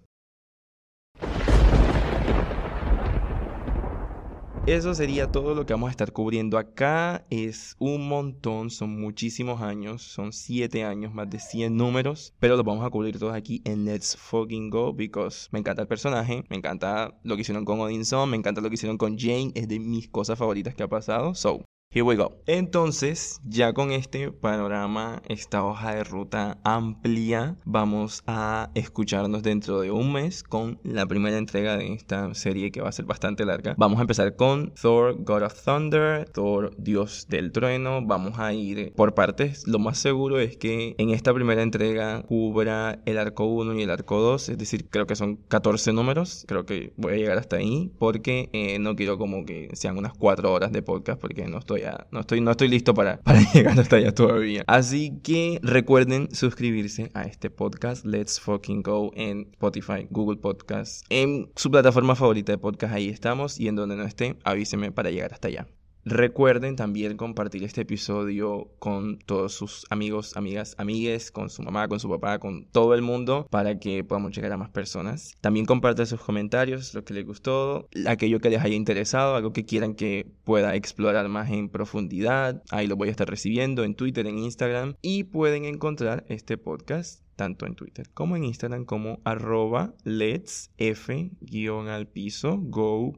Eso 4.66 4.95
sería 4.95 5.30
todo 5.30 5.55
lo 5.55 5.66
que 5.66 5.74
vamos 5.74 5.89
a 5.89 5.91
estar 5.91 6.14
cubriendo 6.14 6.57
acá. 6.57 7.26
Es 7.30 7.76
un 7.80 8.07
montón, 8.07 8.70
son 8.70 8.97
muchísimos 8.97 9.61
años, 9.61 10.01
son 10.03 10.32
7 10.32 10.86
años, 10.86 11.14
más 11.14 11.30
de 11.30 11.39
100 11.39 11.76
números, 11.76 12.34
pero 12.39 12.55
los 12.55 12.64
vamos 12.64 12.86
a 12.86 12.89
cubrir 12.89 13.20
todos 13.20 13.34
aquí 13.34 13.61
en 13.66 13.84
Let's 13.84 14.16
Fucking 14.16 14.70
Go 14.70 14.93
because 14.93 15.49
me 15.51 15.59
encanta 15.59 15.82
el 15.82 15.89
personaje, 15.89 16.45
me 16.49 16.55
encanta 16.55 17.14
lo 17.24 17.36
que 17.36 17.41
hicieron 17.41 17.66
con 17.66 17.82
Odinson, 17.82 18.30
me 18.30 18.38
encanta 18.38 18.61
lo 18.61 18.70
que 18.70 18.76
hicieron 18.76 18.97
con 18.97 19.18
Jane, 19.18 19.51
es 19.53 19.68
de 19.68 19.80
mis 19.82 20.07
cosas 20.07 20.39
favoritas 20.39 20.76
que 20.76 20.84
ha 20.84 20.88
pasado. 20.88 21.36
So, 21.36 21.66
Here 21.93 22.01
we 22.01 22.15
go. 22.15 22.33
Entonces, 22.47 23.39
ya 23.47 23.71
con 23.73 23.91
este 23.91 24.31
panorama, 24.31 25.21
esta 25.29 25.63
hoja 25.63 25.93
de 25.93 26.03
ruta 26.03 26.57
amplia, 26.63 27.55
vamos 27.65 28.23
a 28.25 28.71
escucharnos 28.73 29.43
dentro 29.43 29.79
de 29.79 29.91
un 29.91 30.11
mes 30.11 30.41
con 30.41 30.79
la 30.83 31.05
primera 31.05 31.37
entrega 31.37 31.77
de 31.77 31.93
esta 31.93 32.33
serie 32.33 32.71
que 32.71 32.81
va 32.81 32.89
a 32.89 32.91
ser 32.91 33.05
bastante 33.05 33.45
larga. 33.45 33.75
Vamos 33.77 33.99
a 33.99 34.01
empezar 34.01 34.35
con 34.35 34.73
Thor, 34.73 35.23
God 35.23 35.43
of 35.43 35.63
Thunder, 35.63 36.27
Thor, 36.29 36.75
Dios 36.79 37.27
del 37.29 37.51
Trueno. 37.51 38.03
Vamos 38.03 38.39
a 38.39 38.51
ir 38.53 38.91
por 38.95 39.13
partes. 39.13 39.67
Lo 39.67 39.77
más 39.77 39.99
seguro 39.99 40.39
es 40.39 40.57
que 40.57 40.95
en 40.97 41.11
esta 41.11 41.31
primera 41.31 41.61
entrega 41.61 42.23
cubra 42.23 43.03
el 43.05 43.19
arco 43.19 43.45
1 43.45 43.75
y 43.75 43.83
el 43.83 43.91
arco 43.91 44.19
2, 44.19 44.49
es 44.49 44.57
decir, 44.57 44.89
creo 44.89 45.05
que 45.05 45.15
son 45.15 45.35
14 45.35 45.93
números. 45.93 46.43
Creo 46.47 46.65
que 46.65 46.91
voy 46.97 47.13
a 47.13 47.17
llegar 47.17 47.37
hasta 47.37 47.57
ahí 47.57 47.91
porque 47.99 48.49
eh, 48.51 48.79
no 48.79 48.95
quiero 48.95 49.19
como 49.19 49.45
que 49.45 49.69
sean 49.73 49.95
unas 49.95 50.13
4 50.13 50.51
horas 50.51 50.71
de 50.71 50.81
podcast 50.81 51.21
porque 51.21 51.45
no 51.45 51.59
estoy 51.59 51.82
no 52.11 52.21
estoy, 52.21 52.41
no 52.41 52.51
estoy 52.51 52.67
listo 52.67 52.93
para, 52.93 53.17
para 53.23 53.39
llegar 53.53 53.79
hasta 53.79 53.97
allá 53.97 54.13
todavía. 54.13 54.63
Así 54.67 55.19
que 55.23 55.59
recuerden 55.61 56.34
suscribirse 56.34 57.11
a 57.13 57.23
este 57.23 57.49
podcast 57.49 58.05
Let's 58.05 58.39
Fucking 58.39 58.81
Go 58.84 59.11
en 59.15 59.49
Spotify, 59.53 60.07
Google 60.09 60.38
Podcasts, 60.38 61.03
en 61.09 61.51
su 61.55 61.71
plataforma 61.71 62.15
favorita 62.15 62.51
de 62.51 62.57
podcast. 62.57 62.93
Ahí 62.93 63.09
estamos 63.09 63.59
y 63.59 63.67
en 63.67 63.75
donde 63.75 63.95
no 63.95 64.03
esté, 64.03 64.38
avíseme 64.43 64.91
para 64.91 65.11
llegar 65.11 65.34
hasta 65.34 65.47
allá. 65.47 65.67
Recuerden 66.06 66.76
también 66.76 67.16
compartir 67.16 67.64
este 67.64 67.82
episodio 67.82 68.68
con 68.80 69.20
todos 69.20 69.54
sus 69.54 69.86
amigos, 69.89 70.36
amigas, 70.36 70.76
amigues, 70.78 71.32
con 71.32 71.49
su 71.49 71.64
mamá, 71.64 71.88
con 71.88 72.01
su 72.01 72.10
papá, 72.10 72.39
con 72.39 72.66
todo 72.66 72.93
el 72.93 73.01
mundo 73.01 73.47
para 73.49 73.80
que 73.80 74.04
podamos 74.04 74.36
llegar 74.36 74.51
a 74.51 74.58
más 74.58 74.70
personas. 74.70 75.32
También 75.39 75.66
compartan 75.66 76.06
sus 76.06 76.20
comentarios, 76.20 76.93
lo 76.93 77.06
que 77.06 77.14
les 77.14 77.26
gustó, 77.26 77.88
aquello 78.06 78.41
que 78.41 78.49
les 78.49 78.62
haya 78.62 78.76
interesado, 78.76 79.36
algo 79.36 79.54
que 79.54 79.66
quieran 79.66 79.95
que 79.95 80.28
pueda 80.43 80.76
explorar 80.76 81.30
más 81.30 81.49
en 81.51 81.70
profundidad. 81.70 82.62
Ahí 82.70 82.88
lo 82.88 82.97
voy 82.97 83.08
a 83.08 83.12
estar 83.12 83.30
recibiendo 83.30 83.86
en 83.86 83.95
Twitter, 83.95 84.28
en 84.28 84.39
Instagram 84.39 84.95
y 85.01 85.24
pueden 85.24 85.64
encontrar 85.64 86.26
este 86.28 86.58
podcast 86.58 87.24
tanto 87.36 87.65
en 87.65 87.75
Twitter 87.75 88.09
como 88.13 88.36
en 88.36 88.43
Instagram 88.43 88.86
como 88.86 89.19
arroba 89.23 89.93
let's 90.03 90.71
f 90.77 91.31
guion 91.41 91.88
al 91.88 92.07
piso 92.07 92.59
go 92.61 93.13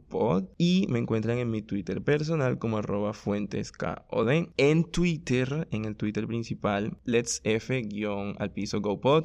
y 0.57 0.87
me 0.89 0.99
encuentran 0.99 1.37
en 1.37 1.51
mi 1.51 1.61
Twitter 1.61 2.01
personal 2.01 2.57
como 2.57 2.77
arroba 2.77 3.13
fuentes. 3.13 3.71
En 4.57 4.83
Twitter, 4.85 5.67
en 5.71 5.85
el 5.85 5.95
Twitter 5.95 6.27
principal, 6.27 6.97
let's 7.05 7.41
f 7.43 7.81
guion 7.81 8.35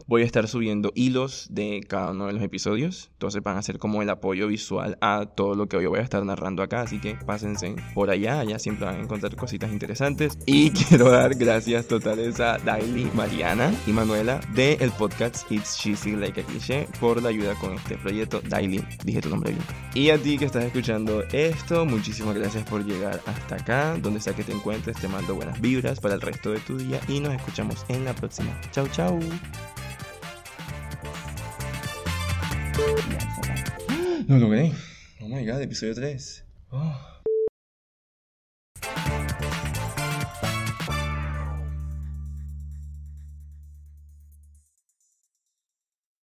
voy 0.07 0.23
a 0.23 0.25
estar 0.25 0.49
subiendo 0.49 0.93
hilos 0.95 1.49
de 1.51 1.81
cada 1.87 2.11
uno 2.11 2.27
de 2.27 2.33
los 2.33 2.43
episodios. 2.43 3.11
Entonces 3.13 3.43
van 3.43 3.57
a 3.57 3.63
ser 3.63 3.79
como 3.79 4.03
el 4.03 4.11
apoyo 4.11 4.47
visual 4.47 4.99
a 5.01 5.27
todo 5.35 5.55
lo 5.55 5.69
que 5.69 5.77
hoy 5.77 5.87
voy 5.87 6.01
a 6.01 6.03
estar 6.03 6.25
narrando 6.25 6.63
acá. 6.63 6.83
Así 6.83 7.01
que 7.01 7.15
pásense 7.15 7.77
por 7.95 8.11
allá, 8.11 8.41
allá 8.41 8.59
siempre 8.59 8.87
van 8.87 8.97
a 8.97 9.01
encontrar 9.03 9.37
cositas 9.37 9.73
interesantes. 9.73 10.39
Y 10.47 10.71
quiero 10.89 11.11
dar 11.11 11.35
gracias 11.35 11.87
totales 11.87 12.41
a 12.41 12.59
Daily, 12.59 13.11
Mariana 13.15 13.73
y 13.87 13.93
Manuela 13.93 14.41
de 14.55 14.79
el 14.81 14.91
podcast 14.93 15.51
It's 15.53 15.79
Cheesy 15.79 16.17
Like 16.17 16.41
a 16.41 16.45
Cliché 16.45 16.89
por 16.99 17.23
la 17.23 17.29
ayuda 17.29 17.55
con 17.55 17.75
este 17.75 17.97
proyecto. 17.99 18.41
Daily, 18.41 18.83
dije 19.05 19.21
tu 19.21 19.29
nombre 19.29 19.53
bien. 19.53 19.63
Y 19.95 20.11
a 20.11 20.19
ti 20.19 20.39
que 20.39 20.47
estás 20.47 20.65
escuchando 20.65 21.23
esto, 21.33 21.85
muchísimas 21.85 22.35
gracias 22.35 22.65
por 22.65 22.85
llegar 22.85 23.21
hasta 23.27 23.57
acá. 23.57 23.97
Donde 23.99 24.21
sea 24.21 24.35
que 24.35 24.43
te 24.43 24.53
encuentres, 24.53 24.97
te 24.97 25.07
mando 25.07 25.35
buenas 25.35 25.61
vibras 25.61 26.01
para 26.01 26.15
el 26.15 26.21
resto 26.21 26.51
de 26.51 26.59
tu 26.61 26.79
día 26.79 27.01
y 27.09 27.21
nos 27.21 27.35
escuchamos 27.35 27.85
en 27.89 28.05
la 28.05 28.15
próxima. 28.15 28.59
Chau, 28.73 28.89
chau. 28.89 29.21
No 34.27 34.39
lo 34.39 34.47
logré. 34.47 34.73
Oh 35.21 35.29
my 35.29 35.45
god, 35.45 35.61
episodio 35.61 35.95
3. 35.95 36.45